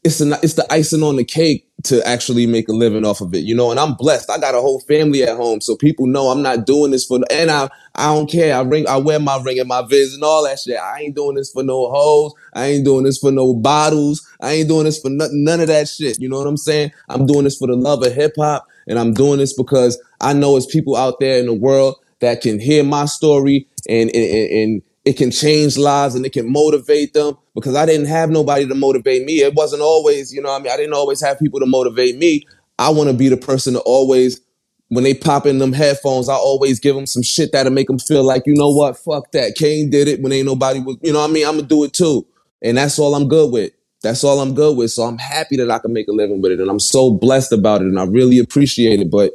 it's 0.06 0.20
the, 0.20 0.39
it's 0.44 0.56
the 0.56 0.72
icing 0.72 1.04
on 1.04 1.18
the 1.18 1.26
cake 1.26 1.68
to 1.86 2.08
actually 2.08 2.48
make 2.48 2.70
a 2.70 2.74
living 2.74 3.06
off 3.06 3.22
of 3.22 3.34
it, 3.36 3.44
you 3.46 3.56
know. 3.56 3.72
And 3.72 3.80
I'm 3.80 3.96
blessed. 3.96 4.32
I 4.32 4.39
got 4.39 4.56
a 4.56 4.62
whole 4.62 4.82
family 4.82 5.24
at 5.24 5.38
home, 5.38 5.62
so 5.62 5.76
people 5.78 6.08
know 6.08 6.30
I'm 6.30 6.44
not 6.44 6.68
doing 6.68 6.91
this 6.91 7.06
for. 7.06 7.20
And 7.32 7.52
I 7.52 7.70
I 7.96 8.13
don't 8.13 8.32
care. 8.32 8.56
I 8.56 8.62
ring. 8.62 8.88
I 8.88 8.98
wear 8.98 9.20
my 9.20 9.41
ring 9.44 9.60
and 9.60 9.70
my 9.70 9.84
viz 9.88 10.15
and 10.15 10.24
all 10.24 10.46
that 10.46 10.60
shit. 10.60 10.80
I 10.80 11.02
ain't 11.02 11.15
doing 11.15 11.36
this 11.36 11.52
for 11.52 11.63
no 11.63 11.89
hoes. 11.91 12.34
I 12.54 12.68
ain't 12.68 12.86
doing 12.86 13.06
this 13.06 13.20
for 13.20 13.32
no 13.32 13.56
bottles. 13.56 14.28
I 14.41 14.54
ain't 14.54 14.70
doing 14.70 14.86
this 14.86 15.00
for. 15.00 15.10
None 15.12 15.62
of 15.62 15.68
that 15.68 15.89
shit. 15.89 16.22
You 16.22 16.30
know 16.30 16.39
what 16.39 16.48
I'm 16.48 16.58
saying? 16.58 16.94
I'm 17.10 17.28
doing 17.28 17.46
this 17.46 17.58
for 17.58 17.68
the 17.68 17.76
love 17.76 18.04
of 18.04 18.13
hip 18.13 18.36
hop, 18.38 18.68
and 18.88 19.00
I'm 19.00 19.13
doing 19.13 19.39
this 19.39 19.54
because 19.54 20.02
I 20.22 20.34
know 20.34 20.58
it's 20.58 20.68
people 20.68 20.96
out 20.96 21.20
there 21.20 21.39
in 21.39 21.48
the 21.48 21.54
world 21.54 21.98
that 22.22 22.41
can 22.41 22.60
hear 22.60 22.84
my 22.86 23.06
story 23.06 23.68
and 23.89 24.10
and, 24.15 24.52
and 24.52 24.84
it 25.06 25.13
can 25.18 25.32
change 25.32 25.78
lives 25.78 26.15
and 26.15 26.26
it 26.26 26.34
can 26.34 26.52
motivate 26.52 27.13
them 27.13 27.38
because 27.56 27.76
I 27.76 27.86
didn't 27.86 28.08
have 28.08 28.30
nobody 28.30 28.68
to 28.68 28.76
motivate 28.76 29.26
me. 29.26 29.39
It 29.41 29.56
wasn't 29.56 29.82
always, 29.82 30.34
you 30.34 30.41
know, 30.41 30.54
I 30.54 30.60
mean, 30.60 30.72
I 30.72 30.78
didn't 30.78 30.94
always 30.94 31.22
have 31.22 31.39
people 31.39 31.60
to 31.62 31.65
motivate 31.65 32.18
me. 32.18 32.46
I 32.78 32.89
want 32.89 33.10
to 33.10 33.15
be 33.15 33.30
the 33.30 33.38
person 33.38 33.74
to 33.74 33.80
always, 33.80 34.41
when 34.89 35.04
they 35.04 35.13
pop 35.13 35.46
in 35.46 35.58
them 35.60 35.74
headphones, 35.74 36.30
I 36.30 36.34
always 36.36 36.80
give 36.80 36.96
them 36.96 37.08
some 37.08 37.24
shit 37.24 37.52
that'll 37.54 37.72
make 37.72 37.88
them 37.88 37.98
feel 37.98 38.24
like, 38.24 38.44
you 38.46 38.54
know 38.54 38.70
what, 38.70 38.98
fuck 38.98 39.32
that. 39.32 39.56
Kane 39.56 39.89
did 39.89 40.08
it 40.08 40.22
when 40.22 40.32
ain't 40.34 40.46
nobody 40.46 40.80
was, 40.82 40.98
you 41.02 41.13
know 41.13 41.22
what 41.22 41.30
I 41.30 41.34
mean? 41.34 41.48
I'm 41.48 41.56
gonna 41.56 41.68
do 41.68 41.84
it 41.86 41.94
too. 41.94 42.28
And 42.62 42.78
that's 42.78 43.00
all 43.00 43.15
I'm 43.15 43.28
good 43.28 43.52
with. 43.52 43.72
That's 44.04 44.24
all 44.24 44.39
I'm 44.41 44.54
good 44.54 44.78
with. 44.78 44.91
So 44.91 45.04
I'm 45.04 45.18
happy 45.18 45.56
that 45.58 45.72
I 45.72 45.80
can 45.80 45.94
make 45.94 46.08
a 46.08 46.12
living 46.12 46.41
with 46.41 46.52
it. 46.52 46.60
And 46.60 46.70
I'm 46.70 46.80
so 46.80 47.12
blessed 47.12 47.54
about 47.54 47.82
it. 47.82 47.86
And 47.86 48.00
I 48.00 48.04
really 48.04 48.38
appreciate 48.38 49.00
it. 49.00 49.10
But 49.10 49.32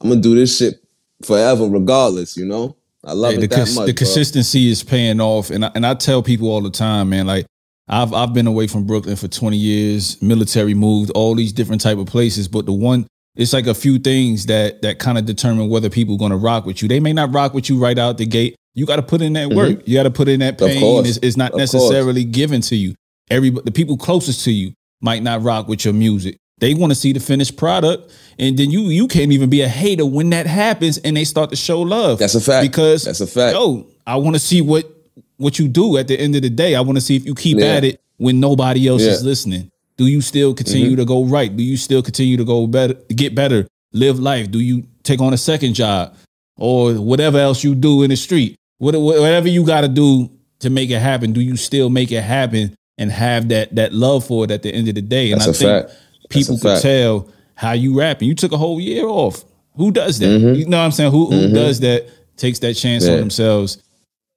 I'm 0.00 0.08
gonna 0.08 0.20
do 0.20 0.34
this 0.34 0.56
shit 0.58 0.82
forever, 1.24 1.66
regardless, 1.66 2.36
you 2.36 2.46
know? 2.46 2.74
I 3.04 3.12
love 3.12 3.32
Hey, 3.32 3.38
it 3.38 3.40
the, 3.42 3.46
that 3.48 3.56
cons- 3.56 3.76
much. 3.76 3.86
the 3.86 3.92
bro. 3.92 3.98
consistency 3.98 4.70
is 4.70 4.82
paying 4.82 5.20
off, 5.20 5.50
and 5.50 5.64
I, 5.64 5.70
and 5.74 5.86
I 5.86 5.94
tell 5.94 6.22
people 6.22 6.48
all 6.48 6.60
the 6.60 6.70
time, 6.70 7.10
man. 7.10 7.26
Like 7.26 7.46
I've 7.88 8.12
I've 8.12 8.34
been 8.34 8.46
away 8.46 8.66
from 8.66 8.84
Brooklyn 8.84 9.16
for 9.16 9.28
twenty 9.28 9.56
years, 9.56 10.20
military 10.22 10.74
moved, 10.74 11.10
all 11.14 11.34
these 11.34 11.52
different 11.52 11.80
type 11.80 11.98
of 11.98 12.06
places. 12.06 12.48
But 12.48 12.66
the 12.66 12.72
one, 12.72 13.06
it's 13.36 13.52
like 13.52 13.66
a 13.66 13.74
few 13.74 13.98
things 13.98 14.46
that 14.46 14.82
that 14.82 14.98
kind 14.98 15.16
of 15.18 15.24
determine 15.26 15.68
whether 15.68 15.88
people 15.90 16.16
going 16.16 16.30
to 16.32 16.36
rock 16.36 16.66
with 16.66 16.82
you. 16.82 16.88
They 16.88 17.00
may 17.00 17.12
not 17.12 17.32
rock 17.32 17.54
with 17.54 17.68
you 17.68 17.78
right 17.78 17.98
out 17.98 18.18
the 18.18 18.26
gate. 18.26 18.54
You 18.74 18.86
got 18.86 18.96
to 18.96 19.02
put 19.02 19.22
in 19.22 19.32
that 19.32 19.50
work. 19.50 19.88
You 19.88 19.94
got 19.94 20.04
to 20.04 20.10
put 20.10 20.28
in 20.28 20.40
that 20.40 20.58
Mm-hmm. 20.58 20.78
Pain. 20.78 21.06
It's, 21.06 21.18
it's 21.22 21.36
not 21.36 21.52
Of 21.52 21.58
course. 21.58 21.74
necessarily 21.74 22.24
given 22.24 22.60
to 22.62 22.76
you. 22.76 22.94
Every 23.30 23.50
the 23.50 23.72
people 23.72 23.96
closest 23.96 24.44
to 24.44 24.52
you 24.52 24.72
might 25.00 25.22
not 25.22 25.42
rock 25.42 25.66
with 25.68 25.84
your 25.84 25.94
music. 25.94 26.36
They 26.58 26.74
want 26.74 26.90
to 26.90 26.94
see 26.96 27.12
the 27.12 27.20
finished 27.20 27.56
product, 27.56 28.12
and 28.38 28.58
then 28.58 28.70
you 28.70 28.80
you 28.82 29.06
can't 29.06 29.30
even 29.32 29.48
be 29.48 29.60
a 29.62 29.68
hater 29.68 30.04
when 30.04 30.30
that 30.30 30.46
happens, 30.46 30.98
and 30.98 31.16
they 31.16 31.24
start 31.24 31.50
to 31.50 31.56
show 31.56 31.80
love. 31.80 32.18
That's 32.18 32.34
a 32.34 32.40
fact. 32.40 32.66
Because 32.66 33.04
That's 33.04 33.20
a 33.20 33.26
fact. 33.28 33.54
Yo, 33.54 33.86
I 34.06 34.16
want 34.16 34.34
to 34.34 34.40
see 34.40 34.60
what 34.60 34.90
what 35.38 35.58
you 35.58 35.66
do 35.68 35.96
at 35.96 36.06
the 36.08 36.18
end 36.20 36.36
of 36.36 36.42
the 36.42 36.50
day. 36.50 36.74
I 36.74 36.80
want 36.82 36.96
to 36.96 37.00
see 37.00 37.16
if 37.16 37.24
you 37.24 37.34
keep 37.34 37.58
Yeah. 37.58 37.66
at 37.76 37.84
it 37.84 38.00
when 38.18 38.38
nobody 38.40 38.86
else 38.86 39.02
is 39.02 39.06
Yeah. 39.08 39.14
Mm-hmm. 39.14 39.26
listening. 39.26 39.70
Do 39.96 40.06
you 40.06 40.20
still 40.20 40.54
continue 40.54 40.94
to 40.94 41.04
go 41.04 41.24
right? 41.24 41.54
Do 41.56 41.62
you 41.62 41.76
still 41.76 42.02
continue 42.02 42.36
to 42.36 42.44
go 42.44 42.66
better, 42.68 42.94
get 43.14 43.34
better, 43.34 43.66
live 43.92 44.20
life? 44.20 44.50
Do 44.50 44.60
you 44.60 44.84
take 45.02 45.20
on 45.20 45.32
a 45.32 45.36
second 45.38 45.74
job 45.74 46.14
or 46.56 46.92
whatever 46.94 47.38
else 47.38 47.64
you 47.64 47.74
do 47.74 48.02
in 48.02 48.10
the 48.10 48.16
street? 48.16 48.54
Whatever 48.78 49.48
you 49.48 49.64
got 49.64 49.80
to 49.80 49.88
do 49.88 50.30
to 50.60 50.70
make 50.70 50.90
it 50.90 51.00
happen, 51.00 51.32
do 51.32 51.40
you 51.40 51.56
still 51.56 51.90
make 51.90 52.12
it 52.12 52.22
happen 52.22 52.74
and 52.96 53.10
have 53.10 53.48
that 53.48 53.74
that 53.74 53.92
love 53.92 54.24
for 54.24 54.44
it 54.44 54.50
at 54.52 54.62
the 54.62 54.72
end 54.72 54.88
of 54.88 54.94
the 54.94 55.02
day? 55.02 55.32
And 55.32 55.40
That's 55.40 55.60
I 55.62 55.64
think 55.64 55.86
fact. 55.88 55.98
people 56.30 56.56
could 56.58 56.62
fact. 56.74 56.82
tell 56.82 57.28
how 57.56 57.72
you 57.72 57.98
rapping. 57.98 58.28
You 58.28 58.34
took 58.36 58.52
a 58.52 58.56
whole 58.56 58.80
year 58.80 59.04
off. 59.06 59.44
Who 59.76 59.90
does 59.90 60.18
that? 60.20 60.26
Mm-hmm. 60.26 60.54
You 60.60 60.66
know 60.66 60.78
what 60.78 60.84
I'm 60.84 60.92
saying? 60.92 61.10
Who 61.10 61.26
who 61.30 61.52
does 61.52 61.80
that? 61.80 62.06
Takes 62.36 62.60
that 62.60 62.74
chance 62.74 63.04
on 63.08 63.16
themselves 63.16 63.78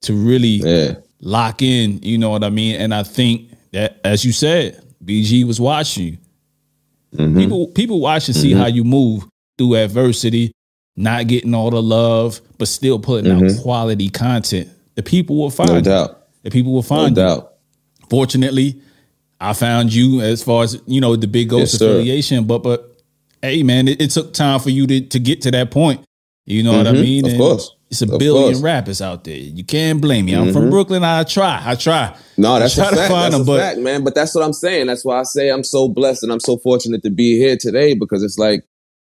to 0.04 0.14
really 0.14 0.62
Yeah. 0.64 0.96
lock 1.22 1.62
in. 1.62 2.00
You 2.02 2.18
know 2.18 2.30
what 2.30 2.44
I 2.44 2.50
mean? 2.50 2.76
And 2.76 2.94
I 2.94 3.04
think 3.04 3.50
that, 3.72 4.00
as 4.04 4.26
you 4.26 4.32
said, 4.32 4.82
BG 5.04 5.44
was 5.46 5.60
watching 5.60 6.06
you. 6.06 6.18
Mm-hmm. 7.16 7.38
People 7.38 7.68
people 7.68 8.00
watch 8.00 8.28
and 8.30 8.36
see 8.36 8.54
how 8.54 8.68
you 8.68 8.84
move 8.84 9.26
through 9.58 9.76
adversity, 9.76 10.52
not 10.96 11.28
getting 11.28 11.54
all 11.54 11.70
the 11.70 11.82
love, 11.82 12.40
but 12.58 12.68
still 12.68 13.00
putting 13.00 13.32
out 13.32 13.44
quality 13.62 14.10
content. 14.10 14.70
The 14.96 15.04
people 15.04 15.38
will 15.38 15.50
find 15.50 15.70
Mm-hmm. 15.70 15.90
No 15.90 15.92
you. 16.00 16.06
doubt. 16.08 16.18
The 16.44 16.50
people 16.52 16.72
will 16.72 16.80
No 16.82 16.88
find 16.88 17.10
you. 17.18 17.24
doubt. 17.24 17.54
Fortunately, 18.10 18.82
I 19.40 19.54
found 19.54 19.94
you 19.94 20.22
as 20.22 20.44
far 20.44 20.64
as 20.64 20.80
you 20.88 21.02
know 21.02 21.16
the 21.16 21.28
big 21.28 21.50
ghost 21.50 21.74
Yes, 21.74 21.80
sir. 21.80 21.90
affiliation. 21.96 22.46
But 22.46 22.64
but 22.64 22.98
hey, 23.42 23.64
man, 23.64 23.88
it, 23.88 24.02
it 24.02 24.12
took 24.12 24.34
time 24.34 24.60
for 24.60 24.70
you 24.70 24.88
to 24.88 25.02
to 25.02 25.20
get 25.20 25.42
to 25.44 25.52
that 25.52 25.72
point. 25.72 26.02
You 26.46 26.64
know 26.64 26.78
what 26.78 26.88
I 26.88 26.92
Mhm, 26.94 27.02
mean? 27.02 27.26
of 27.26 27.32
And 27.32 27.40
course. 27.40 27.72
It's 27.92 28.02
a 28.02 28.12
Of 28.12 28.20
billion 28.20 28.44
course. 28.44 28.58
Mm-hmm. 28.58 28.66
rappers 28.66 29.02
out 29.02 29.26
there. 29.26 29.36
You 29.36 29.66
can't 29.66 30.00
blame 30.02 30.26
me. 30.26 30.34
I'm 30.34 30.54
from 30.54 30.70
Brooklyn. 30.70 31.04
I 31.04 31.24
try. 31.26 31.62
I 31.64 31.76
try. 31.76 32.16
No, 32.38 32.54
I 32.54 32.60
that's 32.60 32.76
try 32.76 32.88
a 32.88 32.90
to 32.92 32.96
fact. 32.96 33.10
That's 33.12 33.32
them, 33.34 33.42
a 33.42 33.46
but 33.46 33.60
fact, 33.60 33.80
man. 33.80 34.04
But 34.06 34.16
that's 34.16 34.34
what 34.34 34.46
I'm 34.46 34.54
saying. 34.54 34.88
That's 34.88 35.04
why 35.04 35.20
I 35.20 35.24
say 35.24 35.50
I'm 35.50 35.64
so 35.66 35.90
blessed 35.90 36.24
and 36.24 36.32
I'm 36.32 36.40
so 36.40 36.58
fortunate 36.58 37.04
to 37.04 37.10
be 37.10 37.38
here 37.38 37.58
today 37.58 37.94
because 37.94 38.24
it's 38.24 38.38
like, 38.38 38.64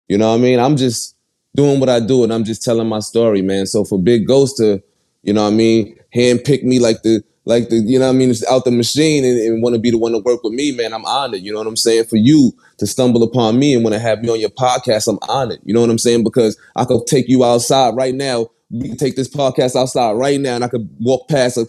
you 0.08 0.18
know 0.18 0.30
what 0.30 0.36
I 0.40 0.42
mean? 0.42 0.60
I'm 0.60 0.78
just 0.78 1.16
doing 1.56 1.82
what 1.82 1.90
I 1.90 2.00
do 2.00 2.24
and 2.24 2.34
I'm 2.34 2.46
just 2.46 2.64
telling 2.64 2.88
my 2.88 3.00
story, 3.00 3.42
man. 3.42 3.66
So 3.66 3.84
for 3.84 4.00
Big 4.02 4.26
Ghost 4.26 4.58
to, 4.58 4.82
you 5.24 5.34
know 5.34 5.44
what 5.44 5.52
I 5.54 5.56
mean, 5.56 6.00
hand 6.14 6.46
pick 6.46 6.64
me 6.64 6.80
like 6.80 7.02
the 7.04 7.22
like 7.46 7.70
the, 7.70 7.78
you 7.78 7.98
know 8.00 8.06
what 8.06 8.14
I 8.14 8.18
mean, 8.18 8.30
it's 8.30 8.46
out 8.50 8.64
the 8.64 8.72
machine 8.72 9.26
and, 9.26 9.38
and 9.40 9.62
want 9.64 9.74
to 9.74 9.80
be 9.82 9.90
the 9.92 9.98
one 9.98 10.12
to 10.14 10.20
work 10.20 10.44
with 10.44 10.54
me, 10.54 10.72
man. 10.72 10.94
I'm 10.94 11.04
honored. 11.06 11.42
You 11.42 11.52
know 11.52 11.58
what 11.58 11.68
I'm 11.68 11.76
saying? 11.76 12.06
For 12.06 12.16
you 12.18 12.54
to 12.78 12.88
stumble 12.88 13.24
upon 13.24 13.58
me 13.60 13.74
and 13.74 13.84
want 13.84 13.96
to 13.96 14.00
have 14.00 14.22
me 14.22 14.30
on 14.30 14.40
your 14.40 14.52
podcast, 14.52 15.08
I'm 15.10 15.18
honored. 15.28 15.60
You 15.66 15.74
know 15.74 15.82
what 15.82 15.90
I'm 15.90 15.98
saying? 15.98 16.24
Because 16.24 16.58
I 16.76 16.86
could 16.86 17.08
take 17.08 17.28
you 17.28 17.44
outside 17.44 17.96
right 17.96 18.14
now. 18.16 18.48
We 18.72 18.90
can 18.90 18.98
take 18.98 19.16
this 19.16 19.30
podcast 19.30 19.76
outside 19.76 20.14
right 20.14 20.40
now 20.40 20.56
and 20.56 20.64
I 20.64 20.68
could 20.68 20.90
walk 21.00 21.28
past 21.28 21.58
a 21.58 21.66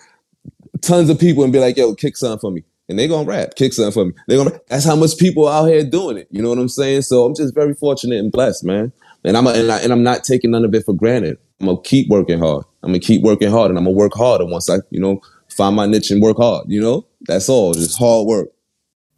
tons 0.80 1.10
of 1.10 1.18
people 1.18 1.44
and 1.44 1.52
be 1.52 1.58
like, 1.58 1.76
yo, 1.76 1.94
kick 1.94 2.16
something 2.16 2.38
for 2.38 2.50
me. 2.50 2.64
And 2.88 2.98
they 2.98 3.06
gonna 3.06 3.28
rap, 3.28 3.54
kick 3.54 3.72
something 3.72 3.92
for 3.92 4.06
me. 4.06 4.12
They 4.26 4.36
gonna 4.36 4.58
that's 4.68 4.84
how 4.84 4.96
much 4.96 5.16
people 5.18 5.46
out 5.46 5.66
here 5.66 5.84
doing 5.84 6.18
it. 6.18 6.28
You 6.30 6.42
know 6.42 6.48
what 6.48 6.58
I'm 6.58 6.68
saying? 6.68 7.02
So 7.02 7.24
I'm 7.24 7.34
just 7.34 7.54
very 7.54 7.74
fortunate 7.74 8.18
and 8.18 8.32
blessed, 8.32 8.64
man. 8.64 8.92
And 9.22 9.36
I'm 9.36 9.46
and, 9.46 9.70
I, 9.70 9.80
and 9.80 9.92
I'm 9.92 10.02
not 10.02 10.24
taking 10.24 10.50
none 10.50 10.64
of 10.64 10.74
it 10.74 10.84
for 10.84 10.94
granted. 10.94 11.38
I'm 11.60 11.66
gonna 11.66 11.80
keep 11.82 12.08
working 12.08 12.38
hard. 12.38 12.64
I'm 12.82 12.90
gonna 12.90 12.98
keep 13.00 13.22
working 13.22 13.50
hard 13.50 13.70
and 13.70 13.78
I'm 13.78 13.84
gonna 13.84 13.96
work 13.96 14.12
harder 14.14 14.44
once 14.44 14.68
I, 14.68 14.78
you 14.90 15.00
know, 15.00 15.20
find 15.48 15.76
my 15.76 15.86
niche 15.86 16.10
and 16.10 16.22
work 16.22 16.38
hard. 16.38 16.64
You 16.68 16.80
know? 16.80 17.06
That's 17.22 17.48
all. 17.48 17.74
Just 17.74 17.98
hard 17.98 18.26
work. 18.26 18.48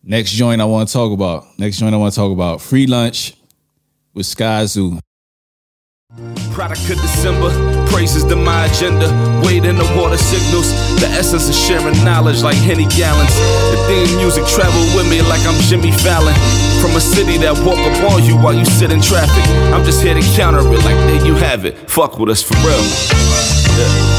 next 0.02 0.32
joint 0.32 0.60
I 0.60 0.64
want 0.64 0.88
to 0.88 0.92
talk 0.92 1.12
about. 1.12 1.44
Next 1.58 1.78
joint 1.78 1.94
I 1.94 1.98
want 1.98 2.12
to 2.12 2.20
talk 2.20 2.32
about. 2.32 2.60
Free 2.60 2.86
lunch 2.86 3.34
with 4.12 4.26
Sky 4.26 4.66
Zoo. 4.66 4.98
Product 6.52 6.90
of 6.90 7.00
December, 7.00 7.48
praises 7.86 8.22
to 8.24 8.36
my 8.36 8.66
agenda. 8.66 9.08
Wade 9.42 9.64
in 9.64 9.76
the 9.76 9.84
water 9.96 10.18
signals, 10.18 10.68
the 11.00 11.06
essence 11.08 11.48
of 11.48 11.54
sharing 11.54 11.96
knowledge 12.04 12.42
like 12.42 12.56
Henny 12.56 12.84
gallons. 12.86 13.34
The 13.72 13.82
theme 13.88 14.18
music 14.18 14.44
travel 14.46 14.82
with 14.94 15.08
me 15.08 15.22
like 15.22 15.40
I'm 15.46 15.58
Jimmy 15.62 15.90
Fallon. 15.90 16.34
From 16.82 16.94
a 16.96 17.00
city 17.00 17.38
that 17.38 17.56
walk 17.64 17.78
up 17.78 18.12
on 18.12 18.24
you 18.24 18.36
while 18.36 18.52
you 18.52 18.66
sit 18.66 18.92
in 18.92 19.00
traffic. 19.00 19.44
I'm 19.72 19.84
just 19.84 20.02
here 20.02 20.14
to 20.14 20.22
counter 20.36 20.60
it 20.60 20.84
like 20.84 21.00
there 21.08 21.24
you 21.24 21.34
have 21.34 21.64
it. 21.64 21.78
Fuck 21.88 22.18
with 22.18 22.28
us 22.28 22.42
for 22.42 22.56
real. 22.56 22.84
Yeah. 23.78 24.11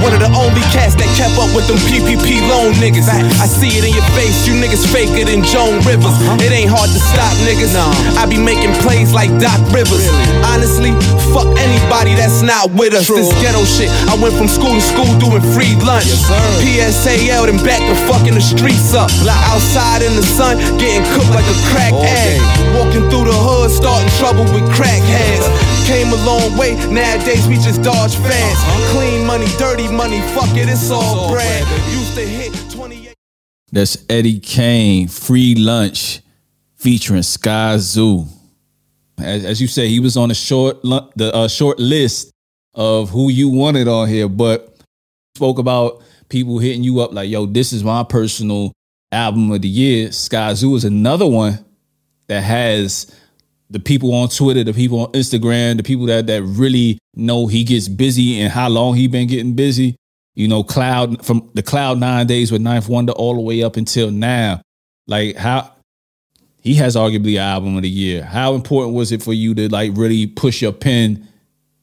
One 0.00 0.16
of 0.16 0.20
the 0.20 0.32
only 0.32 0.64
cats 0.72 0.96
that 0.96 1.08
kept 1.16 1.36
up 1.36 1.52
with 1.52 1.68
them 1.68 1.76
PPP 1.84 2.40
loan 2.48 2.72
niggas. 2.80 3.04
I 3.08 3.44
see 3.44 3.76
it 3.76 3.84
in 3.84 3.92
your 3.92 4.08
face, 4.16 4.48
you 4.48 4.56
niggas 4.56 4.88
faker 4.88 5.28
than 5.28 5.44
Joan 5.44 5.80
Rivers. 5.84 6.16
It 6.40 6.48
ain't 6.52 6.72
hard 6.72 6.88
to 6.88 7.00
stop 7.00 7.32
niggas. 7.44 7.76
I 8.16 8.24
be 8.24 8.40
making 8.40 8.72
plays 8.80 9.12
like 9.12 9.28
Doc 9.36 9.60
Rivers. 9.68 10.08
Honestly, 10.48 10.96
fuck 11.36 11.48
anybody 11.60 12.16
that's 12.16 12.40
not 12.40 12.72
with 12.72 12.96
us. 12.96 13.12
This 13.12 13.28
ghetto 13.44 13.60
shit. 13.68 13.92
I 14.08 14.16
went 14.16 14.32
from 14.40 14.48
school 14.48 14.72
to 14.72 14.80
school 14.80 15.10
doing 15.20 15.44
free 15.52 15.76
lunch. 15.84 16.08
PSAL 16.64 17.48
and 17.52 17.60
back 17.60 17.84
to 17.84 17.94
fucking 18.08 18.34
the 18.34 18.44
streets 18.44 18.96
up. 18.96 19.12
Outside 19.52 20.00
in 20.00 20.16
the 20.16 20.24
sun, 20.24 20.56
getting 20.80 21.04
cooked 21.12 21.32
like 21.36 21.44
a 21.44 21.56
crack 21.68 21.92
egg. 21.92 22.40
Walking 22.72 23.04
through 23.12 23.28
the 23.28 23.36
hood, 23.36 23.68
starting 23.70 24.08
trouble 24.16 24.48
with 24.56 24.64
crackheads. 24.72 25.44
Came 25.90 26.12
a 26.12 26.24
long 26.24 26.56
way, 26.56 26.76
nowadays 26.88 27.48
we 27.48 27.56
just 27.56 27.82
dodge 27.82 28.14
fads. 28.14 28.92
Clean 28.92 29.26
money, 29.26 29.48
dirty 29.58 29.90
money, 29.90 30.20
fuck 30.20 30.56
it, 30.56 30.68
it's 30.68 30.88
all 30.88 31.32
bread. 31.32 31.66
Used 31.90 32.14
to 32.14 32.20
hit 32.20 32.70
28. 32.70 33.12
That's 33.72 34.04
Eddie 34.08 34.38
Kane, 34.38 35.08
Free 35.08 35.56
Lunch, 35.56 36.20
featuring 36.76 37.24
Sky 37.24 37.76
Zoo. 37.78 38.24
as, 39.18 39.44
as 39.44 39.60
you 39.60 39.66
say, 39.66 39.88
he 39.88 39.98
was 39.98 40.16
on 40.16 40.30
a 40.30 40.34
short 40.34 40.80
the 40.82 41.32
uh, 41.34 41.48
short 41.48 41.80
list 41.80 42.30
of 42.72 43.10
who 43.10 43.28
you 43.28 43.48
wanted 43.48 43.88
on 43.88 44.08
here, 44.08 44.28
but 44.28 44.78
spoke 45.34 45.58
about 45.58 46.02
people 46.28 46.60
hitting 46.60 46.84
you 46.84 47.00
up 47.00 47.12
like, 47.12 47.28
"Yo, 47.28 47.46
this 47.46 47.72
is 47.72 47.82
my 47.82 48.04
personal 48.04 48.70
album 49.10 49.50
of 49.50 49.60
the 49.60 49.68
year." 49.68 50.12
Sky 50.12 50.54
Zoo 50.54 50.76
is 50.76 50.84
another 50.84 51.26
one 51.26 51.64
that 52.28 52.44
has 52.44 53.12
the 53.70 53.78
people 53.80 54.12
on 54.12 54.28
Twitter, 54.28 54.64
the 54.64 54.74
people 54.74 55.00
on 55.00 55.12
Instagram, 55.12 55.76
the 55.76 55.82
people 55.82 56.06
that 56.06 56.26
that 56.26 56.42
really 56.42 56.98
know 57.14 57.46
he 57.46 57.64
gets 57.64 57.88
busy 57.88 58.40
and 58.40 58.52
how 58.52 58.68
long 58.68 58.94
he 58.94 59.06
been 59.06 59.28
getting 59.28 59.54
busy. 59.54 59.96
You 60.34 60.48
know, 60.48 60.62
cloud 60.62 61.24
from 61.24 61.50
the 61.54 61.62
cloud 61.62 61.98
nine 61.98 62.26
days 62.26 62.52
with 62.52 62.62
9th 62.62 62.88
Wonder 62.88 63.12
all 63.12 63.34
the 63.34 63.40
way 63.40 63.62
up 63.62 63.76
until 63.76 64.10
now. 64.10 64.62
Like 65.06 65.36
how 65.36 65.72
he 66.62 66.74
has 66.74 66.96
arguably 66.96 67.32
an 67.32 67.42
album 67.42 67.76
of 67.76 67.82
the 67.82 67.88
year. 67.88 68.24
How 68.24 68.54
important 68.54 68.94
was 68.94 69.12
it 69.12 69.22
for 69.22 69.32
you 69.32 69.54
to 69.54 69.68
like 69.68 69.92
really 69.94 70.26
push 70.26 70.62
your 70.62 70.72
pen 70.72 71.26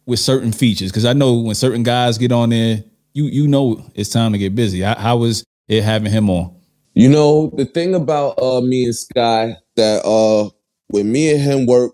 with 0.05 0.19
certain 0.19 0.51
features? 0.51 0.91
Because 0.91 1.05
I 1.05 1.13
know 1.13 1.33
when 1.39 1.55
certain 1.55 1.83
guys 1.83 2.17
get 2.17 2.31
on 2.31 2.49
there, 2.49 2.83
you 3.13 3.25
you 3.25 3.47
know 3.47 3.83
it's 3.95 4.09
time 4.09 4.33
to 4.33 4.38
get 4.38 4.55
busy. 4.55 4.81
How, 4.81 4.95
how 4.95 5.17
was 5.17 5.43
it 5.67 5.83
having 5.83 6.11
him 6.11 6.29
on? 6.29 6.55
You 6.93 7.09
know, 7.09 7.51
the 7.55 7.65
thing 7.65 7.95
about 7.95 8.39
uh 8.41 8.61
me 8.61 8.85
and 8.85 8.95
Sky 8.95 9.55
that 9.75 10.05
uh 10.05 10.49
when 10.88 11.11
me 11.11 11.31
and 11.31 11.41
him 11.41 11.65
work, 11.65 11.93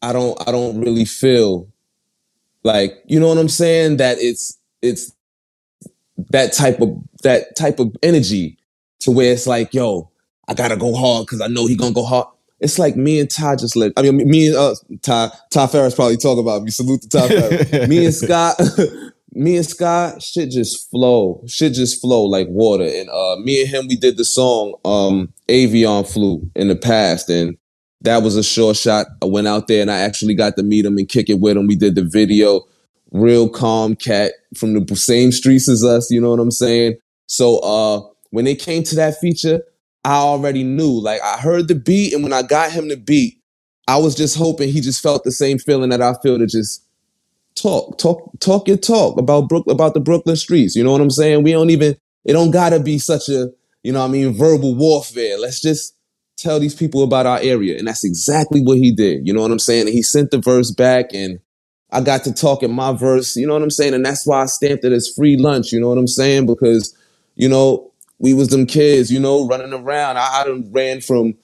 I 0.00 0.12
don't 0.12 0.36
I 0.46 0.52
don't 0.52 0.80
really 0.80 1.04
feel 1.04 1.68
like, 2.64 3.02
you 3.06 3.18
know 3.18 3.28
what 3.28 3.38
I'm 3.38 3.48
saying? 3.48 3.96
That 3.98 4.18
it's 4.20 4.58
it's 4.82 5.12
that 6.30 6.52
type 6.52 6.80
of 6.80 6.96
that 7.22 7.56
type 7.56 7.78
of 7.78 7.94
energy 8.02 8.58
to 9.00 9.10
where 9.10 9.32
it's 9.32 9.46
like, 9.46 9.74
yo, 9.74 10.10
I 10.48 10.54
gotta 10.54 10.76
go 10.76 10.94
hard 10.94 11.26
because 11.26 11.40
I 11.40 11.46
know 11.46 11.66
he 11.66 11.76
gonna 11.76 11.94
go 11.94 12.04
hard. 12.04 12.28
It's 12.60 12.78
like 12.78 12.94
me 12.94 13.18
and 13.18 13.28
Ty 13.28 13.56
just 13.56 13.74
let. 13.74 13.92
I 13.96 14.02
mean, 14.02 14.16
me 14.18 14.48
and 14.48 14.56
uh, 14.56 14.74
Ty 15.02 15.30
Ty 15.50 15.66
Farris 15.66 15.94
probably 15.94 16.16
talk 16.16 16.38
about 16.38 16.62
me. 16.62 16.70
Salute 16.70 17.02
to 17.02 17.08
Ty 17.08 17.28
Farris. 17.28 17.88
me 17.88 18.04
and 18.04 18.14
Scott, 18.14 18.60
me 19.32 19.56
and 19.56 19.66
Scott, 19.66 20.22
shit 20.22 20.50
just 20.50 20.88
flow. 20.88 21.42
Shit 21.48 21.72
just 21.72 22.00
flow 22.00 22.22
like 22.22 22.46
water. 22.48 22.84
And 22.84 23.08
uh, 23.10 23.36
me 23.42 23.62
and 23.62 23.70
him, 23.70 23.86
we 23.88 23.96
did 23.96 24.16
the 24.16 24.24
song 24.24 24.74
um, 24.84 25.32
"Avion 25.48 26.08
Flu" 26.08 26.48
in 26.54 26.68
the 26.68 26.76
past, 26.76 27.28
and 27.28 27.56
that 28.02 28.22
was 28.22 28.36
a 28.36 28.42
short 28.42 28.76
shot. 28.76 29.06
I 29.22 29.26
went 29.26 29.46
out 29.46 29.68
there 29.68 29.80
and 29.80 29.90
I 29.90 29.98
actually 29.98 30.34
got 30.34 30.56
to 30.56 30.62
meet 30.62 30.84
him 30.84 30.98
and 30.98 31.08
kick 31.08 31.30
it 31.30 31.40
with 31.40 31.56
him. 31.56 31.66
We 31.66 31.76
did 31.76 31.94
the 31.94 32.04
video. 32.04 32.66
Real 33.12 33.48
calm 33.48 33.94
cat 33.94 34.32
from 34.56 34.74
the 34.74 34.96
same 34.96 35.32
streets 35.32 35.68
as 35.68 35.84
us. 35.84 36.10
You 36.10 36.20
know 36.20 36.30
what 36.30 36.40
I'm 36.40 36.50
saying? 36.50 36.96
So 37.26 37.58
uh, 37.58 38.00
when 38.30 38.46
it 38.46 38.58
came 38.58 38.82
to 38.84 38.96
that 38.96 39.18
feature, 39.18 39.62
I 40.04 40.14
already 40.14 40.64
knew. 40.64 41.00
Like 41.00 41.20
I 41.22 41.38
heard 41.38 41.68
the 41.68 41.74
beat, 41.74 42.12
and 42.12 42.22
when 42.22 42.32
I 42.32 42.42
got 42.42 42.72
him 42.72 42.88
the 42.88 42.96
beat, 42.96 43.38
I 43.86 43.98
was 43.98 44.14
just 44.14 44.36
hoping 44.36 44.70
he 44.70 44.80
just 44.80 45.02
felt 45.02 45.24
the 45.24 45.30
same 45.30 45.58
feeling 45.58 45.90
that 45.90 46.02
I 46.02 46.14
feel 46.22 46.38
to 46.38 46.46
just 46.46 46.84
talk, 47.54 47.98
talk, 47.98 48.30
talk 48.40 48.66
your 48.66 48.76
talk 48.78 49.18
about 49.18 49.48
Brook 49.48 49.66
about 49.68 49.94
the 49.94 50.00
Brooklyn 50.00 50.36
streets. 50.36 50.74
You 50.74 50.82
know 50.82 50.92
what 50.92 51.00
I'm 51.00 51.10
saying? 51.10 51.42
We 51.42 51.52
don't 51.52 51.70
even 51.70 51.96
it 52.24 52.32
don't 52.32 52.50
gotta 52.50 52.80
be 52.80 52.98
such 52.98 53.28
a, 53.28 53.50
you 53.82 53.92
know 53.92 54.00
what 54.00 54.08
I 54.08 54.12
mean, 54.12 54.34
verbal 54.34 54.74
warfare. 54.74 55.38
Let's 55.38 55.60
just 55.60 55.94
tell 56.42 56.60
these 56.60 56.74
people 56.74 57.02
about 57.02 57.26
our 57.26 57.38
area. 57.40 57.78
And 57.78 57.86
that's 57.86 58.04
exactly 58.04 58.60
what 58.60 58.78
he 58.78 58.92
did. 58.92 59.26
You 59.26 59.32
know 59.32 59.42
what 59.42 59.50
I'm 59.50 59.58
saying? 59.58 59.86
And 59.86 59.94
he 59.94 60.02
sent 60.02 60.30
the 60.30 60.38
verse 60.38 60.70
back 60.70 61.14
and 61.14 61.40
I 61.90 62.00
got 62.00 62.24
to 62.24 62.32
talk 62.32 62.62
in 62.62 62.72
my 62.72 62.92
verse, 62.92 63.36
you 63.36 63.46
know 63.46 63.52
what 63.52 63.62
I'm 63.62 63.70
saying? 63.70 63.92
And 63.92 64.04
that's 64.04 64.26
why 64.26 64.42
I 64.42 64.46
stamped 64.46 64.84
it 64.84 64.92
as 64.92 65.12
free 65.14 65.36
lunch, 65.36 65.72
you 65.72 65.80
know 65.80 65.90
what 65.90 65.98
I'm 65.98 66.08
saying? 66.08 66.46
Because, 66.46 66.96
you 67.36 67.48
know, 67.48 67.92
we 68.18 68.32
was 68.32 68.48
them 68.48 68.66
kids, 68.66 69.12
you 69.12 69.20
know, 69.20 69.46
running 69.46 69.74
around. 69.74 70.16
I, 70.16 70.40
I 70.40 70.44
done 70.44 70.70
ran 70.72 71.02
from 71.02 71.34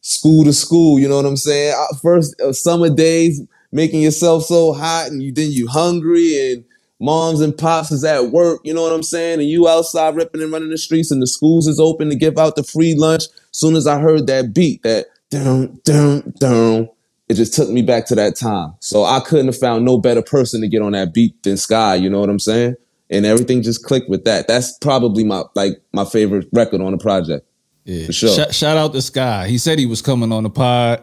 school 0.00 0.44
to 0.44 0.52
school, 0.52 0.98
you 0.98 1.08
know 1.08 1.16
what 1.16 1.26
I'm 1.26 1.36
saying? 1.36 1.74
I, 1.74 1.96
first 2.00 2.40
uh, 2.40 2.52
summer 2.52 2.88
days, 2.88 3.42
making 3.70 4.02
yourself 4.02 4.44
so 4.44 4.72
hot 4.72 5.08
and 5.08 5.22
you 5.22 5.32
then 5.32 5.50
you 5.50 5.66
hungry 5.66 6.52
and 6.52 6.64
moms 7.00 7.40
and 7.40 7.56
pops 7.56 7.90
is 7.90 8.04
at 8.04 8.30
work, 8.30 8.60
you 8.64 8.72
know 8.72 8.82
what 8.82 8.92
I'm 8.92 9.02
saying? 9.02 9.40
And 9.40 9.48
you 9.48 9.68
outside 9.68 10.14
ripping 10.14 10.40
and 10.40 10.52
running 10.52 10.70
the 10.70 10.78
streets 10.78 11.10
and 11.10 11.20
the 11.20 11.26
schools 11.26 11.66
is 11.66 11.80
open 11.80 12.08
to 12.08 12.14
give 12.14 12.38
out 12.38 12.56
the 12.56 12.62
free 12.62 12.94
lunch. 12.94 13.24
Soon 13.52 13.76
as 13.76 13.86
I 13.86 13.98
heard 14.00 14.26
that 14.26 14.52
beat, 14.54 14.82
that 14.82 15.06
dum 15.30 15.80
dum 15.84 16.32
dum, 16.38 16.88
it 17.28 17.34
just 17.34 17.54
took 17.54 17.68
me 17.70 17.82
back 17.82 18.06
to 18.06 18.14
that 18.16 18.36
time. 18.36 18.74
So 18.80 19.04
I 19.04 19.20
couldn't 19.20 19.46
have 19.46 19.58
found 19.58 19.84
no 19.84 19.98
better 19.98 20.22
person 20.22 20.60
to 20.62 20.68
get 20.68 20.82
on 20.82 20.92
that 20.92 21.14
beat 21.14 21.40
than 21.42 21.56
Sky, 21.56 21.94
you 21.96 22.10
know 22.10 22.20
what 22.20 22.28
I'm 22.30 22.38
saying? 22.38 22.74
And 23.10 23.26
everything 23.26 23.62
just 23.62 23.84
clicked 23.84 24.08
with 24.08 24.24
that. 24.24 24.48
That's 24.48 24.76
probably 24.78 25.22
my 25.24 25.42
like 25.54 25.80
my 25.92 26.04
favorite 26.04 26.48
record 26.52 26.80
on 26.80 26.92
the 26.92 26.98
project. 26.98 27.46
Yeah. 27.84 28.06
For 28.06 28.12
sure. 28.12 28.34
Shout, 28.34 28.54
shout 28.54 28.76
out 28.76 28.92
to 28.94 29.02
Sky. 29.02 29.48
He 29.48 29.58
said 29.58 29.78
he 29.78 29.86
was 29.86 30.00
coming 30.02 30.32
on 30.32 30.44
the 30.44 30.50
pod. 30.50 31.02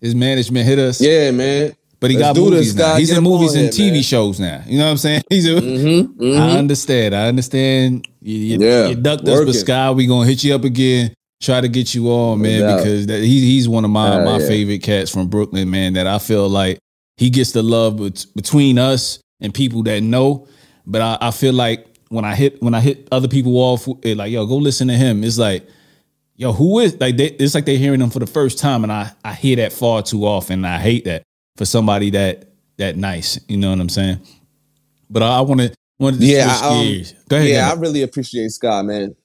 His 0.00 0.14
management 0.14 0.66
hit 0.66 0.78
us. 0.78 1.00
Yeah, 1.00 1.30
man. 1.30 1.74
But 2.00 2.10
he 2.10 2.16
Let's 2.16 2.36
got 2.36 2.42
movies 2.42 2.74
this, 2.74 2.84
now. 2.84 2.96
He's 2.96 3.10
Get 3.10 3.18
in 3.18 3.24
movies 3.24 3.54
and 3.54 3.72
here, 3.72 3.90
TV 3.90 3.92
man. 3.94 4.02
shows 4.02 4.40
now. 4.40 4.62
You 4.66 4.78
know 4.78 4.86
what 4.86 4.90
I'm 4.92 4.96
saying? 4.96 5.22
He's 5.28 5.46
a, 5.46 5.50
Mhm, 5.60 6.16
mhm. 6.16 6.36
I 6.40 6.58
understand. 6.58 7.14
I 7.14 7.28
understand. 7.28 8.08
You, 8.20 8.36
you, 8.36 8.58
Yeah, 8.58 8.86
you 8.88 8.94
ducked 8.96 9.28
us, 9.28 9.44
but. 9.44 9.52
Sky, 9.54 9.90
we 9.92 10.06
gonna 10.06 10.26
hit 10.28 10.42
you 10.42 10.52
up 10.54 10.64
again. 10.64 11.14
Try 11.42 11.60
to 11.60 11.68
get 11.68 11.92
you 11.94 12.08
on, 12.08 12.40
man, 12.40 12.60
doubt. 12.60 12.76
because 12.78 13.06
that, 13.08 13.20
he, 13.20 13.40
he's 13.40 13.68
one 13.68 13.84
of 13.84 13.90
my 13.90 14.12
Hell 14.14 14.24
my 14.24 14.38
yeah. 14.38 14.46
favorite 14.46 14.82
cats 14.82 15.10
from 15.10 15.26
Brooklyn, 15.26 15.68
man. 15.70 15.94
That 15.94 16.06
I 16.06 16.18
feel 16.20 16.48
like 16.48 16.78
he 17.16 17.30
gets 17.30 17.50
the 17.50 17.62
love 17.64 17.96
bet- 17.98 18.26
between 18.36 18.78
us 18.78 19.18
and 19.40 19.52
people 19.52 19.82
that 19.82 20.02
know. 20.02 20.46
But 20.86 21.02
I, 21.02 21.18
I 21.20 21.30
feel 21.32 21.52
like 21.52 21.86
when 22.10 22.24
I 22.24 22.36
hit 22.36 22.62
when 22.62 22.74
I 22.74 22.80
hit 22.80 23.08
other 23.10 23.26
people 23.26 23.56
off, 23.56 23.88
it 24.02 24.16
like 24.16 24.30
yo, 24.30 24.46
go 24.46 24.56
listen 24.56 24.86
to 24.88 24.94
him. 24.94 25.24
It's 25.24 25.36
like 25.36 25.66
yo, 26.36 26.52
who 26.52 26.78
is 26.78 26.98
like 27.00 27.16
they, 27.16 27.26
it's 27.26 27.54
like 27.56 27.64
they're 27.64 27.76
hearing 27.76 27.98
them 28.00 28.10
for 28.10 28.20
the 28.20 28.26
first 28.26 28.58
time, 28.58 28.84
and 28.84 28.92
I 28.92 29.10
I 29.24 29.34
hear 29.34 29.56
that 29.56 29.72
far 29.72 30.00
too 30.02 30.24
often. 30.24 30.64
And 30.64 30.66
I 30.66 30.78
hate 30.78 31.04
that 31.06 31.24
for 31.56 31.64
somebody 31.64 32.10
that 32.10 32.52
that 32.78 32.96
nice. 32.96 33.40
You 33.48 33.56
know 33.56 33.70
what 33.70 33.80
I'm 33.80 33.88
saying? 33.88 34.20
But 35.10 35.24
I 35.24 35.40
want 35.40 35.60
to 35.60 35.74
want 35.98 36.20
to 36.20 36.24
Yeah, 36.24 36.56
um. 36.62 37.02
Go 37.28 37.36
ahead. 37.36 37.48
yeah, 37.48 37.68
I 37.68 37.74
really 37.74 38.02
appreciate 38.02 38.50
Scott, 38.52 38.84
man. 38.84 39.16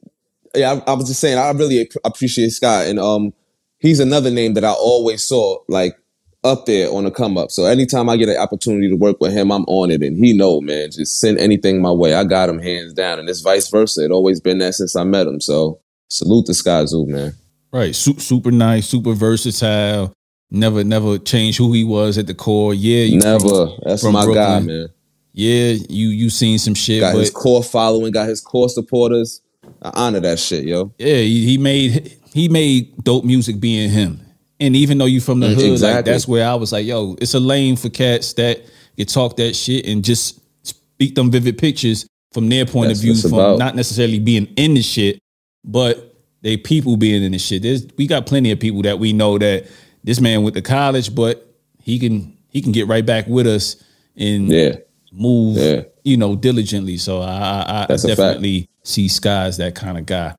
Yeah, 0.56 0.82
I, 0.88 0.92
I 0.92 0.94
was 0.94 1.08
just 1.08 1.20
saying, 1.20 1.38
I 1.38 1.52
really 1.52 1.82
ap- 1.82 2.02
appreciate 2.04 2.50
Scott, 2.50 2.88
and 2.88 3.00
um, 3.00 3.34
he's 3.80 4.00
another 4.00 4.32
name 4.32 4.54
that 4.56 4.64
I 4.64 4.72
always 4.72 5.28
saw 5.28 5.60
like 5.68 5.98
up 6.44 6.66
there 6.66 6.92
on 6.92 7.04
the 7.04 7.12
come 7.12 7.38
up. 7.38 7.52
So 7.52 7.66
anytime 7.66 8.10
I 8.10 8.18
get 8.18 8.30
an 8.30 8.38
opportunity 8.38 8.90
to 8.90 8.96
work 8.96 9.20
with 9.20 9.34
him, 9.34 9.52
I'm 9.52 9.64
on 9.66 9.92
it, 9.92 10.02
and 10.02 10.18
he 10.24 10.34
know, 10.34 10.62
man. 10.62 10.92
Just 10.92 11.20
send 11.20 11.38
anything 11.40 11.82
my 11.82 11.92
way. 11.92 12.14
I 12.14 12.24
got 12.24 12.50
him 12.50 12.60
hands 12.60 12.94
down, 12.94 13.20
and 13.20 13.30
it's 13.30 13.42
vice 13.42 13.70
versa. 13.70 14.06
It 14.06 14.12
always 14.12 14.40
been 14.40 14.60
that 14.60 14.74
since 14.74 14.96
I 14.96 15.04
met 15.04 15.28
him. 15.28 15.42
So 15.42 15.80
salute 16.08 16.46
to 16.48 16.54
Sky 16.54 16.86
Zoo, 16.86 17.06
man. 17.06 17.34
right, 17.72 17.96
Su- 17.96 18.20
super 18.20 18.52
nice, 18.52 18.88
super 18.88 19.14
versatile. 19.14 20.14
Never 20.50 20.84
never 20.84 21.18
changed 21.18 21.58
who 21.58 21.74
he 21.74 21.84
was 21.84 22.18
at 22.18 22.28
the 22.28 22.34
core. 22.34 22.74
Yeah, 22.74 23.04
you 23.04 23.20
Never. 23.20 23.68
That's 23.84 24.04
my 24.04 24.26
guy, 24.34 24.62
man. 24.62 24.88
Yeah, 25.34 25.76
you 25.90 26.08
you 26.08 26.30
seen 26.30 26.58
some 26.58 26.74
shit, 26.74 27.02
Got 27.02 27.14
but 27.14 27.20
his 27.20 27.32
core 27.32 27.62
following, 27.64 28.12
got 28.12 28.30
his 28.30 28.40
core 28.42 28.70
supporters. 28.70 29.42
I 29.82 29.92
honor 29.96 30.20
that 30.22 30.40
shit, 30.40 30.66
yo. 30.66 30.94
yeah, 30.98 31.16
he, 31.18 31.46
he 31.46 31.58
made 31.58 32.18
he 32.34 32.50
made 32.50 33.04
dope 33.04 33.24
music 33.26 33.60
being 33.60 33.90
him. 33.90 34.20
And 34.60 34.76
even 34.76 34.98
though 34.98 35.06
you 35.06 35.22
from 35.22 35.40
the 35.40 35.48
Mm, 35.48 35.56
hood, 35.56 35.82
like 35.82 36.06
that's 36.06 36.28
where 36.28 36.48
I 36.48 36.56
was 36.56 36.72
like, 36.72 36.86
yo, 36.86 37.16
it's 37.22 37.34
a 37.36 37.40
lane 37.40 37.76
for 37.76 37.90
cats 37.90 38.34
that 38.34 38.62
can 38.98 39.06
talk 39.06 39.38
that 39.38 39.56
shit 39.56 39.86
and 39.86 40.04
just 40.04 40.40
speak 40.64 41.14
them 41.16 41.30
vivid 41.30 41.58
pictures 41.60 42.08
from 42.34 42.50
their 42.50 42.66
point 42.66 42.88
That's 42.90 43.00
of 43.00 43.04
view, 43.04 43.16
from 43.22 43.34
about. 43.34 43.60
not 43.60 43.76
necessarily 43.76 44.20
being 44.20 44.46
in 44.58 44.74
the 44.74 44.82
shit, 44.82 45.20
but 45.64 46.16
they 46.42 46.58
people 46.58 46.98
being 46.98 47.22
in 47.24 47.32
the 47.34 47.40
shit. 47.40 47.62
There's 47.62 47.86
we 47.98 48.08
got 48.08 48.26
plenty 48.26 48.52
of 48.52 48.60
people 48.60 48.82
that 48.84 48.98
we 49.00 49.14
know 49.14 49.38
that 49.38 49.68
this 50.04 50.20
man 50.20 50.42
went 50.44 50.56
to 50.56 50.62
college, 50.62 51.14
but 51.14 51.48
he 51.82 52.00
can 52.00 52.36
he 52.50 52.62
can 52.62 52.72
get 52.72 52.88
right 52.88 53.06
back 53.06 53.28
with 53.28 53.46
us 53.46 53.76
and 54.16 54.50
Yeah. 54.50 54.78
move, 55.12 55.58
Yeah. 55.58 55.84
you 56.04 56.18
know, 56.18 56.36
diligently. 56.36 56.98
So 56.98 57.22
I, 57.22 57.86
I, 57.90 57.94
I 57.94 57.96
definitely 57.98 58.70
see 58.88 59.08
Sky 59.08 59.46
as 59.46 59.58
that 59.58 59.76
kind 59.76 59.98
of 59.98 60.06
guy. 60.06 60.36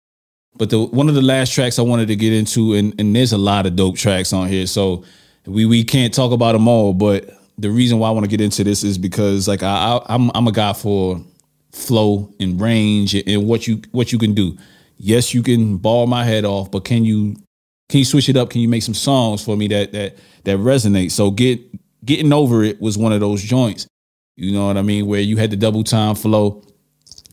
But 0.56 0.70
the 0.70 0.80
one 0.80 1.08
of 1.08 1.14
the 1.14 1.22
last 1.22 1.52
tracks 1.52 1.78
I 1.78 1.82
wanted 1.82 2.08
to 2.08 2.16
get 2.16 2.32
into, 2.32 2.74
and, 2.74 2.98
and 2.98 3.14
there's 3.14 3.32
a 3.32 3.38
lot 3.38 3.66
of 3.66 3.76
dope 3.76 3.96
tracks 3.96 4.32
on 4.32 4.48
here, 4.48 4.66
so 4.66 5.04
we 5.46 5.66
we 5.66 5.84
can't 5.84 6.12
talk 6.12 6.32
about 6.32 6.52
them 6.52 6.66
all. 6.66 6.92
But 6.92 7.30
the 7.58 7.70
reason 7.70 7.98
why 7.98 8.08
I 8.08 8.10
want 8.10 8.24
to 8.24 8.30
get 8.30 8.40
into 8.40 8.64
this 8.64 8.82
is 8.82 8.98
because 8.98 9.46
like 9.46 9.62
I, 9.62 9.68
I 9.68 10.14
I'm 10.14 10.30
I'm 10.34 10.48
a 10.48 10.52
guy 10.52 10.72
for 10.72 11.22
flow 11.72 12.32
and 12.40 12.60
range 12.60 13.14
and 13.14 13.46
what 13.46 13.68
you 13.68 13.82
what 13.92 14.10
you 14.12 14.18
can 14.18 14.34
do. 14.34 14.56
Yes, 14.96 15.32
you 15.32 15.42
can 15.42 15.76
ball 15.76 16.06
my 16.08 16.24
head 16.24 16.44
off, 16.44 16.70
but 16.72 16.84
can 16.84 17.04
you 17.04 17.36
can 17.88 17.98
you 18.00 18.04
switch 18.04 18.28
it 18.28 18.36
up? 18.36 18.50
Can 18.50 18.60
you 18.60 18.68
make 18.68 18.82
some 18.82 18.94
songs 18.94 19.44
for 19.44 19.56
me 19.56 19.68
that 19.68 19.92
that 19.92 20.16
that 20.44 20.58
resonate? 20.58 21.12
So 21.12 21.30
get 21.30 21.60
getting 22.04 22.32
over 22.32 22.64
it 22.64 22.80
was 22.80 22.98
one 22.98 23.12
of 23.12 23.20
those 23.20 23.42
joints. 23.42 23.86
You 24.36 24.52
know 24.52 24.66
what 24.66 24.76
I 24.76 24.82
mean? 24.82 25.06
Where 25.06 25.20
you 25.20 25.36
had 25.36 25.50
the 25.50 25.56
double 25.56 25.84
time 25.84 26.14
flow 26.14 26.64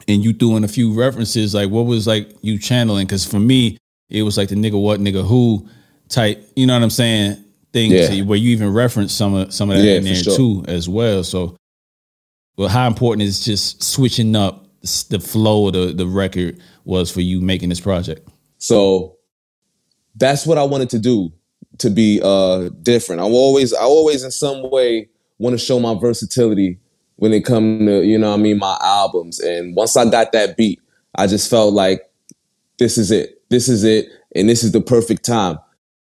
and 0.07 0.23
you 0.23 0.33
threw 0.33 0.55
in 0.57 0.63
a 0.63 0.67
few 0.67 0.93
references. 0.93 1.53
Like 1.53 1.69
what 1.69 1.83
was 1.85 2.07
like 2.07 2.31
you 2.41 2.57
channeling? 2.59 3.05
Because 3.07 3.25
for 3.25 3.39
me, 3.39 3.77
it 4.09 4.23
was 4.23 4.37
like 4.37 4.49
the 4.49 4.55
nigga 4.55 4.79
what 4.81 4.99
nigga 4.99 5.25
who 5.25 5.67
type. 6.09 6.47
You 6.55 6.67
know 6.67 6.73
what 6.73 6.83
I'm 6.83 6.89
saying? 6.89 7.43
Things 7.73 7.93
Yeah. 7.93 8.21
where 8.23 8.37
you 8.37 8.51
even 8.51 8.71
reference 8.71 9.13
some 9.13 9.33
of 9.33 9.53
some 9.53 9.69
of 9.69 9.77
that 9.77 9.83
Yeah, 9.83 9.95
in 9.95 10.03
there 10.03 10.15
sure. 10.15 10.35
too 10.37 10.63
as 10.67 10.87
well. 10.87 11.23
So, 11.23 11.57
well, 12.57 12.69
how 12.69 12.87
important 12.87 13.23
is 13.27 13.43
just 13.43 13.83
switching 13.83 14.35
up 14.35 14.65
the 15.09 15.19
flow 15.19 15.67
of 15.67 15.73
the 15.73 15.93
the 15.93 16.07
record 16.07 16.59
was 16.85 17.11
for 17.11 17.21
you 17.21 17.41
making 17.41 17.69
this 17.69 17.79
project? 17.81 18.27
So 18.59 19.17
that's 20.15 20.45
what 20.45 20.57
I 20.57 20.63
wanted 20.63 20.89
to 20.91 20.99
do. 20.99 21.31
to 21.79 21.89
be 21.89 22.21
uh 22.23 22.69
different. 22.83 23.19
I 23.21 23.25
always 23.25 23.73
I 23.73 23.81
always 23.81 24.23
in 24.23 24.31
some 24.31 24.69
way 24.71 25.09
want 25.39 25.53
to 25.53 25.57
show 25.57 25.77
my 25.77 25.93
versatility 25.99 26.79
when 27.18 27.34
it 27.34 27.45
come 27.45 27.86
to, 27.86 28.03
you 28.03 28.18
know 28.18 28.34
I 28.34 28.38
mean, 28.38 28.59
my 28.59 28.78
albums. 28.82 29.39
And 29.39 29.76
once 29.76 29.95
I 29.95 30.09
got 30.09 30.32
that 30.34 30.57
beat, 30.57 30.82
I 31.16 31.28
just 31.28 31.49
felt 31.49 31.74
like 31.74 32.01
this 32.78 32.97
is 32.97 33.11
it. 33.11 33.41
This 33.49 33.70
is 33.70 33.84
it. 33.84 34.09
And 34.36 34.49
this 34.49 34.63
is 34.63 34.72
the 34.74 34.82
perfect 34.82 35.24
time. 35.24 35.57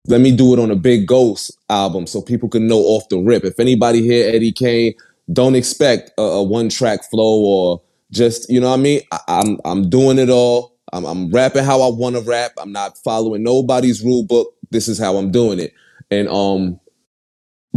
Let 0.08 0.22
me 0.22 0.36
do 0.36 0.54
it 0.54 0.60
on 0.60 0.72
a 0.72 0.76
big 0.76 1.08
ghost 1.08 1.58
album 1.70 2.08
so 2.08 2.22
people 2.22 2.50
can 2.50 2.68
know 2.68 2.80
off 2.80 3.08
the 3.10 3.18
rip. 3.18 3.45
If 3.45 3.60
anybody 3.60 4.02
hear 4.02 4.30
Eddie 4.30 4.52
Kane, 4.52 4.93
don't 5.32 5.56
expect 5.56 6.12
a, 6.18 6.22
a 6.22 6.43
one 6.43 6.70
track 6.70 7.10
flow 7.10 7.39
or 7.39 7.82
just, 8.12 8.50
you 8.50 8.60
know 8.60 8.70
what 8.70 8.80
I 8.80 8.82
mean? 8.82 9.02
I, 9.12 9.20
I'm 9.28 9.58
I'm 9.64 9.89
doing 9.89 10.18
it 10.18 10.30
all. 10.30 10.76
I'm, 10.91 11.06
I'm 11.06 11.30
rapping 11.32 11.64
how 11.64 11.82
I 11.82 11.89
want 11.93 12.16
to 12.16 12.22
rap. 12.22 12.54
I'm 12.58 12.72
not 12.72 12.97
following 12.97 13.43
nobody's 13.43 14.04
rule 14.04 14.26
book. 14.26 14.56
This 14.72 14.88
is 14.88 14.97
how 14.97 15.18
I'm 15.18 15.32
doing 15.32 15.60
it. 15.60 15.74
And 16.10 16.28
um, 16.30 16.80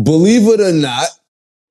believe 0.03 0.49
it 0.49 0.61
or 0.61 0.73
not, 0.73 1.09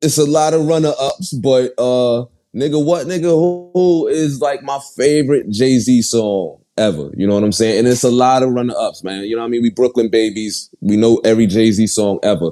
it's 0.01 0.17
a 0.17 0.25
lot 0.25 0.53
of 0.53 0.65
runner 0.65 0.93
ups, 0.99 1.33
but 1.33 1.73
uh, 1.77 2.25
nigga, 2.55 2.83
what 2.83 3.07
nigga 3.07 3.29
who, 3.29 3.71
who 3.73 4.07
is 4.07 4.41
like 4.41 4.63
my 4.63 4.79
favorite 4.95 5.49
Jay 5.49 5.77
Z 5.79 6.01
song 6.01 6.57
ever? 6.77 7.11
You 7.15 7.27
know 7.27 7.35
what 7.35 7.43
I'm 7.43 7.51
saying? 7.51 7.79
And 7.79 7.87
it's 7.87 8.03
a 8.03 8.11
lot 8.11 8.43
of 8.43 8.51
runner 8.51 8.73
ups, 8.77 9.03
man. 9.03 9.23
You 9.23 9.35
know 9.35 9.41
what 9.41 9.47
I 9.47 9.51
mean? 9.51 9.61
We 9.61 9.69
Brooklyn 9.69 10.09
babies. 10.09 10.69
We 10.81 10.97
know 10.97 11.21
every 11.23 11.45
Jay 11.45 11.71
Z 11.71 11.87
song 11.87 12.19
ever. 12.23 12.51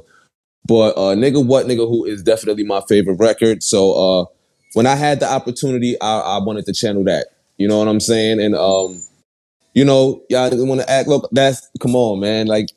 But 0.66 0.96
uh, 0.98 1.16
nigga, 1.16 1.44
what 1.44 1.66
nigga 1.66 1.88
who 1.88 2.06
is 2.06 2.22
definitely 2.22 2.64
my 2.64 2.82
favorite 2.88 3.16
record. 3.16 3.64
So 3.64 3.94
uh, 3.94 4.26
when 4.74 4.86
I 4.86 4.96
had 4.96 5.20
the 5.20 5.32
opportunity, 5.32 6.00
I, 6.00 6.20
I 6.20 6.38
wanted 6.44 6.66
to 6.68 6.74
channel 6.74 7.04
that. 7.06 7.28
You 7.58 7.68
know 7.68 7.80
what 7.80 7.88
I'm 7.88 8.00
saying? 8.00 8.40
And 8.40 8.56
um, 8.56 9.02
you 9.74 9.86
know, 9.86 10.24
y'all 10.30 10.50
didn't 10.50 10.68
want 10.68 10.82
to 10.82 10.90
act. 10.90 11.08
Look, 11.08 11.30
that's 11.32 11.70
come 11.80 11.96
on, 11.96 12.20
man. 12.20 12.48
Like 12.48 12.70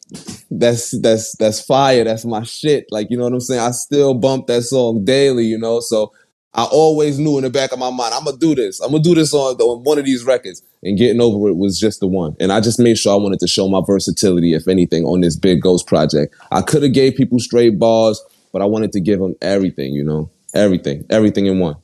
that's 0.50 0.90
that's 1.00 1.36
that's 1.36 1.60
fire. 1.64 2.04
That's 2.04 2.24
my 2.24 2.42
shit. 2.42 2.86
Like 2.90 3.08
you 3.10 3.16
know 3.16 3.24
what 3.24 3.32
I'm 3.32 3.40
saying. 3.40 3.60
I 3.60 3.70
still 3.70 4.14
bump 4.14 4.46
that 4.46 4.62
song 4.62 5.04
daily. 5.04 5.44
You 5.44 5.58
know, 5.58 5.80
so 5.80 6.12
I 6.54 6.64
always 6.64 7.18
knew 7.18 7.38
in 7.38 7.44
the 7.44 7.50
back 7.50 7.72
of 7.72 7.78
my 7.78 7.90
mind, 7.90 8.12
I'm 8.14 8.24
gonna 8.24 8.36
do 8.36 8.54
this. 8.54 8.80
I'm 8.80 8.90
gonna 8.90 9.02
do 9.02 9.14
this 9.14 9.32
on, 9.32 9.56
on 9.56 9.84
one 9.84 9.98
of 9.98 10.04
these 10.04 10.24
records. 10.24 10.62
And 10.84 10.98
getting 10.98 11.20
over 11.20 11.48
it 11.48 11.56
was 11.56 11.78
just 11.78 12.00
the 12.00 12.08
one. 12.08 12.36
And 12.40 12.52
I 12.52 12.60
just 12.60 12.80
made 12.80 12.98
sure 12.98 13.14
I 13.14 13.22
wanted 13.22 13.38
to 13.40 13.46
show 13.46 13.68
my 13.68 13.80
versatility, 13.86 14.52
if 14.52 14.66
anything, 14.66 15.04
on 15.04 15.20
this 15.20 15.36
big 15.36 15.62
ghost 15.62 15.86
project. 15.86 16.34
I 16.50 16.60
could 16.60 16.82
have 16.82 16.92
gave 16.92 17.14
people 17.14 17.38
straight 17.38 17.78
bars, 17.78 18.20
but 18.52 18.62
I 18.62 18.64
wanted 18.64 18.90
to 18.92 19.00
give 19.00 19.20
them 19.20 19.36
everything. 19.40 19.92
You 19.92 20.04
know, 20.04 20.30
everything, 20.54 21.06
everything 21.08 21.46
in 21.46 21.58
one. 21.58 21.76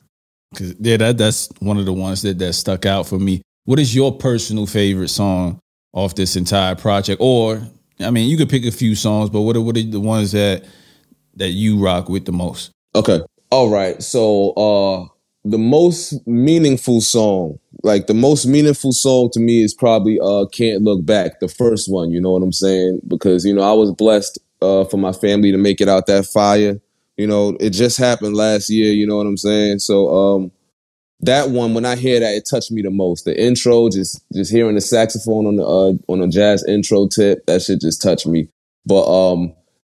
Cause 0.56 0.74
yeah, 0.80 0.96
that 0.96 1.18
that's 1.18 1.48
one 1.61 1.78
of 1.78 1.86
the 1.86 1.92
ones 1.92 2.22
that 2.22 2.38
that 2.38 2.54
stuck 2.54 2.86
out 2.86 3.06
for 3.06 3.18
me. 3.18 3.42
What 3.68 3.78
is 3.78 3.94
your 3.94 4.16
personal 4.16 4.64
favorite 4.64 5.08
song 5.08 5.60
off 5.92 6.14
this 6.14 6.36
entire 6.36 6.74
project? 6.74 7.20
Or 7.20 7.60
I 8.00 8.10
mean, 8.10 8.30
you 8.30 8.38
could 8.38 8.48
pick 8.48 8.64
a 8.64 8.70
few 8.70 8.94
songs, 8.94 9.28
but 9.28 9.42
what 9.42 9.56
are 9.56 9.60
what 9.60 9.76
are 9.76 9.82
the 9.82 10.00
ones 10.00 10.32
that 10.32 10.64
that 11.34 11.50
you 11.50 11.78
rock 11.78 12.08
with 12.08 12.24
the 12.24 12.32
most? 12.32 12.70
Okay. 12.94 13.20
All 13.50 13.68
right. 13.68 14.02
So 14.02 14.52
uh 14.52 15.06
the 15.44 15.58
most 15.58 16.26
meaningful 16.26 17.02
song, 17.02 17.58
like 17.82 18.06
the 18.06 18.14
most 18.14 18.46
meaningful 18.46 18.92
song 18.92 19.28
to 19.34 19.38
me 19.38 19.62
is 19.62 19.74
probably 19.74 20.18
uh 20.18 20.46
Can't 20.46 20.82
Look 20.82 21.04
Back, 21.04 21.40
the 21.40 21.48
first 21.48 21.92
one, 21.92 22.10
you 22.10 22.22
know 22.22 22.30
what 22.30 22.42
I'm 22.42 22.52
saying? 22.52 23.02
Because 23.06 23.44
you 23.44 23.52
know, 23.52 23.60
I 23.60 23.74
was 23.74 23.92
blessed 23.92 24.38
uh 24.62 24.84
for 24.84 24.96
my 24.96 25.12
family 25.12 25.52
to 25.52 25.58
make 25.58 25.82
it 25.82 25.90
out 25.90 26.06
that 26.06 26.24
fire. 26.24 26.80
You 27.18 27.26
know, 27.26 27.54
it 27.60 27.70
just 27.70 27.98
happened 27.98 28.34
last 28.34 28.70
year, 28.70 28.94
you 28.94 29.06
know 29.06 29.18
what 29.18 29.26
I'm 29.26 29.36
saying? 29.36 29.80
So 29.80 30.08
um 30.08 30.52
that 31.20 31.50
one 31.50 31.74
when 31.74 31.84
I 31.84 31.96
hear 31.96 32.20
that 32.20 32.34
it 32.34 32.48
touched 32.48 32.70
me 32.70 32.82
the 32.82 32.90
most. 32.90 33.24
The 33.24 33.40
intro, 33.40 33.88
just 33.88 34.22
just 34.32 34.52
hearing 34.52 34.76
the 34.76 34.80
saxophone 34.80 35.46
on 35.46 35.56
the 35.56 35.64
uh, 35.64 35.92
on 36.12 36.22
a 36.22 36.28
jazz 36.28 36.64
intro 36.66 37.08
tip, 37.08 37.44
that 37.46 37.62
shit 37.62 37.80
just 37.80 38.00
touched 38.00 38.26
me. 38.26 38.48
But 38.86 39.06
um 39.06 39.52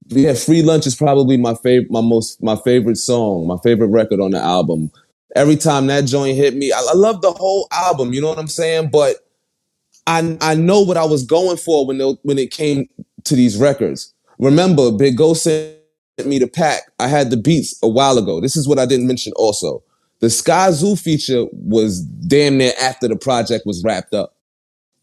yeah, 0.07 0.34
Free 0.34 0.61
Lunch 0.61 0.88
is 0.88 0.95
probably 0.95 1.38
my 1.38 1.55
favorite 1.55 1.91
my 1.91 2.01
most 2.01 2.41
my 2.41 2.55
favorite 2.57 2.97
song, 2.97 3.47
my 3.47 3.57
favorite 3.63 3.88
record 3.88 4.19
on 4.19 4.32
the 4.32 4.39
album. 4.39 4.91
Every 5.36 5.55
time 5.55 5.88
that 5.88 6.05
joint 6.05 6.36
hit 6.36 6.55
me, 6.55 6.74
I, 6.74 6.80
I 6.89 6.95
love 6.95 7.22
the 7.22 7.32
whole 7.32 7.67
album, 7.72 8.13
you 8.13 8.22
know 8.22 8.28
what 8.28 8.39
I'm 8.39 8.47
saying? 8.47 8.89
But 8.91 9.17
I 10.07 10.38
I 10.41 10.55
know 10.55 10.82
what 10.82 10.97
I 10.97 11.05
was 11.05 11.24
going 11.24 11.57
for 11.57 11.86
when 11.86 11.99
when 12.24 12.39
it 12.39 12.51
came 12.51 12.89
to 13.26 13.36
these 13.36 13.57
records. 13.57 14.13
Remember, 14.39 14.91
Big 14.91 15.17
Ghost 15.17 15.43
sent 15.43 15.78
me 16.26 16.39
the 16.39 16.47
pack. 16.47 16.91
I 16.97 17.07
had 17.07 17.30
the 17.30 17.38
beats 17.38 17.78
a 17.84 17.88
while 17.88 18.17
ago. 18.17 18.41
This 18.41 18.57
is 18.57 18.67
what 18.67 18.80
I 18.80 18.88
didn't 18.88 19.05
mention 19.05 19.34
also. 19.36 19.84
The 20.22 20.30
Sky 20.30 20.72
Zoo 20.72 20.95
feature 20.95 21.45
was 21.51 21.99
damn 22.01 22.57
near 22.57 22.74
after 22.80 23.07
the 23.07 23.15
project 23.15 23.65
was 23.65 23.84
wrapped 23.84 24.13
up. 24.13 24.36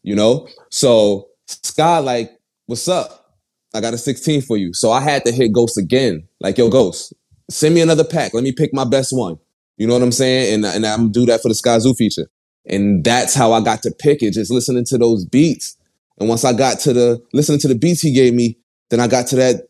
You 0.02 0.14
know? 0.14 0.48
So 0.70 1.28
Sky, 1.46 1.98
like, 1.98 2.30
what's 2.66 2.88
up? 2.88 3.36
I 3.74 3.80
got 3.80 3.94
a 3.94 3.98
16 3.98 4.42
for 4.42 4.56
you. 4.56 4.72
So 4.72 4.90
I 4.90 5.00
had 5.00 5.24
to 5.24 5.32
hit 5.32 5.52
Ghost 5.52 5.76
again. 5.76 6.26
Like, 6.40 6.56
yo, 6.56 6.70
Ghost, 6.70 7.12
send 7.50 7.74
me 7.74 7.80
another 7.80 8.04
pack. 8.04 8.32
Let 8.32 8.44
me 8.44 8.52
pick 8.52 8.72
my 8.72 8.84
best 8.84 9.12
one. 9.12 9.38
You 9.76 9.86
know 9.86 9.94
what 9.94 10.02
I'm 10.02 10.12
saying? 10.12 10.54
And, 10.54 10.64
and 10.64 10.86
I'm 10.86 11.10
do 11.12 11.26
that 11.26 11.42
for 11.42 11.48
the 11.48 11.54
Sky 11.54 11.78
Zoo 11.78 11.94
feature. 11.94 12.28
And 12.66 13.04
that's 13.04 13.34
how 13.34 13.52
I 13.52 13.60
got 13.60 13.82
to 13.82 13.90
pick 13.90 14.22
it, 14.22 14.34
just 14.34 14.50
listening 14.50 14.84
to 14.86 14.98
those 14.98 15.24
beats. 15.24 15.76
And 16.18 16.28
once 16.28 16.44
I 16.44 16.52
got 16.52 16.80
to 16.80 16.92
the 16.92 17.22
listening 17.32 17.60
to 17.60 17.68
the 17.68 17.74
beats 17.74 18.00
he 18.00 18.12
gave 18.12 18.34
me, 18.34 18.58
then 18.90 19.00
I 19.00 19.08
got 19.08 19.26
to 19.28 19.36
that. 19.36 19.68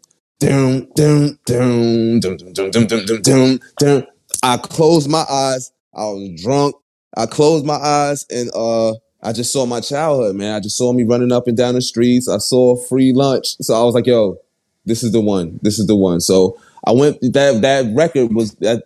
I 4.43 4.57
closed 4.57 5.09
my 5.11 5.24
eyes. 5.28 5.72
I 5.95 6.05
was 6.05 6.43
drunk. 6.43 6.76
I 7.16 7.26
closed 7.26 7.64
my 7.64 7.74
eyes 7.76 8.26
and 8.30 8.51
uh 8.55 8.95
I 9.20 9.32
just 9.32 9.53
saw 9.53 9.66
my 9.66 9.80
childhood, 9.80 10.36
man. 10.36 10.55
I 10.55 10.61
just 10.61 10.76
saw 10.76 10.93
me 10.93 11.03
running 11.03 11.32
up 11.32 11.49
and 11.49 11.57
down 11.57 11.74
the 11.74 11.80
streets. 11.82 12.28
I 12.28 12.39
saw 12.39 12.76
free 12.76 13.12
lunch. 13.12 13.57
So 13.61 13.74
I 13.74 13.82
was 13.82 13.95
like, 13.95 14.07
yo, 14.07 14.39
this 14.84 15.03
is 15.03 15.11
the 15.11 15.20
one. 15.20 15.59
This 15.62 15.78
is 15.80 15.89
the 15.89 15.97
one. 15.97 16.20
So 16.20 16.59
I 16.86 16.93
went 16.93 17.20
that 17.20 17.61
that 17.62 17.86
record 17.95 18.32
was 18.32 18.55
that 18.57 18.84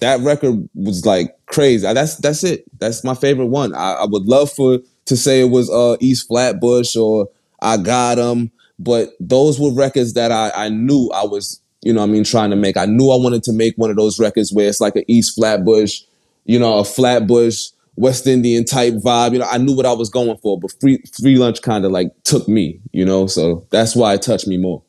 that 0.00 0.20
record 0.20 0.68
was 0.74 1.04
like 1.04 1.36
crazy. 1.46 1.92
That's 1.92 2.16
that's 2.16 2.44
it. 2.44 2.64
That's 2.78 3.02
my 3.02 3.14
favorite 3.14 3.46
one. 3.46 3.74
I, 3.74 3.94
I 3.94 4.04
would 4.06 4.24
love 4.24 4.52
for 4.52 4.78
to 5.06 5.16
say 5.16 5.40
it 5.40 5.50
was 5.50 5.70
uh 5.70 5.96
East 6.00 6.28
Flatbush 6.28 6.96
or 6.96 7.28
I 7.60 7.78
got 7.78 8.16
them, 8.16 8.52
but 8.78 9.10
those 9.18 9.58
were 9.58 9.72
records 9.72 10.12
that 10.14 10.30
I, 10.30 10.50
I 10.54 10.68
knew 10.68 11.10
I 11.14 11.24
was, 11.24 11.60
you 11.84 11.92
know, 11.92 12.00
what 12.00 12.08
I 12.08 12.12
mean, 12.12 12.24
trying 12.24 12.50
to 12.50 12.56
make. 12.56 12.76
I 12.76 12.86
knew 12.86 13.10
I 13.10 13.16
wanted 13.16 13.42
to 13.44 13.52
make 13.52 13.74
one 13.76 13.90
of 13.90 13.96
those 13.96 14.18
records 14.18 14.52
where 14.52 14.68
it's 14.68 14.80
like 14.80 14.96
an 14.96 15.04
East 15.06 15.34
Flatbush, 15.34 16.02
you 16.44 16.58
know, 16.58 16.78
a 16.78 16.84
Flatbush 16.84 17.68
West 17.96 18.26
Indian 18.26 18.64
type 18.64 18.94
vibe. 18.94 19.32
You 19.32 19.38
know, 19.40 19.48
I 19.50 19.58
knew 19.58 19.74
what 19.74 19.86
I 19.86 19.92
was 19.92 20.10
going 20.10 20.36
for, 20.38 20.58
but 20.58 20.72
free 20.80 21.02
free 21.20 21.36
lunch 21.36 21.62
kind 21.62 21.84
of 21.84 21.92
like 21.92 22.12
took 22.24 22.48
me, 22.48 22.80
you 22.92 23.04
know, 23.04 23.26
so 23.26 23.66
that's 23.70 23.94
why 23.94 24.14
it 24.14 24.22
touched 24.22 24.46
me 24.46 24.56
more. 24.56 24.82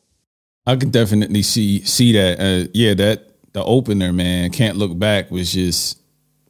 I 0.66 0.76
can 0.76 0.90
definitely 0.90 1.42
see 1.42 1.84
see 1.84 2.12
that. 2.12 2.40
Uh, 2.40 2.68
yeah, 2.74 2.94
that 2.94 3.52
the 3.52 3.62
opener, 3.64 4.12
man, 4.12 4.50
can't 4.50 4.76
look 4.76 4.98
back 4.98 5.30
was 5.30 5.52
just 5.52 6.00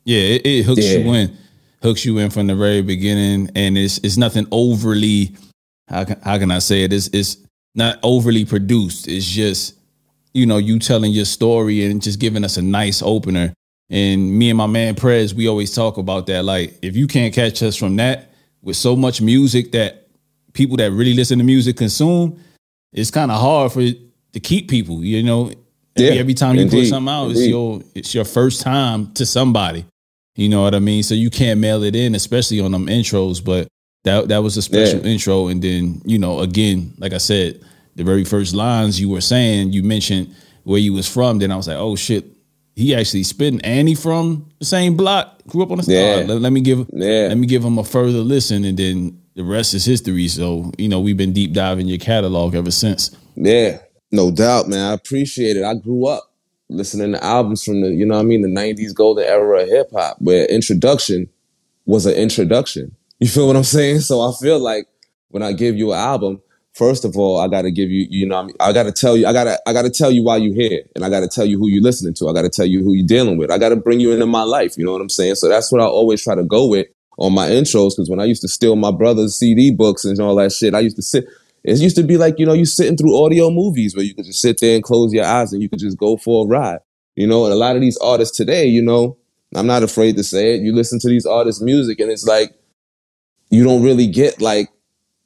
yeah, 0.04 0.20
it, 0.20 0.46
it 0.46 0.62
hooks 0.64 0.84
Yeah. 0.84 0.98
you 0.98 1.12
in, 1.12 1.36
hooks 1.82 2.04
you 2.04 2.16
in 2.18 2.30
from 2.30 2.46
the 2.46 2.54
very 2.56 2.80
beginning, 2.82 3.50
and 3.54 3.76
it's 3.76 3.98
it's 3.98 4.16
nothing 4.16 4.46
overly 4.50 5.36
how 5.88 6.04
can 6.04 6.20
how 6.22 6.38
can 6.38 6.50
I 6.50 6.58
say 6.58 6.84
it? 6.84 6.92
It's 6.92 7.08
it's 7.08 7.36
not 7.74 7.98
overly 8.02 8.44
produced. 8.44 9.06
It's 9.08 9.26
just 9.26 9.75
you 10.36 10.46
know 10.46 10.58
you 10.58 10.78
telling 10.78 11.12
your 11.12 11.24
story 11.24 11.84
and 11.86 12.02
just 12.02 12.20
giving 12.20 12.44
us 12.44 12.56
a 12.56 12.62
nice 12.62 13.02
opener. 13.02 13.52
And 13.88 14.36
me 14.38 14.50
and 14.50 14.58
my 14.58 14.66
man 14.66 14.94
Prez, 14.96 15.34
we 15.34 15.48
always 15.48 15.72
talk 15.74 15.96
about 15.96 16.26
that. 16.26 16.44
Like 16.44 16.78
if 16.82 16.96
you 16.96 17.06
can't 17.06 17.32
catch 17.32 17.62
us 17.62 17.76
from 17.76 17.96
that 17.96 18.32
with 18.62 18.76
so 18.76 18.96
much 18.96 19.20
music 19.20 19.72
that 19.72 20.08
people 20.52 20.76
that 20.78 20.90
really 20.90 21.14
listen 21.14 21.38
to 21.38 21.44
music 21.44 21.76
consume, 21.76 22.38
it's 22.92 23.10
kind 23.10 23.30
of 23.30 23.40
hard 23.40 23.72
for 23.72 23.82
to 23.82 24.40
keep 24.40 24.68
people. 24.68 25.04
You 25.04 25.22
know, 25.22 25.52
Yeah, 25.96 26.10
every 26.12 26.34
time 26.34 26.56
you 26.56 26.68
put 26.68 26.86
something 26.86 27.12
out, 27.12 27.30
it's 27.30 27.46
your 27.46 27.80
it's 27.94 28.14
your 28.14 28.24
first 28.24 28.60
time 28.60 29.12
to 29.14 29.24
somebody. 29.24 29.84
You 30.36 30.48
know 30.50 30.62
what 30.62 30.74
I 30.74 30.80
mean? 30.80 31.02
So 31.02 31.14
you 31.14 31.30
can't 31.30 31.60
mail 31.60 31.82
it 31.82 31.96
in, 31.96 32.14
especially 32.14 32.60
on 32.60 32.72
them 32.72 32.86
intros. 32.88 33.42
But 33.42 33.68
that 34.04 34.28
that 34.28 34.42
was 34.42 34.56
a 34.56 34.62
special 34.62 35.00
Yeah. 35.00 35.12
intro. 35.12 35.46
And 35.48 35.62
then 35.62 36.02
you 36.04 36.18
know, 36.18 36.40
again, 36.40 36.92
like 36.98 37.12
I 37.14 37.18
said, 37.18 37.60
the 37.96 38.04
very 38.04 38.24
first 38.24 38.54
lines 38.54 39.00
you 39.00 39.08
were 39.08 39.20
saying, 39.20 39.72
you 39.72 39.82
mentioned 39.82 40.34
where 40.62 40.78
you 40.78 40.92
was 40.92 41.12
from. 41.12 41.38
Then 41.38 41.50
I 41.50 41.56
was 41.56 41.66
like, 41.68 41.76
oh 41.78 41.96
shit, 41.96 42.24
he 42.74 42.94
actually 42.94 43.24
spitting. 43.24 43.60
And 43.62 43.88
he 43.88 43.94
from 43.94 44.48
the 44.58 44.64
same 44.66 44.96
block, 44.96 45.42
grew 45.48 45.62
up 45.62 45.70
on 45.70 45.78
the 45.78 45.82
star. 45.82 45.94
Yeah. 45.94 46.16
Let, 46.26 46.40
let 46.42 46.52
me 46.52 46.60
give 46.60 46.86
Yeah. 46.92 47.28
let 47.28 47.38
me 47.38 47.46
give 47.46 47.64
him 47.64 47.78
a 47.78 47.84
further 47.84 48.18
listen, 48.18 48.64
and 48.64 48.78
then 48.78 49.20
the 49.34 49.44
rest 49.44 49.74
is 49.74 49.84
history. 49.84 50.28
So 50.28 50.72
you 50.78 50.88
know, 50.88 51.00
we've 51.00 51.16
been 51.16 51.32
deep 51.32 51.52
diving 51.52 51.88
your 51.88 51.98
catalog 51.98 52.54
ever 52.54 52.70
since. 52.70 53.10
Yeah, 53.34 53.78
no 54.12 54.30
doubt, 54.30 54.68
man. 54.68 54.90
I 54.90 54.92
appreciate 54.94 55.56
it. 55.56 55.64
I 55.64 55.74
grew 55.74 56.06
up 56.06 56.30
listening 56.68 57.12
to 57.12 57.22
albums 57.24 57.62
from 57.62 57.80
the, 57.80 57.90
you 57.90 58.04
know 58.04 58.14
what 58.16 58.22
I 58.22 58.24
mean, 58.24 58.42
the 58.42 58.48
90s 58.48 58.92
golden 58.94 59.24
era 59.24 59.62
of 59.62 59.68
hip 59.68 59.90
hop, 59.94 60.16
where 60.20 60.46
introduction 60.46 61.28
was 61.86 62.06
an 62.06 62.14
introduction. 62.14 62.94
You 63.18 63.28
feel 63.28 63.46
what 63.46 63.56
I'm 63.56 63.64
saying? 63.64 64.00
So 64.00 64.20
I 64.20 64.30
feel 64.42 64.58
like 64.58 64.86
when 65.28 65.42
I 65.42 65.52
give 65.54 65.74
you 65.74 65.92
an 65.92 65.98
album, 65.98 66.42
first 66.76 67.04
of 67.04 67.16
all, 67.16 67.40
I 67.40 67.48
gotta 67.48 67.70
give 67.70 67.90
you, 67.90 68.06
you 68.10 68.26
know, 68.26 68.48
I? 68.60 68.68
I 68.68 68.72
gotta 68.72 68.92
tell 68.92 69.16
you, 69.16 69.26
I 69.26 69.32
gotta, 69.32 69.58
I 69.66 69.72
gotta 69.72 69.90
tell 69.90 70.10
you 70.10 70.22
why 70.22 70.36
you're 70.36 70.54
here, 70.54 70.82
and 70.94 71.04
I 71.04 71.10
gotta 71.10 71.28
tell 71.28 71.46
you 71.46 71.58
who 71.58 71.68
you're 71.68 71.82
listening 71.82 72.14
to. 72.14 72.28
I 72.28 72.32
gotta 72.32 72.50
tell 72.50 72.66
you 72.66 72.82
who 72.84 72.92
you're 72.92 73.06
dealing 73.06 73.38
with. 73.38 73.50
I 73.50 73.58
gotta 73.58 73.76
bring 73.76 73.98
you 74.00 74.12
into 74.12 74.26
my 74.26 74.42
life. 74.42 74.76
You 74.76 74.84
know 74.84 74.92
what 74.92 75.00
I'm 75.00 75.08
saying? 75.08 75.36
So 75.36 75.48
that's 75.48 75.72
what 75.72 75.80
I 75.80 75.84
always 75.84 76.22
try 76.22 76.34
to 76.34 76.44
go 76.44 76.68
with 76.68 76.86
on 77.18 77.32
my 77.34 77.48
intros. 77.48 77.96
Because 77.96 78.10
when 78.10 78.20
I 78.20 78.24
used 78.24 78.42
to 78.42 78.48
steal 78.48 78.76
my 78.76 78.90
brother's 78.90 79.38
CD 79.38 79.70
books 79.70 80.04
and 80.04 80.18
all 80.20 80.36
that 80.36 80.52
shit, 80.52 80.74
I 80.74 80.80
used 80.80 80.96
to 80.96 81.02
sit 81.02 81.26
It 81.64 81.78
used 81.78 81.96
to 81.96 82.02
be 82.02 82.16
like, 82.18 82.38
you 82.38 82.46
know, 82.46 82.52
you 82.52 82.66
sitting 82.66 82.96
through 82.96 83.16
audio 83.24 83.50
movies 83.50 83.96
where 83.96 84.04
you 84.04 84.14
could 84.14 84.26
just 84.26 84.42
sit 84.42 84.60
there 84.60 84.74
and 84.74 84.84
close 84.84 85.12
your 85.12 85.24
eyes 85.24 85.52
and 85.52 85.62
you 85.62 85.68
could 85.68 85.80
just 85.80 85.98
go 85.98 86.16
for 86.16 86.44
a 86.44 86.48
ride. 86.48 86.78
You 87.16 87.26
know, 87.26 87.44
and 87.44 87.52
a 87.52 87.56
lot 87.56 87.76
of 87.76 87.82
these 87.82 87.96
artists 87.98 88.36
today, 88.36 88.66
you 88.66 88.82
know, 88.82 89.16
I'm 89.54 89.66
not 89.66 89.82
afraid 89.82 90.16
to 90.16 90.24
say 90.24 90.54
it. 90.54 90.60
You 90.60 90.74
listen 90.74 90.98
to 91.00 91.08
these 91.08 91.24
artists' 91.24 91.62
music 91.62 91.98
and 92.00 92.10
it's 92.10 92.26
like 92.26 92.52
you 93.48 93.64
don't 93.64 93.82
really 93.82 94.06
get 94.06 94.40
like 94.42 94.68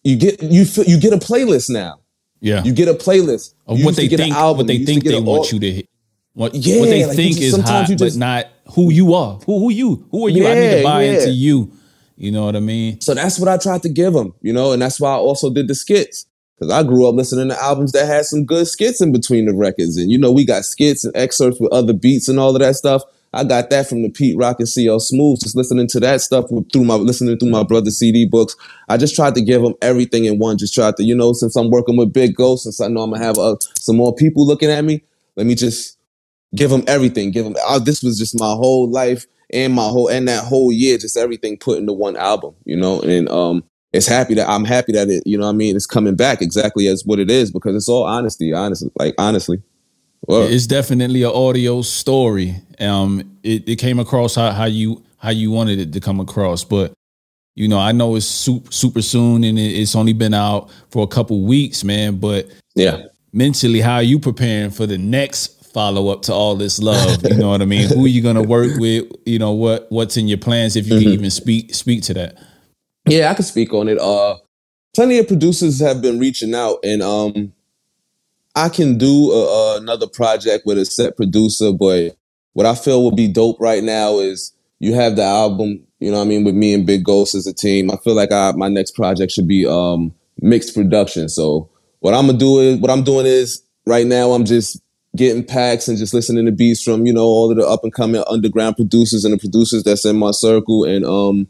you 0.04 0.16
get 0.16 0.42
you 0.42 0.64
feel, 0.64 0.84
you 0.84 0.98
get 0.98 1.12
a 1.12 1.18
playlist 1.18 1.70
now. 1.70 2.00
Yeah. 2.40 2.62
You 2.64 2.72
get 2.72 2.88
a 2.88 2.94
playlist 2.94 3.54
of 3.66 3.78
You 3.78 3.84
what 3.84 3.96
they 3.96 4.08
think 4.08 4.34
album. 4.34 4.58
what 4.58 4.66
they 4.66 4.84
think 4.84 5.04
they 5.04 5.16
an 5.18 5.24
want 5.24 5.52
you 5.52 5.60
to 5.60 5.70
hit. 5.70 5.88
What, 6.32 6.54
Yeah, 6.54 6.80
what 6.80 6.86
they 6.86 7.04
like, 7.06 7.16
think 7.16 7.36
just- 7.36 7.58
is 7.58 7.64
hot, 7.64 7.86
just- 7.86 7.98
but 7.98 8.16
not 8.16 8.46
who 8.74 8.90
you 8.90 9.14
are. 9.14 9.38
Who 9.46 9.58
who 9.58 9.70
you? 9.70 10.06
Who 10.10 10.26
are 10.26 10.30
you? 10.30 10.46
I 10.46 10.54
need 10.54 10.76
to 10.78 10.82
buy 10.82 11.04
yeah. 11.04 11.12
into 11.12 11.30
you. 11.32 11.72
You 12.16 12.30
know 12.32 12.44
what 12.44 12.56
I 12.56 12.60
mean? 12.60 13.00
So 13.00 13.14
that's 13.14 13.38
what 13.38 13.48
I 13.48 13.56
tried 13.56 13.82
to 13.82 13.88
give 13.88 14.12
them, 14.12 14.34
you 14.42 14.52
know, 14.52 14.72
and 14.72 14.80
that's 14.82 15.00
why 15.00 15.10
I 15.10 15.16
also 15.16 15.50
did 15.52 15.68
the 15.68 15.74
skits. 15.74 16.26
Because 16.58 16.70
I 16.72 16.82
grew 16.82 17.08
up 17.08 17.14
listening 17.14 17.48
to 17.48 17.62
albums 17.62 17.92
that 17.92 18.06
had 18.06 18.26
some 18.26 18.44
good 18.44 18.68
skits 18.68 19.00
in 19.00 19.12
between 19.12 19.46
the 19.46 19.54
records. 19.54 19.96
And, 19.96 20.10
you 20.10 20.18
know, 20.18 20.30
we 20.30 20.44
got 20.44 20.66
skits 20.66 21.04
and 21.04 21.16
excerpts 21.16 21.58
with 21.58 21.72
other 21.72 21.94
beats 21.94 22.28
and 22.28 22.38
all 22.38 22.54
of 22.54 22.60
that 22.60 22.76
stuff. 22.76 23.02
I 23.32 23.44
got 23.44 23.70
that 23.70 23.88
from 23.88 24.02
the 24.02 24.10
Pete 24.10 24.36
Rock 24.36 24.58
and 24.58 24.68
CL 24.68 24.98
Smooth, 25.00 25.40
just 25.40 25.54
listening 25.54 25.86
to 25.88 26.00
that 26.00 26.20
stuff 26.20 26.46
through 26.72 26.84
my 26.84 26.94
listening 26.94 27.38
through 27.38 27.50
my 27.50 27.62
brother's 27.62 27.98
CD 27.98 28.26
books. 28.26 28.56
I 28.88 28.96
just 28.96 29.14
tried 29.14 29.36
to 29.36 29.40
give 29.42 29.62
them 29.62 29.74
everything 29.80 30.24
in 30.24 30.38
one. 30.38 30.58
Just 30.58 30.74
tried 30.74 30.96
to, 30.96 31.04
you 31.04 31.14
know, 31.14 31.32
since 31.32 31.54
I'm 31.54 31.70
working 31.70 31.96
with 31.96 32.12
Big 32.12 32.34
Ghost, 32.34 32.64
since 32.64 32.80
I 32.80 32.88
know 32.88 33.02
I'm 33.02 33.12
gonna 33.12 33.24
have 33.24 33.38
uh, 33.38 33.56
some 33.76 33.96
more 33.96 34.14
people 34.14 34.44
looking 34.46 34.70
at 34.70 34.84
me, 34.84 35.02
let 35.36 35.46
me 35.46 35.54
just 35.54 35.96
give 36.54 36.70
them 36.70 36.82
everything. 36.88 37.30
Give 37.30 37.44
them. 37.44 37.54
Uh, 37.68 37.78
this 37.78 38.02
was 38.02 38.18
just 38.18 38.38
my 38.38 38.50
whole 38.50 38.90
life 38.90 39.26
and 39.52 39.74
my 39.74 39.88
whole 39.88 40.08
and 40.08 40.26
that 40.26 40.44
whole 40.44 40.72
year, 40.72 40.98
just 40.98 41.16
everything 41.16 41.56
put 41.56 41.78
into 41.78 41.92
one 41.92 42.16
album, 42.16 42.54
you 42.64 42.76
know. 42.76 43.00
And 43.00 43.28
um, 43.28 43.62
it's 43.92 44.08
happy 44.08 44.34
that 44.34 44.48
I'm 44.48 44.64
happy 44.64 44.92
that 44.92 45.08
it, 45.08 45.22
you 45.24 45.38
know, 45.38 45.46
what 45.46 45.52
I 45.52 45.56
mean, 45.56 45.76
it's 45.76 45.86
coming 45.86 46.16
back 46.16 46.42
exactly 46.42 46.88
as 46.88 47.04
what 47.04 47.20
it 47.20 47.30
is 47.30 47.52
because 47.52 47.76
it's 47.76 47.88
all 47.88 48.04
honesty, 48.04 48.52
honestly, 48.52 48.90
like 48.96 49.14
honestly. 49.18 49.62
Word. 50.30 50.52
It's 50.52 50.66
definitely 50.66 51.22
an 51.24 51.32
audio 51.32 51.82
story. 51.82 52.56
Um, 52.78 53.36
it, 53.42 53.68
it 53.68 53.76
came 53.76 53.98
across 53.98 54.34
how, 54.34 54.52
how 54.52 54.64
you 54.66 55.02
how 55.18 55.30
you 55.30 55.50
wanted 55.50 55.78
it 55.78 55.92
to 55.92 56.00
come 56.00 56.20
across, 56.20 56.64
but 56.64 56.92
you 57.56 57.68
know, 57.68 57.78
I 57.78 57.92
know 57.92 58.14
it's 58.16 58.24
super, 58.26 58.72
super 58.72 59.02
soon 59.02 59.44
and 59.44 59.58
it, 59.58 59.62
it's 59.80 59.94
only 59.94 60.12
been 60.14 60.32
out 60.32 60.70
for 60.90 61.02
a 61.02 61.06
couple 61.06 61.42
weeks, 61.44 61.84
man. 61.84 62.16
But 62.16 62.48
yeah, 62.74 63.02
mentally, 63.32 63.80
how 63.80 63.96
are 63.96 64.02
you 64.02 64.18
preparing 64.18 64.70
for 64.70 64.86
the 64.86 64.96
next 64.96 65.66
follow 65.74 66.08
up 66.08 66.22
to 66.22 66.32
all 66.32 66.54
this 66.56 66.78
love? 66.80 67.22
You 67.24 67.36
know 67.36 67.50
what 67.50 67.60
I 67.60 67.66
mean? 67.66 67.88
Who 67.88 68.04
are 68.04 68.08
you 68.08 68.22
gonna 68.22 68.42
work 68.42 68.78
with? 68.78 69.06
You 69.26 69.38
know 69.38 69.52
what 69.52 69.86
what's 69.90 70.16
in 70.16 70.26
your 70.28 70.38
plans 70.38 70.76
if 70.76 70.86
you 70.86 70.94
Mm-hmm. 70.94 71.02
can 71.04 71.12
even 71.12 71.30
speak 71.30 71.74
speak 71.74 72.02
to 72.04 72.14
that. 72.14 72.38
Yeah, 73.08 73.30
I 73.30 73.34
can 73.34 73.44
speak 73.44 73.72
on 73.74 73.88
it. 73.88 73.98
Uh, 73.98 74.36
plenty 74.94 75.18
of 75.18 75.26
producers 75.28 75.80
have 75.80 76.00
been 76.00 76.18
reaching 76.18 76.54
out, 76.54 76.78
and 76.84 77.02
um, 77.02 77.52
I 78.54 78.68
can 78.68 78.98
do 78.98 79.32
a, 79.32 79.44
a- 79.46 79.78
another 79.78 80.06
project 80.06 80.66
with 80.66 80.78
a 80.78 80.84
set 80.84 81.16
producer. 81.16 81.72
But 81.72 82.16
what 82.52 82.66
I 82.66 82.74
feel 82.74 83.04
would 83.04 83.16
be 83.16 83.28
dope 83.28 83.60
right 83.60 83.82
now 83.82 84.18
is 84.18 84.52
you 84.78 84.94
have 84.94 85.16
the 85.16 85.24
album. 85.24 85.84
You 85.98 86.10
know, 86.10 86.16
what 86.18 86.24
I 86.24 86.28
mean, 86.28 86.44
with 86.44 86.54
me 86.54 86.72
and 86.72 86.86
Big 86.86 87.04
Ghost 87.04 87.34
as 87.34 87.46
a 87.46 87.52
team. 87.52 87.90
I 87.90 87.96
feel 87.96 88.14
like 88.14 88.32
I, 88.32 88.52
my 88.52 88.68
next 88.68 88.92
project 88.94 89.32
should 89.32 89.46
be 89.48 89.66
um 89.66 90.14
mixed 90.40 90.74
production. 90.74 91.28
So 91.28 91.68
what 92.00 92.14
I'm 92.14 92.26
gonna 92.26 92.38
do 92.38 92.60
is 92.60 92.78
what 92.78 92.90
I'm 92.90 93.04
doing 93.04 93.26
is 93.26 93.62
right 93.86 94.06
now 94.06 94.32
I'm 94.32 94.44
just 94.44 94.80
getting 95.16 95.44
packs 95.44 95.88
and 95.88 95.98
just 95.98 96.14
listening 96.14 96.46
to 96.46 96.52
beats 96.52 96.82
from 96.82 97.04
you 97.04 97.12
know 97.12 97.24
all 97.24 97.50
of 97.50 97.56
the 97.56 97.66
up 97.66 97.82
and 97.82 97.92
coming 97.92 98.22
underground 98.28 98.76
producers 98.76 99.24
and 99.24 99.34
the 99.34 99.38
producers 99.38 99.82
that's 99.82 100.04
in 100.04 100.16
my 100.16 100.30
circle 100.30 100.84
and 100.84 101.04
um 101.04 101.48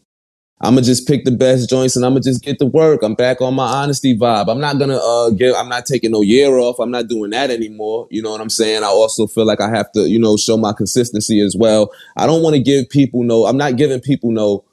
I'm 0.63 0.75
gonna 0.75 0.85
just 0.85 1.09
pick 1.09 1.25
the 1.25 1.31
best 1.31 1.71
joints 1.71 1.97
and 1.97 2.05
I'm 2.05 2.13
gonna 2.13 2.21
just 2.21 2.43
get 2.43 2.59
to 2.59 2.67
work. 2.67 3.03
I'm 3.03 3.15
back 3.15 3.41
on 3.41 3.55
my 3.55 3.67
honesty 3.67 4.17
vibe. 4.17 4.51
I'm 4.51 4.61
not 4.61 4.79
gonna 4.79 4.99
uh 4.99 5.31
give. 5.31 5.55
I'm 5.55 5.71
not 5.71 5.87
taking 5.87 6.11
no 6.11 6.21
year 6.21 6.59
off. 6.59 6.79
I'm 6.79 6.91
not 6.91 7.09
doing 7.09 7.31
that 7.31 7.51
anymore. 7.51 8.07
You 8.11 8.21
know 8.21 8.31
what 8.31 8.43
I'm 8.43 8.51
saying? 8.51 8.83
I 8.83 8.89
also 8.89 9.27
feel 9.27 9.47
like 9.47 9.61
I 9.63 9.71
have 9.71 9.91
to, 9.93 10.07
you 10.07 10.19
know, 10.19 10.37
show 10.37 10.59
my 10.59 10.75
consistency 10.75 11.41
as 11.41 11.57
well. 11.59 11.91
I 12.19 12.27
don't 12.27 12.43
want 12.43 12.57
to 12.57 12.63
give 12.63 12.91
people 12.91 13.23
no. 13.23 13.47
I'm 13.47 13.57
not 13.57 13.77
giving 13.77 14.01
people 14.01 14.33
no 14.33 14.65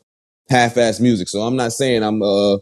half-ass 0.50 1.00
music. 1.00 1.30
So 1.30 1.42
I'm 1.42 1.56
not 1.56 1.72
saying 1.72 2.04
I'm 2.04 2.22
uh 2.22 2.58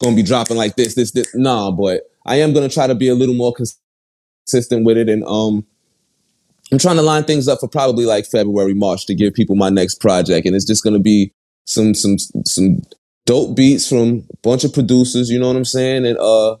gonna 0.00 0.16
be 0.16 0.22
dropping 0.22 0.56
like 0.56 0.76
this, 0.76 0.94
this, 0.94 1.10
this. 1.10 1.34
Nah, 1.34 1.70
but 1.70 2.04
I 2.24 2.36
am 2.36 2.54
gonna 2.54 2.70
try 2.70 2.86
to 2.86 2.94
be 2.94 3.08
a 3.08 3.14
little 3.14 3.34
more 3.34 3.52
consistent 3.52 4.86
with 4.86 4.96
it 4.96 5.08
and 5.10 5.22
um. 5.24 5.66
I'm 6.70 6.78
trying 6.78 6.96
to 6.96 7.02
line 7.02 7.24
things 7.24 7.48
up 7.48 7.60
for 7.60 7.68
probably 7.68 8.04
like 8.04 8.26
February, 8.26 8.74
March 8.74 9.06
to 9.06 9.14
give 9.14 9.32
people 9.32 9.56
my 9.56 9.70
next 9.70 10.02
project, 10.02 10.46
and 10.46 10.54
it's 10.54 10.66
just 10.66 10.84
gonna 10.84 10.98
be 10.98 11.32
some 11.68 11.94
some 11.94 12.16
some 12.46 12.82
dope 13.26 13.54
beats 13.54 13.86
from 13.88 14.24
a 14.32 14.36
bunch 14.42 14.64
of 14.64 14.72
producers, 14.72 15.28
you 15.28 15.38
know 15.38 15.48
what 15.48 15.56
I'm 15.56 15.64
saying? 15.64 16.06
And 16.06 16.18
uh 16.18 16.56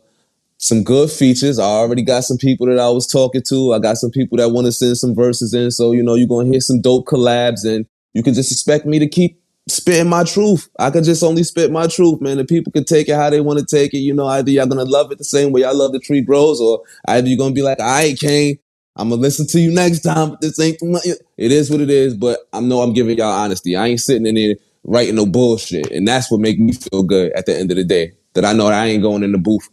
some 0.58 0.82
good 0.82 1.10
features. 1.10 1.58
I 1.58 1.64
already 1.64 2.02
got 2.02 2.24
some 2.24 2.36
people 2.36 2.66
that 2.66 2.78
I 2.78 2.90
was 2.90 3.06
talking 3.06 3.42
to. 3.48 3.72
I 3.72 3.78
got 3.78 3.96
some 3.96 4.10
people 4.10 4.38
that 4.38 4.50
want 4.50 4.66
to 4.66 4.72
send 4.72 4.98
some 4.98 5.14
verses 5.14 5.54
in. 5.54 5.70
So, 5.70 5.92
you 5.92 6.02
know, 6.02 6.14
you're 6.14 6.28
gonna 6.28 6.48
hear 6.48 6.60
some 6.60 6.80
dope 6.80 7.06
collabs 7.06 7.64
and 7.64 7.86
you 8.12 8.22
can 8.22 8.34
just 8.34 8.52
expect 8.52 8.84
me 8.84 8.98
to 8.98 9.08
keep 9.08 9.40
spitting 9.68 10.10
my 10.10 10.24
truth. 10.24 10.68
I 10.78 10.90
can 10.90 11.04
just 11.04 11.22
only 11.22 11.44
spit 11.44 11.70
my 11.70 11.86
truth, 11.86 12.20
man. 12.20 12.38
And 12.38 12.48
people 12.48 12.72
can 12.72 12.84
take 12.84 13.08
it 13.08 13.14
how 13.14 13.30
they 13.30 13.40
want 13.40 13.60
to 13.60 13.64
take 13.66 13.94
it. 13.94 13.98
You 13.98 14.12
know, 14.12 14.26
either 14.26 14.50
y'all 14.50 14.66
gonna 14.66 14.84
love 14.84 15.10
it 15.10 15.18
the 15.18 15.24
same 15.24 15.52
way 15.52 15.64
I 15.64 15.70
love 15.70 15.92
the 15.92 16.00
tree 16.00 16.20
grows, 16.20 16.60
or 16.60 16.82
either 17.06 17.28
you're 17.28 17.38
gonna 17.38 17.54
be 17.54 17.62
like, 17.62 17.80
I 17.80 18.04
ain't 18.04 18.20
Kane. 18.20 18.58
I'm 18.96 19.10
gonna 19.10 19.22
listen 19.22 19.46
to 19.46 19.60
you 19.60 19.70
next 19.70 20.00
time, 20.00 20.30
but 20.30 20.40
this 20.40 20.58
ain't 20.58 20.78
it 20.82 21.52
is 21.52 21.70
what 21.70 21.80
it 21.80 21.88
is, 21.88 22.14
but 22.14 22.40
I 22.52 22.60
know 22.60 22.80
I'm 22.80 22.92
giving 22.92 23.16
y'all 23.16 23.30
honesty. 23.30 23.76
I 23.76 23.86
ain't 23.86 24.00
sitting 24.00 24.26
in 24.26 24.34
there 24.34 24.56
writing 24.84 25.14
no 25.16 25.26
bullshit. 25.26 25.90
And 25.90 26.06
that's 26.06 26.30
what 26.30 26.40
make 26.40 26.58
me 26.58 26.72
feel 26.72 27.02
good 27.02 27.32
at 27.32 27.46
the 27.46 27.56
end 27.56 27.70
of 27.70 27.76
the 27.76 27.84
day. 27.84 28.12
That 28.34 28.44
I 28.44 28.52
know 28.52 28.64
that 28.64 28.74
I 28.74 28.86
ain't 28.86 29.02
going 29.02 29.22
in 29.22 29.32
the 29.32 29.38
booth 29.38 29.68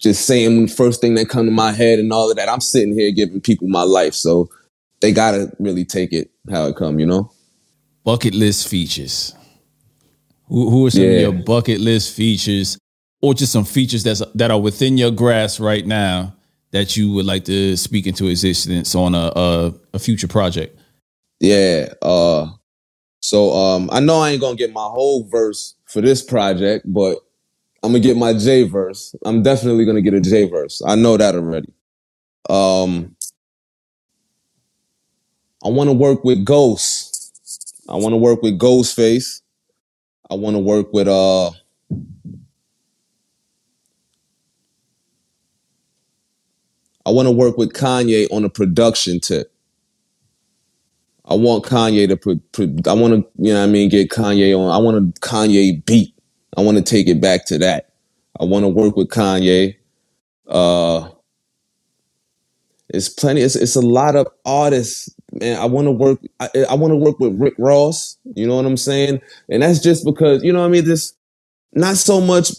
just 0.00 0.26
saying 0.26 0.66
the 0.66 0.72
first 0.72 1.00
thing 1.00 1.14
that 1.14 1.28
come 1.28 1.46
to 1.46 1.52
my 1.52 1.72
head 1.72 1.98
and 1.98 2.12
all 2.12 2.30
of 2.30 2.36
that. 2.36 2.48
I'm 2.48 2.60
sitting 2.60 2.92
here 2.94 3.10
giving 3.10 3.40
people 3.40 3.68
my 3.68 3.82
life. 3.82 4.14
So 4.14 4.48
they 5.00 5.12
gotta 5.12 5.50
really 5.58 5.84
take 5.84 6.12
it 6.12 6.30
how 6.50 6.66
it 6.66 6.76
come, 6.76 6.98
you 6.98 7.06
know? 7.06 7.30
Bucket 8.04 8.34
list 8.34 8.68
features. 8.68 9.34
Who, 10.46 10.70
who 10.70 10.86
are 10.86 10.90
some 10.90 11.02
Yeah. 11.02 11.08
of 11.10 11.20
your 11.20 11.32
bucket 11.32 11.80
list 11.80 12.14
features, 12.14 12.78
or 13.20 13.34
just 13.34 13.52
some 13.52 13.64
features 13.64 14.02
that's 14.04 14.22
that 14.34 14.50
are 14.50 14.60
within 14.60 14.96
your 14.96 15.10
grasp 15.10 15.60
right 15.60 15.84
now 15.86 16.34
that 16.70 16.96
you 16.96 17.12
would 17.12 17.26
like 17.26 17.44
to 17.46 17.76
speak 17.76 18.06
into 18.06 18.28
existence 18.28 18.94
on 18.94 19.14
a 19.14 19.32
a, 19.34 19.74
a 19.94 19.98
future 19.98 20.28
project? 20.28 20.78
Yeah. 21.40 21.92
Uh 22.00 22.52
so 23.20 23.52
um 23.54 23.88
I 23.92 24.00
know 24.00 24.20
I 24.20 24.30
ain't 24.30 24.40
gonna 24.40 24.56
get 24.56 24.72
my 24.72 24.84
whole 24.84 25.24
verse 25.24 25.74
for 25.86 26.00
this 26.00 26.22
project, 26.22 26.84
but 26.92 27.18
I'm 27.82 27.92
gonna 27.92 28.00
get 28.00 28.16
my 28.16 28.34
J 28.34 28.64
verse. 28.64 29.14
I'm 29.24 29.42
definitely 29.42 29.84
gonna 29.84 30.02
get 30.02 30.14
a 30.14 30.20
J 30.20 30.48
verse. 30.48 30.82
I 30.86 30.94
know 30.96 31.16
that 31.16 31.34
already. 31.34 31.72
Um 32.50 33.16
I 35.64 35.68
wanna 35.68 35.92
work 35.94 36.24
with 36.24 36.44
Ghost. 36.44 37.32
I 37.88 37.96
wanna 37.96 38.18
work 38.18 38.42
with 38.42 38.58
Ghostface. 38.58 39.42
I 40.30 40.34
wanna 40.34 40.60
work 40.60 40.92
with 40.92 41.08
uh 41.08 41.50
I 47.04 47.10
want 47.10 47.26
to 47.26 47.32
work 47.32 47.56
with 47.56 47.72
Kanye 47.72 48.28
on 48.30 48.44
a 48.44 48.50
production 48.50 49.18
tip. 49.18 49.52
I 51.28 51.34
want 51.34 51.64
Kanye 51.64 52.08
to 52.08 52.16
put, 52.16 52.52
put 52.52 52.88
I 52.88 52.94
want 52.94 53.14
to, 53.14 53.30
you 53.44 53.52
know 53.52 53.62
I 53.62 53.66
mean, 53.66 53.88
get 53.90 54.10
Kanye 54.10 54.58
on. 54.58 54.70
I 54.70 54.78
want 54.78 54.96
a 54.96 55.20
Kanye 55.20 55.84
beat. 55.84 56.14
I 56.56 56.62
want 56.62 56.78
to 56.78 56.82
take 56.82 57.08
it 57.08 57.20
back 57.20 57.46
to 57.46 57.58
that. 57.58 57.90
I 58.40 58.44
want 58.44 58.64
to 58.64 58.68
work 58.68 58.96
with 58.96 59.08
Kanye. 59.08 59.76
Uh 60.48 61.10
it's 62.90 63.08
plenty, 63.08 63.42
it's, 63.42 63.56
it's 63.56 63.76
a 63.76 63.82
lot 63.82 64.16
of 64.16 64.26
artists, 64.46 65.14
man. 65.32 65.58
I 65.58 65.66
want 65.66 65.86
to 65.86 65.90
work, 65.90 66.20
I, 66.40 66.48
I 66.70 66.74
want 66.74 66.92
to 66.92 66.96
work 66.96 67.20
with 67.20 67.38
Rick 67.38 67.54
Ross. 67.58 68.16
You 68.34 68.46
know 68.46 68.56
what 68.56 68.64
I'm 68.64 68.78
saying? 68.78 69.20
And 69.50 69.62
that's 69.62 69.80
just 69.80 70.04
because, 70.04 70.42
you 70.42 70.52
know 70.52 70.60
what 70.60 70.66
I 70.66 70.70
mean? 70.70 70.86
This 70.86 71.12
not 71.74 71.96
so 71.96 72.20
much 72.20 72.52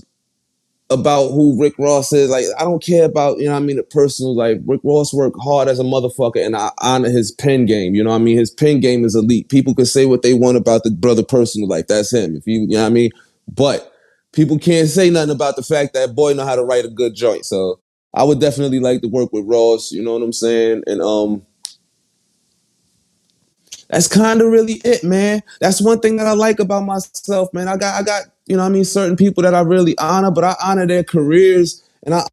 about 0.89 1.29
who 1.29 1.59
Rick 1.61 1.75
Ross 1.77 2.11
is. 2.13 2.29
Like, 2.29 2.45
I 2.57 2.63
don't 2.63 2.83
care 2.83 3.05
about, 3.05 3.37
you 3.37 3.45
know 3.45 3.55
I 3.55 3.59
mean, 3.59 3.77
the 3.77 3.83
personal. 3.83 4.35
Like, 4.35 4.59
Rick 4.65 4.81
Ross 4.83 5.13
worked 5.13 5.37
hard 5.41 5.67
as 5.67 5.79
a 5.79 5.83
motherfucker, 5.83 6.43
and 6.43 6.55
I 6.55 6.71
honor 6.81 7.09
his 7.09 7.31
pen 7.31 7.65
game. 7.65 7.95
You 7.95 8.03
know 8.03 8.11
I 8.11 8.17
mean? 8.17 8.37
His 8.37 8.51
pen 8.51 8.79
game 8.79 9.05
is 9.05 9.15
elite. 9.15 9.49
People 9.49 9.75
can 9.75 9.85
say 9.85 10.05
what 10.05 10.21
they 10.21 10.33
want 10.33 10.57
about 10.57 10.83
the 10.83 10.91
brother 10.91 11.23
personal 11.23 11.67
life. 11.67 11.87
That's 11.87 12.13
him. 12.13 12.35
If 12.35 12.47
you, 12.47 12.61
you 12.61 12.67
know 12.69 12.81
what 12.81 12.87
I 12.87 12.89
mean? 12.89 13.11
But 13.47 13.93
people 14.31 14.57
can't 14.57 14.87
say 14.87 15.09
nothing 15.09 15.35
about 15.35 15.55
the 15.55 15.63
fact 15.63 15.93
that 15.93 16.15
boy 16.15 16.33
know 16.33 16.45
how 16.45 16.55
to 16.55 16.63
write 16.63 16.85
a 16.85 16.89
good 16.89 17.15
joint. 17.15 17.45
So 17.45 17.79
I 18.13 18.23
would 18.23 18.39
definitely 18.39 18.79
like 18.79 19.01
to 19.01 19.07
work 19.07 19.31
with 19.33 19.45
Ross. 19.45 19.91
You 19.91 20.03
know 20.03 20.13
what 20.13 20.23
I'm 20.23 20.33
saying? 20.33 20.83
And 20.87 21.01
um, 21.01 21.45
that's 23.89 24.07
kind 24.07 24.41
of 24.41 24.51
really 24.51 24.81
it, 24.83 25.03
man. 25.03 25.41
That's 25.59 25.81
one 25.81 25.99
thing 25.99 26.17
that 26.17 26.27
I 26.27 26.33
like 26.33 26.59
about 26.59 26.85
myself, 26.85 27.53
man. 27.53 27.67
I 27.67 27.77
got, 27.77 27.99
I 27.99 28.03
got, 28.03 28.23
you 28.49 28.57
know, 28.57 28.63
what 28.63 28.69
I 28.69 28.73
mean, 28.73 28.83
certain 28.83 29.15
people 29.15 29.43
that 29.43 29.53
I 29.53 29.61
really 29.61 29.97
honor, 29.99 30.31
but 30.31 30.43
I 30.43 30.55
honor 30.61 30.87
their 30.87 31.03
careers 31.03 31.83
and 32.03 32.15
I 32.15 32.23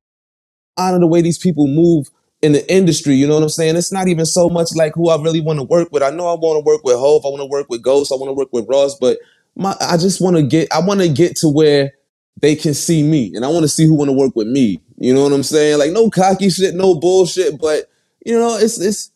honor 0.78 0.98
the 0.98 1.06
way 1.06 1.20
these 1.20 1.38
people 1.38 1.66
move 1.66 2.10
in 2.40 2.52
the 2.52 2.72
industry. 2.72 3.14
You 3.14 3.26
know 3.26 3.34
what 3.34 3.42
I'm 3.42 3.48
saying? 3.50 3.76
It's 3.76 3.92
not 3.92 4.08
even 4.08 4.24
so 4.24 4.48
much 4.48 4.70
like 4.74 4.94
who 4.94 5.10
I 5.10 5.22
really 5.22 5.42
want 5.42 5.58
to 5.58 5.64
work 5.64 5.92
with. 5.92 6.02
I 6.02 6.10
know 6.10 6.26
I 6.26 6.34
want 6.34 6.58
to 6.58 6.64
work 6.66 6.82
with 6.84 6.96
Hove. 6.96 7.26
I 7.26 7.28
want 7.28 7.42
to 7.42 7.46
work 7.46 7.66
with 7.68 7.82
Ghost. 7.82 8.10
I 8.10 8.16
want 8.16 8.30
to 8.30 8.32
work 8.32 8.48
with 8.50 8.66
Ross, 8.66 8.96
but 8.98 9.18
my, 9.56 9.76
I 9.80 9.98
just 9.98 10.20
want 10.20 10.36
to 10.36 10.42
get, 10.42 10.72
I 10.72 10.80
want 10.80 11.00
to 11.00 11.08
get 11.08 11.36
to 11.36 11.48
where 11.48 11.92
they 12.40 12.56
can 12.56 12.74
see 12.74 13.02
me, 13.02 13.32
and 13.34 13.44
I 13.44 13.48
want 13.48 13.64
to 13.64 13.68
see 13.68 13.86
who 13.86 13.94
want 13.94 14.08
to 14.08 14.16
work 14.16 14.36
with 14.36 14.46
me. 14.46 14.80
You 14.98 15.14
know 15.14 15.22
what 15.22 15.32
I'm 15.32 15.42
saying? 15.42 15.78
Like 15.78 15.92
no 15.92 16.10
cocky 16.10 16.50
shit, 16.50 16.74
no 16.74 16.94
bullshit, 16.94 17.58
but 17.58 17.90
you 18.24 18.38
know, 18.38 18.56
it's 18.56 18.78
it's 18.78 19.10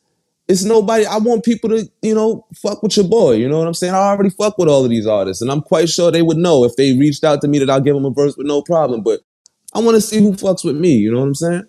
it's 0.51 0.65
nobody. 0.65 1.07
I 1.07 1.19
want 1.19 1.45
people 1.45 1.71
to, 1.71 1.89
you 2.03 2.15
know, 2.15 2.47
fuck 2.57 2.83
with 2.83 2.97
your 2.97 3.07
boy. 3.09 3.33
You 3.35 3.49
know 3.49 3.59
what 3.59 3.67
I'm 3.69 3.75
saying? 3.75 3.95
I 3.95 3.99
already 3.99 4.31
fuck 4.31 4.59
with 4.59 4.69
all 4.69 4.85
of 4.85 4.91
these 4.91 5.07
artists, 5.07 5.41
and 5.43 5.51
I'm 5.51 5.61
quite 5.63 5.89
sure 5.89 6.11
they 6.11 6.23
would 6.23 6.37
know 6.37 6.65
if 6.65 6.77
they 6.77 6.97
reached 6.97 7.25
out 7.25 7.41
to 7.43 7.49
me 7.49 7.59
that 7.61 7.71
I'll 7.71 7.81
give 7.81 7.95
them 7.95 8.05
a 8.05 8.11
verse 8.11 8.37
with 8.37 8.47
no 8.47 8.61
problem. 8.63 9.03
But 9.03 9.21
I 9.75 9.81
want 9.81 9.95
to 9.95 10.01
see 10.01 10.19
who 10.21 10.33
fucks 10.33 10.65
with 10.65 10.77
me. 10.77 10.95
You 10.95 11.13
know 11.13 11.21
what 11.21 11.27
I'm 11.27 11.35
saying? 11.35 11.63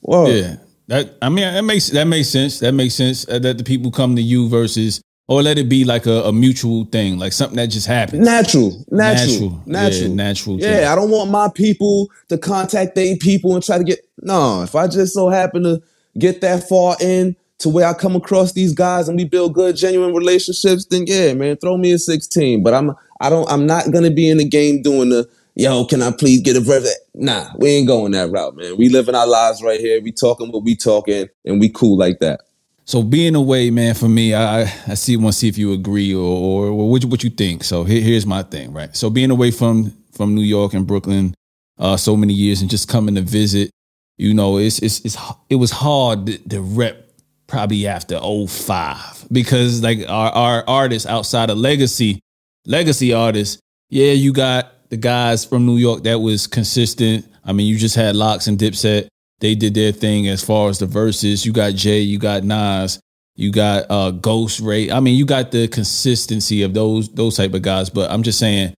Whoa. 0.00 0.26
Yeah, 0.28 0.56
that 0.86 1.16
I 1.20 1.28
mean 1.28 1.52
that 1.52 1.62
makes 1.64 1.88
that 1.88 2.06
makes 2.06 2.28
sense. 2.28 2.60
That 2.60 2.72
makes 2.72 2.94
sense 2.94 3.28
uh, 3.28 3.38
that 3.40 3.58
the 3.58 3.64
people 3.64 3.90
come 3.90 4.14
to 4.16 4.22
you 4.22 4.48
versus 4.48 5.02
or 5.26 5.42
let 5.42 5.58
it 5.58 5.68
be 5.68 5.84
like 5.84 6.06
a, 6.06 6.22
a 6.22 6.32
mutual 6.32 6.86
thing, 6.86 7.18
like 7.18 7.34
something 7.34 7.56
that 7.56 7.66
just 7.66 7.86
happens. 7.86 8.24
Natural, 8.24 8.70
natural, 8.90 9.50
Natural. 9.50 9.62
natural, 9.66 10.08
Yeah, 10.08 10.14
natural 10.14 10.58
Yeah, 10.60 10.66
thing. 10.76 10.84
I 10.86 10.94
don't 10.94 11.10
want 11.10 11.30
my 11.30 11.48
people 11.54 12.08
to 12.30 12.38
contact 12.38 12.94
they 12.94 13.16
people 13.16 13.54
and 13.54 13.62
try 13.62 13.76
to 13.76 13.84
get. 13.84 13.98
No, 14.22 14.62
if 14.62 14.74
I 14.74 14.86
just 14.86 15.12
so 15.12 15.28
happen 15.28 15.64
to 15.64 15.82
get 16.18 16.40
that 16.40 16.66
far 16.68 16.96
in 17.00 17.36
to 17.58 17.68
where 17.68 17.86
I 17.86 17.92
come 17.94 18.14
across 18.16 18.52
these 18.52 18.72
guys 18.72 19.08
and 19.08 19.18
we 19.18 19.24
build 19.24 19.54
good, 19.54 19.76
genuine 19.76 20.14
relationships, 20.14 20.84
then 20.86 21.04
yeah, 21.06 21.34
man, 21.34 21.56
throw 21.56 21.76
me 21.76 21.92
a 21.92 21.98
sixteen. 21.98 22.62
But 22.62 22.74
I'm, 22.74 22.94
I 23.20 23.30
don't, 23.30 23.50
I'm 23.50 23.66
not 23.66 23.90
gonna 23.90 24.10
be 24.10 24.28
in 24.28 24.38
the 24.38 24.48
game 24.48 24.82
doing 24.82 25.08
the. 25.10 25.28
Yo, 25.54 25.84
can 25.86 26.00
I 26.02 26.12
please 26.12 26.40
get 26.42 26.56
a 26.56 26.60
verse? 26.60 26.88
Nah, 27.14 27.50
we 27.58 27.70
ain't 27.70 27.88
going 27.88 28.12
that 28.12 28.30
route, 28.30 28.54
man. 28.54 28.76
We 28.76 28.88
living 28.88 29.16
our 29.16 29.26
lives 29.26 29.60
right 29.60 29.80
here. 29.80 30.00
We 30.00 30.12
talking 30.12 30.52
what 30.52 30.62
we 30.62 30.76
talking, 30.76 31.28
and 31.44 31.58
we 31.58 31.68
cool 31.68 31.98
like 31.98 32.20
that. 32.20 32.42
So 32.84 33.02
being 33.02 33.34
away, 33.34 33.70
man, 33.70 33.94
for 33.94 34.08
me, 34.08 34.34
I 34.34 34.60
I- 34.62 34.72
I 34.86 34.94
see 34.94 35.16
want 35.16 35.32
to 35.34 35.38
see 35.38 35.48
if 35.48 35.58
you 35.58 35.72
agree 35.72 36.14
or 36.14 36.20
or, 36.20 36.66
or 36.66 36.88
what 36.90 37.02
you, 37.02 37.08
what 37.08 37.24
you 37.24 37.30
think. 37.30 37.64
So 37.64 37.82
here, 37.82 38.00
here's 38.00 38.24
my 38.24 38.44
thing, 38.44 38.72
right? 38.72 38.94
So 38.96 39.10
being 39.10 39.32
away 39.32 39.50
from 39.50 39.92
from 40.12 40.36
New 40.36 40.42
York 40.42 40.74
and 40.74 40.86
Brooklyn, 40.86 41.34
uh, 41.76 41.96
so 41.96 42.16
many 42.16 42.34
years 42.34 42.60
and 42.60 42.70
just 42.70 42.88
coming 42.88 43.16
to 43.16 43.20
visit, 43.22 43.70
you 44.16 44.34
know, 44.34 44.58
it's 44.58 44.78
it's 44.78 45.00
it's 45.04 45.16
it 45.50 45.56
was 45.56 45.72
hard 45.72 46.26
to, 46.26 46.38
to 46.50 46.60
rep 46.60 47.07
probably 47.48 47.86
after 47.86 48.20
05 48.20 49.26
because 49.32 49.82
like 49.82 50.00
our 50.08 50.30
our 50.30 50.64
artists 50.68 51.08
outside 51.08 51.50
of 51.50 51.58
legacy, 51.58 52.20
legacy 52.66 53.12
artists, 53.12 53.60
yeah, 53.90 54.12
you 54.12 54.32
got 54.32 54.72
the 54.90 54.96
guys 54.96 55.44
from 55.44 55.66
New 55.66 55.76
York 55.76 56.04
that 56.04 56.20
was 56.20 56.46
consistent. 56.46 57.26
I 57.44 57.52
mean, 57.52 57.66
you 57.66 57.76
just 57.76 57.96
had 57.96 58.14
LOX 58.14 58.46
and 58.46 58.58
Dipset. 58.58 59.08
They 59.40 59.54
did 59.54 59.74
their 59.74 59.92
thing 59.92 60.28
as 60.28 60.44
far 60.44 60.68
as 60.68 60.78
the 60.78 60.86
verses. 60.86 61.44
You 61.44 61.52
got 61.52 61.74
Jay, 61.74 62.00
you 62.00 62.18
got 62.18 62.44
Nas, 62.44 63.00
you 63.34 63.50
got 63.50 63.86
uh 63.90 64.10
Ghost 64.12 64.60
Ray. 64.60 64.90
I 64.90 65.00
mean, 65.00 65.16
you 65.16 65.24
got 65.24 65.50
the 65.50 65.68
consistency 65.68 66.62
of 66.62 66.74
those 66.74 67.08
those 67.08 67.36
type 67.36 67.54
of 67.54 67.62
guys. 67.62 67.90
But 67.90 68.10
I'm 68.10 68.22
just 68.22 68.38
saying, 68.38 68.74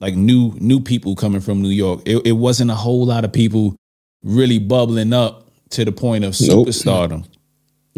like 0.00 0.14
new 0.14 0.52
new 0.58 0.80
people 0.80 1.14
coming 1.14 1.40
from 1.40 1.62
New 1.62 1.70
York. 1.70 2.02
It, 2.04 2.26
it 2.26 2.32
wasn't 2.32 2.70
a 2.70 2.74
whole 2.74 3.06
lot 3.06 3.24
of 3.24 3.32
people 3.32 3.76
really 4.22 4.58
bubbling 4.58 5.12
up 5.12 5.48
to 5.70 5.84
the 5.84 5.92
point 5.92 6.24
of 6.24 6.34
Nope. 6.40 7.35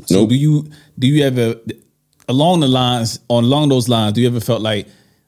So 0.07 0.21
Nope. 0.21 0.29
do 0.31 0.35
you 0.37 0.65
do 0.99 1.07
you 1.07 1.25
ever 1.25 1.57
along 2.29 2.61
the 2.61 2.69
lines 2.69 3.21
on 3.29 3.45
along 3.45 3.69
those 3.71 3.89
lines? 3.89 4.13
Do 4.15 4.21
you 4.21 4.27
ever 4.29 4.41
felt 4.41 4.61
like, 4.63 4.87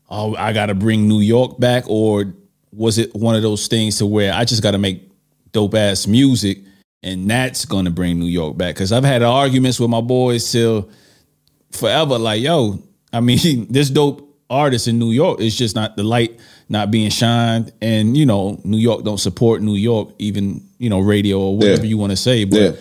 oh, 0.08 0.34
I 0.36 0.52
got 0.52 0.66
to 0.66 0.74
bring 0.74 1.08
New 1.08 1.20
York 1.20 1.58
back, 1.58 1.84
or 1.88 2.32
was 2.72 2.98
it 2.98 3.14
one 3.14 3.34
of 3.34 3.42
those 3.42 3.66
things 3.68 3.98
to 3.98 4.06
where 4.06 4.32
I 4.32 4.44
just 4.44 4.62
got 4.62 4.72
to 4.72 4.78
make 4.78 5.08
dope 5.52 5.74
ass 5.74 6.06
music, 6.06 6.58
and 7.02 7.28
that's 7.30 7.64
going 7.64 7.84
to 7.86 7.90
bring 7.90 8.18
New 8.20 8.26
York 8.26 8.56
back? 8.56 8.74
Because 8.74 8.92
I've 8.92 9.04
had 9.04 9.22
arguments 9.22 9.80
with 9.80 9.90
my 9.90 10.00
boys 10.00 10.50
till 10.52 10.88
forever. 11.72 12.18
Like, 12.18 12.42
yo, 12.42 12.78
I 13.12 13.20
mean, 13.20 13.66
this 13.70 13.90
dope 13.90 14.26
artist 14.48 14.88
in 14.88 14.98
New 14.98 15.10
York 15.12 15.40
is 15.40 15.56
just 15.56 15.74
not 15.76 15.96
the 15.96 16.02
light 16.02 16.38
not 16.68 16.90
being 16.90 17.10
shined, 17.10 17.72
and 17.80 18.16
you 18.16 18.26
know, 18.26 18.60
New 18.64 18.76
York 18.78 19.02
don't 19.04 19.18
support 19.18 19.62
New 19.62 19.74
York, 19.76 20.10
even 20.18 20.62
you 20.78 20.88
know, 20.90 21.00
radio 21.00 21.40
or 21.40 21.56
whatever 21.56 21.82
Yeah. 21.82 21.88
you 21.88 21.98
want 21.98 22.10
to 22.10 22.16
say, 22.16 22.44
but 22.44 22.60
Yeah. 22.60 22.72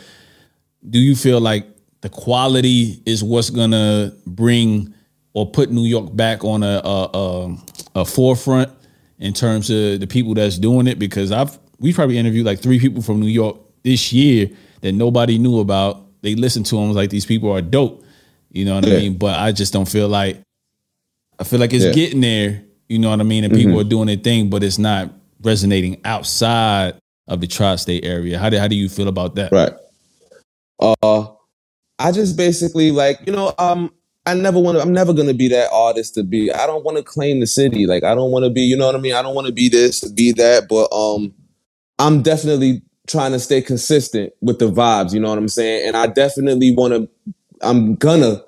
do 0.88 1.00
you 1.00 1.16
feel 1.16 1.40
like 1.42 1.66
the 2.02 2.10
quality 2.10 3.02
is 3.06 3.24
what's 3.24 3.50
gonna 3.50 4.14
bring 4.26 4.94
or 5.34 5.50
put 5.50 5.72
New 5.72 5.86
York 5.86 6.16
back 6.16 6.44
on 6.44 6.64
a 6.64 6.82
a, 6.84 7.10
a, 7.14 7.58
a 8.02 8.06
forefront 8.06 8.72
in 9.20 9.34
terms 9.34 9.70
of 9.70 10.00
the 10.00 10.08
people 10.08 10.34
that's 10.34 10.58
doing 10.58 10.88
it? 10.88 10.98
Because 11.00 11.32
I've 11.32 11.58
we 11.80 11.94
probably 11.94 12.18
interviewed 12.18 12.46
like 12.46 12.60
three 12.60 12.80
people 12.80 13.02
from 13.02 13.20
New 13.20 13.28
York 13.28 13.58
this 13.84 14.12
year 14.12 14.50
that 14.82 14.92
nobody 14.94 15.38
knew 15.38 15.60
about. 15.60 16.06
They 16.22 16.36
listened 16.36 16.66
to 16.68 16.76
them 16.76 16.92
like 16.94 17.10
these 17.10 17.26
people 17.26 17.52
are 17.52 17.62
dope. 17.62 18.04
You 18.52 18.66
know 18.66 18.76
what 18.76 18.86
I 18.86 18.90
mean? 18.90 19.18
But 19.18 19.40
I 19.40 19.52
just 19.52 19.72
don't 19.74 19.88
feel 19.88 20.08
like 20.10 20.42
I 21.40 21.44
feel 21.44 21.60
like 21.60 21.74
it's 21.74 21.86
Yeah. 21.86 21.92
getting 21.94 22.22
there. 22.22 22.64
You 22.88 23.00
know 23.00 23.10
what 23.12 23.20
I 23.20 23.24
mean? 23.24 23.44
And 23.44 23.54
people 23.54 23.80
are 23.80 23.84
doing 23.86 24.08
their 24.08 24.18
thing, 24.18 24.50
but 24.50 24.64
it's 24.64 24.78
not 24.80 25.14
resonating 25.42 26.02
outside 26.04 26.96
of 27.28 27.40
the 27.40 27.48
tri-state 27.48 28.04
area. 28.04 28.38
How 28.40 28.50
do 28.50 28.58
how 28.58 28.68
do 28.68 28.76
you 28.76 28.90
feel 28.90 29.08
about 29.08 29.36
that? 29.36 29.52
Right. 29.52 29.72
Uh 30.80 31.28
I 32.00 32.12
just 32.12 32.38
basically 32.38 32.92
like, 32.92 33.20
you 33.28 33.34
know, 33.34 33.54
um 33.60 33.92
I 34.26 34.34
never 34.36 34.60
want 34.60 34.78
to 34.78 34.82
I'm 34.82 34.94
never 34.94 35.14
going 35.14 35.28
to 35.28 35.34
be 35.34 35.48
that 35.50 35.72
artist 35.72 36.14
to 36.16 36.24
be. 36.24 36.52
I 36.52 36.68
don't 36.68 36.84
want 36.86 36.98
to 36.98 37.04
claim 37.04 37.40
the 37.40 37.48
city. 37.48 37.86
Like 37.88 38.04
I 38.04 38.16
don't 38.16 38.32
want 38.32 38.46
to 38.46 38.50
be, 38.52 38.62
you 38.62 38.78
know 38.78 38.86
what 38.86 38.96
I 38.96 39.00
mean? 39.00 39.14
I 39.14 39.22
don't 39.22 39.36
want 39.36 39.48
to 39.48 39.54
be 39.54 39.70
this, 39.70 40.08
be 40.12 40.32
that, 40.34 40.68
but 40.70 40.88
um 40.94 41.34
I'm 42.00 42.22
definitely 42.22 42.82
trying 43.08 43.32
to 43.34 43.40
stay 43.40 43.62
consistent 43.62 44.34
with 44.42 44.60
the 44.60 44.72
vibes, 44.72 45.14
you 45.14 45.20
know 45.20 45.30
what 45.30 45.38
I'm 45.38 45.48
saying? 45.48 45.88
And 45.88 45.98
I 45.98 46.08
definitely 46.08 46.72
want 46.76 46.94
to 46.94 47.10
I'm 47.62 47.96
gonna 47.96 48.44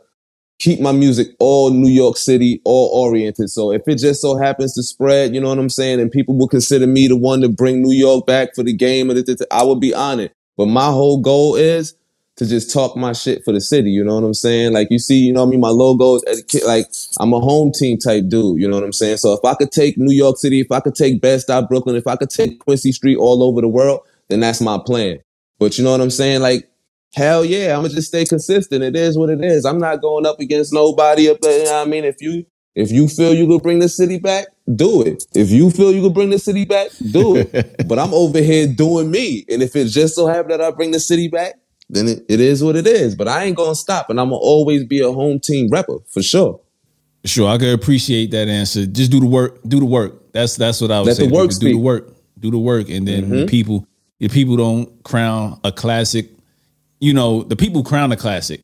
keep 0.60 0.80
my 0.80 0.92
music 0.92 1.30
all 1.40 1.72
New 1.72 1.90
York 1.90 2.18
City, 2.18 2.62
all 2.66 2.90
oriented. 3.04 3.50
So 3.50 3.72
if 3.72 3.82
it 3.88 3.96
just 3.96 4.22
so 4.22 4.38
happens 4.38 4.76
to 4.76 4.84
spread, 4.84 5.34
you 5.34 5.42
know 5.42 5.50
what 5.50 5.58
I'm 5.58 5.70
saying, 5.70 6.00
and 6.00 6.12
people 6.12 6.38
will 6.38 6.48
consider 6.48 6.86
me 6.88 7.08
the 7.08 7.18
one 7.18 7.42
to 7.42 7.50
bring 7.50 7.82
New 7.82 7.94
York 7.96 8.28
back 8.28 8.56
for 8.56 8.64
the 8.64 8.74
game, 8.74 9.10
it- 9.10 9.28
it- 9.28 9.42
I 9.52 9.64
would 9.64 9.80
be 9.80 9.94
honored. 9.94 10.32
But 10.58 10.68
my 10.68 10.92
whole 10.92 11.18
goal 11.18 11.56
is 11.56 11.96
to 12.42 12.48
just 12.48 12.74
talk 12.74 12.98
my 12.98 13.14
shit 13.14 13.46
for 13.46 13.52
the 13.54 13.62
city. 13.62 13.92
You 13.92 14.04
know 14.04 14.16
what 14.16 14.24
I'm 14.24 14.34
saying? 14.34 14.74
Like 14.74 14.88
you 14.90 14.98
see, 14.98 15.20
you 15.20 15.32
know 15.32 15.42
what 15.42 15.50
I 15.50 15.52
mean. 15.52 15.60
My 15.60 15.70
logos, 15.70 16.24
like 16.66 16.88
I'm 17.20 17.34
a 17.34 17.40
home 17.40 17.72
team 17.72 18.00
type 18.00 18.30
dude. 18.30 18.60
You 18.60 18.68
know 18.68 18.78
what 18.78 18.84
I'm 18.84 18.94
saying? 18.94 19.18
So 19.18 19.34
if 19.34 19.46
I 19.46 19.54
could 19.54 19.72
take 19.72 19.96
New 19.96 20.12
York 20.12 20.38
City, 20.38 20.60
if 20.60 20.72
I 20.72 20.80
could 20.80 20.96
take 20.96 21.22
Bed-Stuy 21.22 21.70
Brooklyn, 21.70 21.96
if 21.96 22.08
I 22.08 22.16
could 22.16 22.32
take 22.32 22.58
Quincy 22.58 22.94
Street 22.94 23.18
all 23.18 23.44
over 23.44 23.62
the 23.62 23.68
world, 23.68 24.00
then 24.30 24.40
that's 24.40 24.60
my 24.60 24.80
plan. 24.84 25.20
But 25.60 25.78
you 25.78 25.84
know 25.84 25.92
what 25.92 26.02
I'm 26.02 26.10
saying? 26.10 26.42
Like 26.42 26.68
hell 27.14 27.46
yeah, 27.46 27.76
I'm 27.76 27.84
gonna 27.84 27.94
just 27.94 28.08
stay 28.08 28.26
consistent. 28.26 28.84
It 28.84 28.96
is 28.96 29.20
what 29.20 29.30
it 29.30 29.44
is. 29.44 29.64
I'm 29.64 29.78
not 29.78 30.02
going 30.02 30.26
up 30.26 30.40
against 30.40 30.74
nobody 30.74 31.30
up 31.30 31.42
there. 31.42 31.60
You 31.60 31.66
know 31.66 31.74
what 31.74 31.88
I 31.88 31.92
mean? 31.92 32.06
If 32.06 32.24
you 32.24 32.48
if 32.74 32.90
you 32.90 33.08
feel 33.08 33.36
you 33.36 33.46
could 33.46 33.62
bring 33.62 33.78
the 33.78 33.90
city 33.90 34.18
back, 34.18 34.48
do 34.76 35.04
it. 35.04 35.26
If 35.36 35.52
you 35.52 35.70
feel 35.70 35.92
you 35.92 36.02
could 36.02 36.16
bring 36.16 36.32
the 36.32 36.40
city 36.40 36.66
back, 36.66 36.90
do 37.12 37.36
it. 37.36 37.88
but 37.88 38.00
I'm 38.00 38.16
over 38.16 38.40
here 38.40 38.66
doing 38.66 39.12
me. 39.12 39.46
And 39.48 39.62
if 39.62 39.76
it 39.76 39.90
just 39.90 40.16
so 40.16 40.26
happen 40.26 40.50
that 40.50 40.62
I 40.62 40.72
bring 40.72 40.90
the 40.90 41.00
city 41.00 41.28
back, 41.28 41.61
then 41.94 42.08
it, 42.08 42.26
it 42.28 42.40
is 42.40 42.64
what 42.64 42.76
it 42.76 42.88
is. 42.88 43.16
But 43.16 43.28
I 43.28 43.44
ain't 43.44 43.56
gonna 43.58 43.76
stop 43.76 44.10
and 44.10 44.20
I'm 44.20 44.28
gonna 44.30 44.38
always 44.38 44.84
be 44.86 45.00
a 45.02 45.12
home 45.12 45.40
team 45.40 45.70
rapper 45.70 46.00
for 46.10 46.22
sure. 46.22 46.60
Sure, 47.26 47.48
I 47.50 47.58
can 47.58 47.70
appreciate 47.74 48.32
that 48.32 48.48
answer. 48.48 48.86
Just 48.88 49.12
do 49.12 49.20
the 49.20 49.28
work. 49.28 49.60
Do 49.68 49.80
the 49.80 49.86
work. 49.86 50.32
That's 50.34 50.56
that's 50.56 50.82
what 50.82 50.90
I 50.92 51.00
would 51.00 51.08
Let 51.08 51.18
say. 51.18 51.28
the 51.28 51.34
work 51.34 51.52
do 51.52 51.58
the. 51.60 51.74
Mm-hmm. 51.74 51.84
work. 51.84 52.16
Do 52.40 52.50
the 52.50 52.58
work, 52.58 52.90
and 52.90 53.08
then 53.08 53.30
when 53.30 53.46
people, 53.48 53.86
if 54.20 54.34
people 54.34 54.56
don't 54.58 55.04
crown 55.04 55.60
a 55.64 55.72
classic, 55.72 56.32
you 57.00 57.14
know, 57.14 57.44
the 57.44 57.56
people 57.56 57.84
crown 57.84 58.12
a 58.12 58.18
classic. 58.18 58.62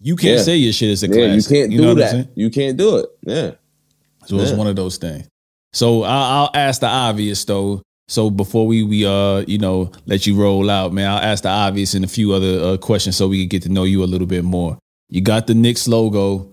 You 0.00 0.16
can't 0.16 0.38
Yeah. 0.38 0.42
say 0.42 0.56
your 0.56 0.72
shit 0.72 0.90
is 0.90 1.04
a 1.04 1.06
Yeah, 1.06 1.12
classic. 1.14 1.50
you 1.52 1.56
can't 1.56 1.72
know 1.80 1.94
do 1.94 2.00
that. 2.00 2.28
You 2.34 2.50
can't 2.50 2.76
do 2.76 2.96
it. 2.96 3.06
Yeah. 3.24 3.50
So 4.26 4.36
it's 4.40 4.50
one 4.50 4.66
of 4.66 4.74
those 4.74 4.96
things. 4.96 5.28
So 5.72 6.02
I'll, 6.02 6.42
I'll 6.44 6.50
ask 6.54 6.80
the 6.80 6.88
obvious 6.88 7.44
though. 7.44 7.82
So 8.06 8.30
before 8.30 8.66
we 8.66 8.82
we 8.82 9.06
uh 9.06 9.44
you 9.46 9.58
know 9.58 9.90
let 10.06 10.26
you 10.26 10.36
roll 10.36 10.70
out, 10.70 10.92
man, 10.92 11.10
I'll 11.10 11.18
ask 11.18 11.42
the 11.42 11.48
obvious 11.48 11.94
and 11.94 12.04
a 12.04 12.08
few 12.08 12.32
other 12.32 12.58
uh, 12.60 12.76
questions 12.76 13.16
so 13.16 13.28
we 13.28 13.40
can 13.40 13.48
get 13.48 13.62
to 13.62 13.68
know 13.70 13.84
you 13.84 14.02
a 14.02 14.06
little 14.06 14.26
bit 14.26 14.44
more. 14.44 14.78
You 15.08 15.20
got 15.20 15.46
the 15.46 15.54
Knicks 15.54 15.88
logo. 15.88 16.50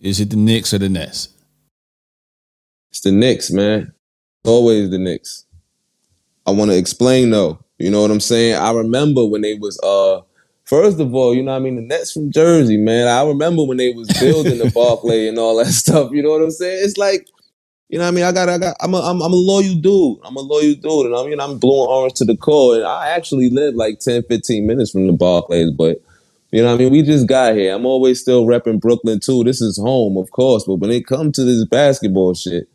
Is 0.00 0.20
it 0.20 0.30
the 0.30 0.36
Knicks 0.36 0.72
or 0.72 0.78
the 0.78 0.88
Nets? 0.88 1.28
It's 2.90 3.00
the 3.00 3.12
Knicks, 3.12 3.50
man. 3.50 3.92
Always 4.44 4.90
the 4.90 4.98
Knicks. 4.98 5.44
I 6.46 6.52
want 6.52 6.70
to 6.70 6.78
explain 6.78 7.30
though. 7.30 7.58
You 7.78 7.90
know 7.90 8.00
what 8.02 8.10
I'm 8.10 8.20
saying? 8.20 8.56
I 8.56 8.72
remember 8.72 9.24
when 9.26 9.42
they 9.42 9.54
was 9.54 9.78
uh 9.80 10.22
first 10.68 11.00
of 11.00 11.14
all, 11.14 11.34
you 11.34 11.42
know 11.42 11.52
what 11.52 11.58
I 11.58 11.60
mean, 11.60 11.76
the 11.76 11.82
Nets 11.82 12.12
from 12.12 12.30
Jersey, 12.30 12.76
man. 12.76 13.08
I 13.08 13.26
remember 13.26 13.64
when 13.64 13.76
they 13.76 13.92
was 13.92 14.08
building 14.20 14.58
the 14.58 14.70
Barclay 14.74 15.28
and 15.28 15.38
all 15.38 15.56
that 15.56 15.72
stuff. 15.72 16.12
You 16.12 16.22
know 16.22 16.30
what 16.30 16.42
I'm 16.42 16.50
saying? 16.50 16.80
It's 16.84 16.96
like, 16.96 17.28
you 17.88 17.98
know 17.98 18.04
what 18.04 18.08
I 18.08 18.14
mean? 18.14 18.24
I 18.24 18.32
got 18.32 18.48
I 18.48 18.58
got 18.58 18.76
I'm 18.80 18.94
a 18.94 18.98
I'm, 18.98 19.22
I'm 19.22 19.32
a 19.32 19.36
loyal 19.36 19.74
dude. 19.74 20.18
I'm 20.24 20.36
a 20.36 20.40
loyal 20.40 20.74
dude 20.74 21.06
and 21.06 21.14
I'm 21.14 21.28
you 21.28 21.36
know 21.36 21.44
I'm 21.44 21.58
blowing 21.58 21.88
orange 21.90 22.14
to 22.14 22.24
the 22.24 22.36
core 22.36 22.76
and 22.76 22.84
I 22.84 23.08
actually 23.08 23.48
live 23.50 23.74
like 23.74 24.00
10 24.00 24.24
15 24.24 24.66
minutes 24.66 24.90
from 24.90 25.06
the 25.06 25.12
ball 25.12 25.40
Barclays, 25.40 25.70
but 25.72 26.02
you 26.50 26.62
know 26.62 26.68
what 26.68 26.80
I 26.80 26.84
mean? 26.84 26.92
We 26.92 27.02
just 27.02 27.26
got 27.26 27.54
here. 27.54 27.74
I'm 27.74 27.84
always 27.84 28.20
still 28.20 28.46
repping 28.46 28.80
Brooklyn 28.80 29.20
too. 29.20 29.44
This 29.44 29.60
is 29.60 29.78
home, 29.78 30.16
of 30.16 30.30
course, 30.30 30.64
but 30.64 30.76
when 30.76 30.90
it 30.90 31.06
comes 31.06 31.36
to 31.36 31.44
this 31.44 31.64
basketball 31.66 32.34
shit, 32.34 32.68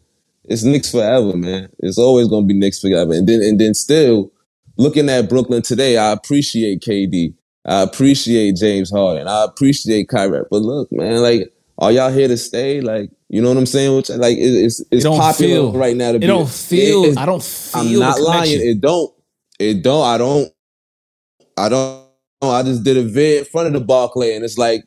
it's 0.45 0.63
Knicks 0.63 0.91
forever, 0.91 1.35
man. 1.35 1.69
It's 1.79 1.97
always 1.97 2.27
gonna 2.27 2.45
be 2.45 2.53
Knicks 2.53 2.81
forever. 2.81 3.13
And 3.13 3.27
then 3.27 3.41
and 3.41 3.59
then 3.59 3.73
still 3.73 4.31
looking 4.77 5.09
at 5.09 5.29
Brooklyn 5.29 5.61
today, 5.61 5.97
I 5.97 6.11
appreciate 6.11 6.81
KD. 6.81 7.33
I 7.65 7.81
appreciate 7.81 8.55
James 8.57 8.91
Harden. 8.91 9.27
I 9.27 9.45
appreciate 9.45 10.09
Kyrie. 10.09 10.43
But 10.49 10.61
look, 10.61 10.91
man, 10.91 11.21
like, 11.21 11.53
are 11.77 11.91
y'all 11.91 12.11
here 12.11 12.27
to 12.27 12.37
stay? 12.37 12.81
Like, 12.81 13.09
You 13.33 13.41
know 13.41 13.47
what 13.47 13.57
I'm 13.57 13.65
saying? 13.65 13.95
Which 13.95 14.09
like 14.11 14.37
it, 14.37 14.41
it's 14.43 14.79
it's 14.91 15.03
don't 15.03 15.17
popular 15.17 15.55
feel- 15.55 15.73
right 15.73 15.97
now 15.97 16.11
to 16.11 16.17
It 16.17 16.19
be. 16.19 16.27
don't 16.27 16.47
feel. 16.47 17.05
it- 17.05 17.17
I 17.17 17.25
don't 17.25 17.41
feel. 17.43 17.81
I'm 17.81 17.99
not 17.99 18.21
lying. 18.21 18.59
It 18.61 18.79
don't. 18.79 19.11
It 19.57 19.81
don't. 19.81 20.05
I 20.05 20.19
don't. 20.19 20.53
I 21.57 21.67
don't. 21.67 22.03
I 22.43 22.61
just 22.61 22.83
did 22.83 22.95
a 22.95 23.01
vid 23.01 23.39
in 23.39 23.45
front 23.45 23.65
of 23.65 23.73
the 23.73 23.81
Barclay, 23.81 24.35
and 24.35 24.45
it's 24.45 24.59
like, 24.59 24.83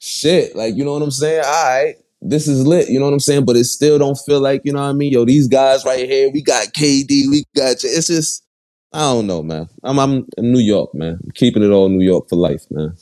shit. 0.00 0.56
Like 0.56 0.76
you 0.76 0.82
know 0.82 0.94
what 0.94 1.02
I'm 1.02 1.10
saying? 1.10 1.42
All 1.44 1.52
right, 1.74 1.96
this 2.22 2.48
is 2.48 2.66
lit. 2.66 2.88
You 2.88 2.98
know 2.98 3.04
what 3.04 3.12
I'm 3.12 3.20
saying? 3.20 3.44
But 3.44 3.56
it 3.56 3.64
still 3.64 3.98
don't 3.98 4.18
feel 4.24 4.40
like 4.40 4.62
you 4.64 4.72
know 4.72 4.80
what 4.80 4.88
I 4.88 4.94
mean. 4.94 5.12
Yo, 5.12 5.26
these 5.26 5.46
guys 5.46 5.84
right 5.84 6.08
here. 6.08 6.30
We 6.30 6.40
got 6.40 6.68
KD. 6.68 7.28
We 7.30 7.44
got. 7.54 7.72
It's 7.84 8.06
just. 8.06 8.44
I 8.94 9.00
don't 9.00 9.26
know, 9.26 9.42
man. 9.42 9.68
I'm, 9.84 9.98
I'm 9.98 10.26
in 10.38 10.52
New 10.52 10.58
York, 10.60 10.94
man. 10.94 11.18
I'm 11.22 11.30
keeping 11.32 11.62
it 11.62 11.70
all 11.70 11.90
New 11.90 12.04
York 12.04 12.30
for 12.30 12.36
life, 12.36 12.64
man. 12.70 12.96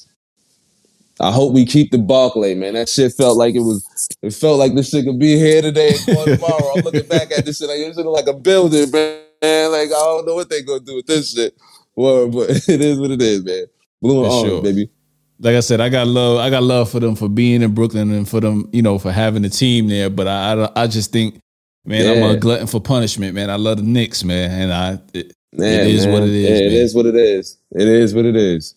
I 1.21 1.31
hope 1.31 1.53
we 1.53 1.67
keep 1.67 1.91
the 1.91 1.99
Barclay, 1.99 2.55
man. 2.55 2.75
That 2.75 2.89
shit 2.89 3.13
felt 3.13 3.37
like 3.37 3.55
it 3.55 3.61
was. 3.61 3.87
It 4.23 4.33
felt 4.33 4.59
like 4.59 4.75
this 4.75 4.91
shit 4.91 5.05
could 5.05 5.19
be 5.19 5.37
here 5.37 5.61
today 5.63 5.95
and 5.95 6.17
gone 6.17 6.27
tomorrow. 6.27 6.73
I'm 6.77 6.81
looking 6.85 7.07
back 7.07 7.31
at 7.37 7.45
this 7.45 7.59
shit 7.59 7.69
like 7.69 7.79
shit 7.79 8.07
like 8.07 8.27
a 8.27 8.33
building, 8.33 8.91
man. 8.91 9.71
Like 9.71 9.89
I 9.89 10.05
don't 10.05 10.27
know 10.27 10.35
what 10.35 10.49
they 10.49 10.63
gonna 10.63 10.81
do 10.81 10.97
with 10.97 11.07
this 11.07 11.33
shit. 11.33 11.55
Well, 11.95 12.29
but 12.31 12.51
it 12.51 12.81
is 12.81 12.99
what 12.99 13.11
it 13.11 13.21
is, 13.21 13.45
man. 13.45 13.67
Blue 14.01 14.25
and 14.25 14.33
orange, 14.33 14.51
sure. 14.51 14.63
baby. 14.63 14.91
like 15.39 15.57
I 15.57 15.61
said, 15.61 15.81
I 15.81 15.91
got 15.91 16.07
love. 16.07 16.39
I 16.39 16.49
got 16.49 16.63
love 16.63 16.91
for 16.91 17.01
them 17.01 17.15
for 17.15 17.29
being 17.29 17.63
in 17.63 17.75
Brooklyn 17.75 18.11
and 18.13 18.29
for 18.29 18.41
them, 18.41 18.69
you 18.73 18.83
know, 18.83 18.99
for 18.99 19.13
having 19.13 19.45
a 19.45 19.51
team 19.51 19.89
there. 19.89 20.09
But 20.09 20.27
I, 20.27 20.55
I, 20.55 20.85
I 20.85 20.87
just 20.87 21.13
think, 21.13 21.39
man, 21.85 22.25
I'm 22.25 22.31
a 22.31 22.39
glutton 22.39 22.67
for 22.67 22.81
punishment, 22.81 23.35
man. 23.35 23.51
I 23.51 23.57
love 23.57 23.77
the 23.77 23.83
Knicks, 23.83 24.25
man, 24.25 24.51
and 24.51 24.73
I 24.73 24.99
it, 25.13 25.35
Man, 25.53 25.81
It 25.81 25.95
is 25.95 26.07
man. 26.07 26.13
what 26.13 26.23
it 26.23 26.31
is, 26.31 26.49
Yeah, 26.49 26.67
it 26.67 26.73
is 26.73 26.95
what 26.95 27.07
it 27.07 27.17
is. 27.17 27.57
It 27.73 27.89
is 27.89 28.15
what 28.15 28.25
it 28.25 28.37
is. 28.37 28.75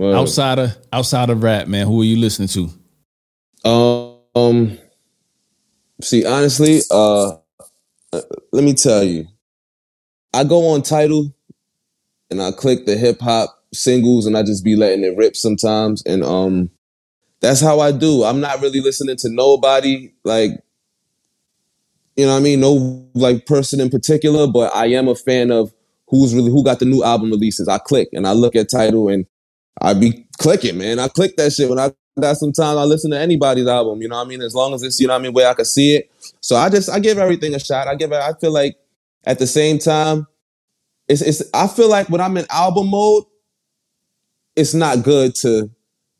Outside 0.00 0.58
of 0.60 0.76
outside 0.92 1.28
of 1.28 1.42
rap, 1.42 1.66
man. 1.66 1.86
Who 1.86 2.00
are 2.02 2.04
you 2.04 2.18
listening 2.18 2.48
to? 2.48 2.70
Um, 3.68 4.78
see, 6.00 6.24
honestly, 6.24 6.80
uh, 6.90 7.30
uh, 8.12 8.20
let 8.52 8.62
me 8.62 8.74
tell 8.74 9.02
you, 9.02 9.26
I 10.32 10.44
go 10.44 10.68
on 10.68 10.82
Tidal 10.82 11.34
and 12.30 12.40
I 12.40 12.52
click 12.52 12.86
the 12.86 12.96
hip 12.96 13.20
hop 13.20 13.50
singles 13.72 14.26
and 14.26 14.36
I 14.36 14.44
just 14.44 14.64
be 14.64 14.76
letting 14.76 15.04
it 15.04 15.16
rip 15.16 15.34
sometimes, 15.34 16.02
and 16.06 16.22
um, 16.22 16.70
that's 17.40 17.60
how 17.60 17.80
I 17.80 17.90
do. 17.90 18.22
I'm 18.22 18.40
not 18.40 18.60
really 18.60 18.80
listening 18.80 19.16
to 19.16 19.28
nobody 19.30 20.12
like. 20.24 20.52
You 22.16 22.26
know 22.26 22.32
what 22.32 22.38
I 22.38 22.42
mean? 22.42 22.60
No 22.60 23.08
like 23.14 23.46
person 23.46 23.80
in 23.80 23.90
particular, 23.90 24.46
but 24.48 24.74
I 24.74 24.86
am 24.86 25.06
a 25.06 25.14
fan 25.14 25.52
of 25.52 25.72
who's 26.08 26.34
really 26.34 26.50
who 26.50 26.64
got 26.64 26.80
the 26.80 26.84
new 26.84 27.04
album 27.04 27.30
releases. 27.30 27.68
I 27.68 27.78
click 27.78 28.08
and 28.12 28.26
I 28.26 28.32
look 28.32 28.56
at 28.56 28.70
Tidal 28.70 29.08
and 29.08 29.24
I 29.80 29.94
be 29.94 30.26
clicking, 30.38 30.78
man. 30.78 30.98
I 30.98 31.08
click 31.08 31.36
that 31.36 31.52
shit 31.52 31.68
when 31.68 31.78
I 31.78 31.92
got 32.20 32.36
some 32.36 32.52
time. 32.52 32.78
I 32.78 32.84
listen 32.84 33.10
to 33.12 33.18
anybody's 33.18 33.66
album. 33.66 34.02
You 34.02 34.08
know 34.08 34.16
what 34.16 34.26
I 34.26 34.28
mean? 34.28 34.42
As 34.42 34.54
long 34.54 34.74
as 34.74 34.82
it's 34.82 35.00
you 35.00 35.06
know 35.06 35.14
what 35.14 35.20
I 35.20 35.22
mean 35.22 35.32
where 35.32 35.48
I 35.48 35.54
can 35.54 35.64
see 35.64 35.96
it. 35.96 36.10
So 36.40 36.56
I 36.56 36.68
just 36.68 36.90
I 36.90 36.98
give 36.98 37.18
everything 37.18 37.54
a 37.54 37.60
shot. 37.60 37.88
I 37.88 37.94
give 37.94 38.12
it. 38.12 38.18
I 38.18 38.32
feel 38.40 38.52
like 38.52 38.76
at 39.24 39.38
the 39.38 39.46
same 39.46 39.78
time, 39.78 40.26
it's 41.08 41.22
it's. 41.22 41.42
I 41.54 41.66
feel 41.66 41.88
like 41.88 42.08
when 42.08 42.20
I'm 42.20 42.36
in 42.36 42.46
album 42.50 42.90
mode, 42.90 43.24
it's 44.56 44.74
not 44.74 45.02
good 45.02 45.34
to 45.36 45.70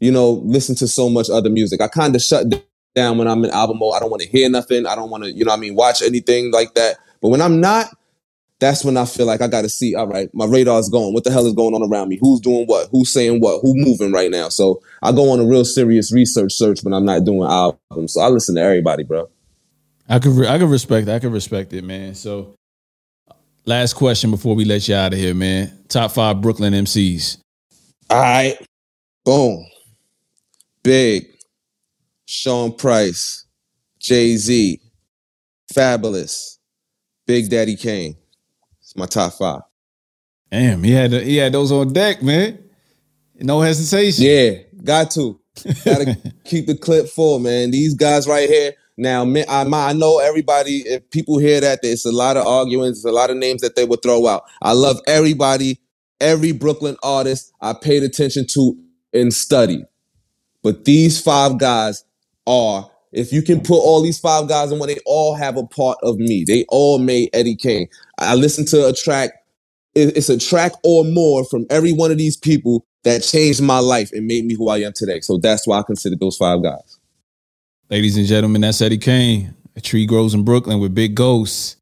you 0.01 0.13
know 0.13 0.43
listen 0.45 0.75
to 0.77 0.89
so 0.89 1.09
much 1.09 1.29
other 1.31 1.51
music. 1.51 1.81
I 1.81 1.89
kind 1.89 2.15
of 2.15 2.23
shut 2.23 2.47
down 2.95 3.19
when 3.19 3.29
I'm 3.29 3.45
in 3.45 3.51
album 3.51 3.79
mode. 3.79 3.95
I 3.95 4.01
don't 4.01 4.11
want 4.11 4.23
to 4.23 4.29
hear 4.29 4.49
nothing. 4.49 4.87
I 4.87 4.95
don't 4.95 5.11
want 5.11 5.25
to 5.25 5.33
you 5.33 5.45
know 5.45 5.53
I 5.53 5.57
mean 5.57 5.75
watch 5.75 6.03
anything 6.03 6.53
like 6.53 6.75
that. 6.75 6.99
But 7.21 7.31
when 7.31 7.43
I'm 7.43 7.61
not, 7.61 7.89
that's 8.61 8.85
when 8.85 8.97
I 8.97 9.05
feel 9.05 9.27
like 9.27 9.41
I 9.41 9.47
got 9.47 9.63
to 9.63 9.69
see, 9.69 9.95
all 9.95 10.09
right, 10.09 10.29
my 10.35 10.45
radar's 10.47 10.89
going. 10.89 11.15
What 11.15 11.25
the 11.25 11.31
hell 11.31 11.47
is 11.47 11.55
going 11.55 11.75
on 11.75 11.89
around 11.89 12.09
me? 12.09 12.19
Who's 12.21 12.41
doing 12.41 12.67
what? 12.67 12.89
Who's 12.91 13.13
saying 13.13 13.41
what? 13.41 13.61
Who 13.63 13.75
moving 13.77 14.13
right 14.13 14.31
now? 14.31 14.49
So 14.49 14.83
I 15.03 15.13
go 15.13 15.31
on 15.31 15.41
a 15.41 15.47
real 15.47 15.65
serious 15.65 16.13
research 16.13 16.53
search 16.53 16.83
when 16.83 16.93
I'm 16.93 17.05
not 17.05 17.25
doing 17.25 17.49
albums. 17.49 18.15
So 18.15 18.21
I 18.21 18.29
listen 18.29 18.57
to 18.57 18.61
everybody, 18.61 19.05
bro. 19.05 19.29
I 20.09 20.19
could 20.19 20.33
re- 20.33 20.49
I 20.49 20.59
could 20.59 20.71
respect 20.71 21.09
I 21.09 21.19
could 21.19 21.33
respect 21.33 21.73
it, 21.73 21.85
man. 21.85 22.15
So 22.15 22.57
last 23.65 23.93
question 23.93 24.31
before 24.31 24.57
we 24.57 24.65
let 24.65 24.89
you 24.89 24.95
out 24.95 25.13
of 25.13 25.19
here, 25.19 25.35
man. 25.35 25.73
Top 25.89 26.11
five 26.13 26.41
Brooklyn 26.41 26.73
MCs. 26.73 27.39
All 28.11 28.19
right. 28.19 28.59
Boom. 29.25 29.67
Big. 30.83 31.27
Sean 32.27 32.73
Price. 32.73 33.47
Jay 34.01 34.37
Z. 34.37 34.81
Fabolous. 35.73 36.57
Big 37.27 37.51
Daddy 37.51 37.77
Kane. 37.77 38.17
My 38.99 39.07
top 39.07 39.32
five. 39.34 39.62
Damn, 40.51 40.82
he 40.82 40.92
had 40.92 41.12
he 41.12 41.36
had 41.36 41.53
those 41.53 41.70
on 41.70 41.92
deck, 41.92 42.22
man. 42.22 42.59
No 43.36 43.61
hesitation. 43.61 44.24
Yeah, 44.24 44.82
got 44.82 45.11
to. 45.12 45.40
Gotta 45.84 46.16
keep 46.44 46.66
the 46.66 46.76
clip 46.76 47.09
full, 47.09 47.38
man. 47.38 47.70
These 47.70 47.94
guys 47.94 48.26
right 48.26 48.49
here. 48.49 48.72
Now, 48.96 49.24
man, 49.24 49.44
I, 49.49 49.62
I 49.62 49.92
know 49.92 50.18
everybody, 50.18 50.78
if 50.78 51.09
people 51.11 51.38
hear 51.38 51.61
that, 51.61 51.82
there's 51.82 52.05
a 52.05 52.11
lot 52.11 52.36
of 52.36 52.44
arguments, 52.44 53.05
a 53.05 53.12
lot 53.12 53.30
of 53.30 53.36
names 53.36 53.61
that 53.61 53.76
they 53.76 53.84
would 53.84 54.03
throw 54.03 54.26
out. 54.26 54.42
I 54.61 54.72
love 54.72 54.99
everybody, 55.07 55.80
every 56.20 56.51
Brooklyn 56.51 56.96
artist 57.05 57.53
I 57.61 57.74
paid 57.74 58.03
attention 58.03 58.46
to 58.49 58.76
and 59.12 59.32
studied. 59.32 59.84
But 60.64 60.84
these 60.84 61.20
five 61.20 61.59
guys 61.59 62.05
are, 62.44 62.90
if 63.13 63.33
you 63.33 63.43
can 63.43 63.61
put 63.61 63.79
all 63.79 64.03
these 64.03 64.19
five 64.19 64.49
guys 64.49 64.71
in 64.73 64.79
one, 64.79 64.89
they 64.89 64.99
all 65.07 65.35
have 65.35 65.57
a 65.57 65.67
part 65.67 65.99
of 66.03 66.19
me. 66.19 66.45
They 66.47 66.65
all 66.69 66.99
made 66.99 67.31
Eddie 67.33 67.57
Kane. 67.57 67.89
I 68.19 68.35
listened 68.35 68.69
to 68.69 68.87
a 68.87 68.93
track, 68.93 69.31
it's 69.95 70.29
a 70.29 70.39
track 70.39 70.73
or 70.85 71.05
more 71.05 71.45
from 71.45 71.67
every 71.71 71.93
one 71.93 72.11
of 72.11 72.19
these 72.19 72.37
people 72.37 72.85
that 73.05 73.23
changed 73.23 73.63
my 73.63 73.79
life 73.79 74.11
and 74.13 74.27
made 74.27 74.45
me 74.45 74.55
who 74.55 74.69
I 74.69 74.79
am 74.79 74.93
today. 74.95 75.21
So 75.21 75.39
that's 75.39 75.67
why 75.67 75.79
I 75.79 75.83
consider 75.83 76.17
those 76.17 76.37
five 76.37 76.63
guys. 76.63 76.99
Ladies 77.91 78.17
and 78.17 78.27
gentlemen, 78.27 78.61
that's 78.61 78.83
Eddie 78.83 78.99
Kane. 78.99 79.55
A 79.77 79.81
tree 79.81 80.05
grows 80.07 80.35
in 80.35 80.45
Brooklyn 80.45 80.81
with 80.81 80.95
big 80.95 81.15
ghosts. 81.15 81.77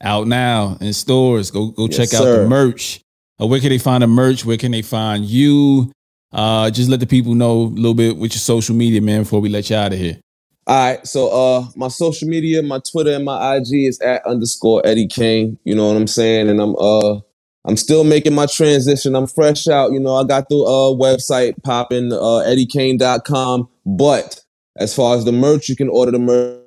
Out 0.00 0.28
now 0.28 0.78
in 0.80 0.92
stores. 0.92 1.50
Go 1.50 1.68
go 1.72 1.86
Yes, 1.86 1.96
check 1.96 2.14
out 2.14 2.22
sir. 2.22 2.42
the 2.44 2.48
merch. 2.48 3.00
Uh, 3.40 3.46
where 3.46 3.58
can 3.60 3.70
they 3.70 3.78
find 3.78 4.02
the 4.02 4.06
merch? 4.06 4.44
Where 4.44 4.56
can 4.56 4.70
they 4.70 4.82
find 4.82 5.24
you? 5.24 5.90
Uh, 6.32 6.70
just 6.70 6.88
let 6.88 7.00
the 7.00 7.06
people 7.06 7.34
know 7.34 7.62
a 7.62 7.74
little 7.74 7.94
bit 7.94 8.16
with 8.16 8.32
your 8.32 8.40
social 8.40 8.74
media, 8.74 9.00
man, 9.00 9.22
before 9.22 9.40
we 9.40 9.48
let 9.48 9.68
you 9.70 9.76
out 9.76 9.92
of 9.92 9.98
here. 9.98 10.18
All 10.66 10.76
right, 10.76 11.06
so 11.06 11.28
uh, 11.28 11.66
my 11.74 11.88
social 11.88 12.28
media, 12.28 12.62
my 12.62 12.78
Twitter 12.78 13.12
and 13.12 13.24
my 13.24 13.56
IG 13.56 13.88
is 13.88 13.98
at 14.00 14.24
underscore 14.24 14.82
Eddie 14.84 15.08
Kane. 15.08 15.58
You 15.64 15.74
know 15.74 15.88
what 15.88 15.96
I'm 15.96 16.06
saying, 16.06 16.48
and 16.48 16.60
I'm 16.60 16.76
uh, 16.76 17.18
I'm 17.64 17.76
still 17.76 18.04
making 18.04 18.34
my 18.34 18.46
transition. 18.46 19.16
I'm 19.16 19.26
fresh 19.26 19.66
out. 19.66 19.92
You 19.92 20.00
know, 20.00 20.14
I 20.14 20.24
got 20.24 20.48
the 20.48 20.56
uh 20.56 20.94
website 20.96 21.60
popping, 21.64 22.12
uh, 22.12 22.44
EddieKane.com. 22.46 23.68
But 23.84 24.40
as 24.76 24.94
far 24.94 25.16
as 25.16 25.24
the 25.24 25.32
merch, 25.32 25.68
you 25.68 25.74
can 25.74 25.88
order 25.88 26.12
the 26.12 26.18
merch 26.20 26.60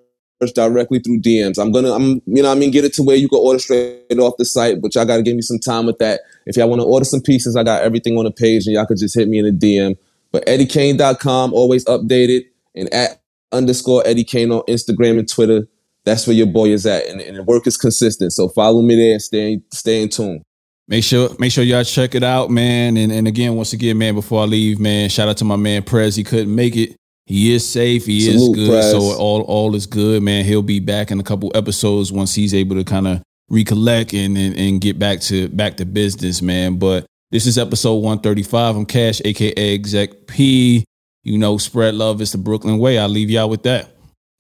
directly 0.52 1.00
through 1.00 1.22
DMs. 1.22 1.58
I'm 1.58 1.72
gonna, 1.72 1.94
I'm, 1.94 2.22
you 2.26 2.44
know, 2.44 2.52
I 2.52 2.56
mean, 2.56 2.72
get 2.72 2.84
it 2.84 2.94
to 2.96 3.04
where 3.04 3.16
you 3.16 3.30
can 3.30 3.40
order 3.40 3.60
straight 3.60 4.20
off 4.20 4.38
the 4.38 4.46
site. 4.46 4.82
But 4.82 4.96
y'all 4.96 5.06
got 5.06 5.18
to 5.18 5.24
give 5.24 5.36
me 5.36 5.42
some 5.42 5.60
time 5.60 5.86
with 5.86 6.00
that. 6.00 6.22
If 6.46 6.58
y'all 6.58 6.70
want 6.70 6.82
to 6.82 6.86
order 6.88 7.06
some 7.06 7.22
pieces, 7.22 7.56
I 7.56 7.64
got 7.64 7.84
everything 7.84 8.18
on 8.18 8.26
the 8.26 8.32
page, 8.32 8.66
and 8.66 8.76
y'all 8.76 8.86
could 8.86 8.98
just 8.98 9.16
hit 9.16 9.30
me 9.30 9.40
in 9.40 9.46
a 9.46 9.52
DM. 9.52 9.98
But 10.32 10.46
EddieKane.com, 10.46 11.54
always 11.54 11.86
updated, 11.86 12.46
and 12.76 12.92
at 12.94 13.22
underscore 13.52 14.04
Eddie 14.06 14.24
Kane 14.24 14.52
on 14.52 14.64
Instagram 14.68 15.20
and 15.20 15.30
Twitter. 15.30 15.68
That's 16.06 16.28
where 16.28 16.36
your 16.36 16.48
boy 16.48 16.70
is 16.70 16.86
at, 16.86 17.08
and, 17.08 17.22
and 17.22 17.38
the 17.38 17.44
work 17.44 17.66
is 17.66 17.78
consistent. 17.78 18.34
So 18.34 18.50
follow 18.50 18.82
me 18.82 18.96
there. 18.96 19.20
Stay 19.20 19.62
stay 19.72 20.02
in 20.04 20.10
tune. 20.10 20.44
Make 20.88 21.06
sure 21.06 21.30
make 21.40 21.52
sure 21.54 21.64
y'all 21.64 21.86
check 21.86 22.14
it 22.14 22.24
out, 22.24 22.50
man. 22.50 22.98
And 22.98 23.12
and 23.12 23.26
again, 23.28 23.56
once 23.56 23.72
again, 23.72 23.98
man, 23.98 24.16
before 24.16 24.42
I 24.42 24.46
leave, 24.46 24.80
man, 24.80 25.08
shout 25.08 25.30
out 25.30 25.38
to 25.38 25.46
my 25.46 25.56
man 25.56 25.84
Prez. 25.84 26.16
He 26.16 26.26
couldn't 26.26 26.54
make 26.54 26.76
it. 26.76 26.98
He 27.26 27.54
is 27.54 27.68
safe. 27.68 28.06
He 28.06 28.30
is 28.30 28.50
good. 28.50 28.84
So 28.84 29.18
all 29.18 29.42
all 29.42 29.76
is 29.76 29.86
good, 29.86 30.22
man. 30.24 30.44
He'll 30.44 30.62
be 30.62 30.80
back 30.80 31.10
in 31.10 31.20
a 31.20 31.24
couple 31.24 31.52
episodes 31.56 32.12
once 32.12 32.36
he's 32.36 32.54
able 32.54 32.76
to 32.76 32.84
kind 32.84 33.08
of 33.08 33.22
recollect 33.50 34.14
and, 34.14 34.38
and 34.38 34.56
and 34.58 34.82
get 34.82 35.00
back 35.00 35.22
to 35.22 35.48
back 35.50 35.78
to 35.78 35.86
business, 35.86 36.42
man. 36.42 36.78
But 36.78 37.06
this 37.32 37.46
is 37.46 37.58
episode 37.58 37.96
135. 37.96 38.76
I'm 38.76 38.86
Cash, 38.86 39.22
aka 39.24 39.74
Exec 39.74 40.28
P. 40.28 40.84
You 41.24 41.38
know, 41.38 41.58
spread 41.58 41.96
love 41.96 42.22
is 42.22 42.34
the 42.34 42.38
Brooklyn 42.38 42.78
way. 42.78 43.00
I'll 43.00 43.08
leave 43.08 43.30
y'all 43.30 43.50
with 43.50 43.64
that. 43.64 43.96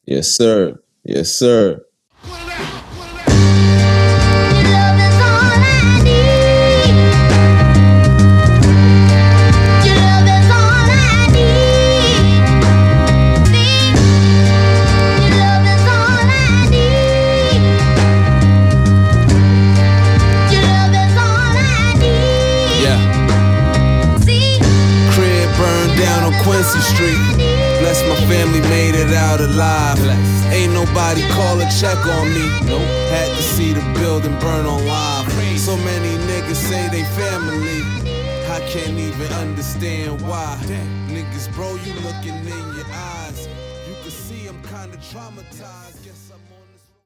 Yes, 0.05 0.35
sir. 0.35 0.77
Yes, 1.05 1.29
sir. 1.29 1.81
Alive. 29.43 29.99
Ain't 30.51 30.73
nobody 30.73 31.21
call 31.29 31.59
a 31.59 31.67
check 31.69 31.99
on 32.05 32.27
me. 32.33 32.45
Nope. 32.65 32.81
Had 33.11 33.29
to 33.35 33.43
see 33.43 33.73
the 33.73 33.83
building 33.99 34.37
burn 34.39 34.65
on 34.65 34.85
live. 34.87 35.31
So 35.59 35.77
many 35.77 36.17
niggas 36.27 36.55
say 36.55 36.89
they 36.89 37.03
family. 37.15 37.81
I 38.49 38.59
can't 38.69 38.97
even 38.97 39.31
understand 39.33 40.21
why. 40.21 40.57
Niggas, 41.07 41.53
bro, 41.55 41.75
you 41.75 41.93
looking 42.01 42.35
in 42.45 42.72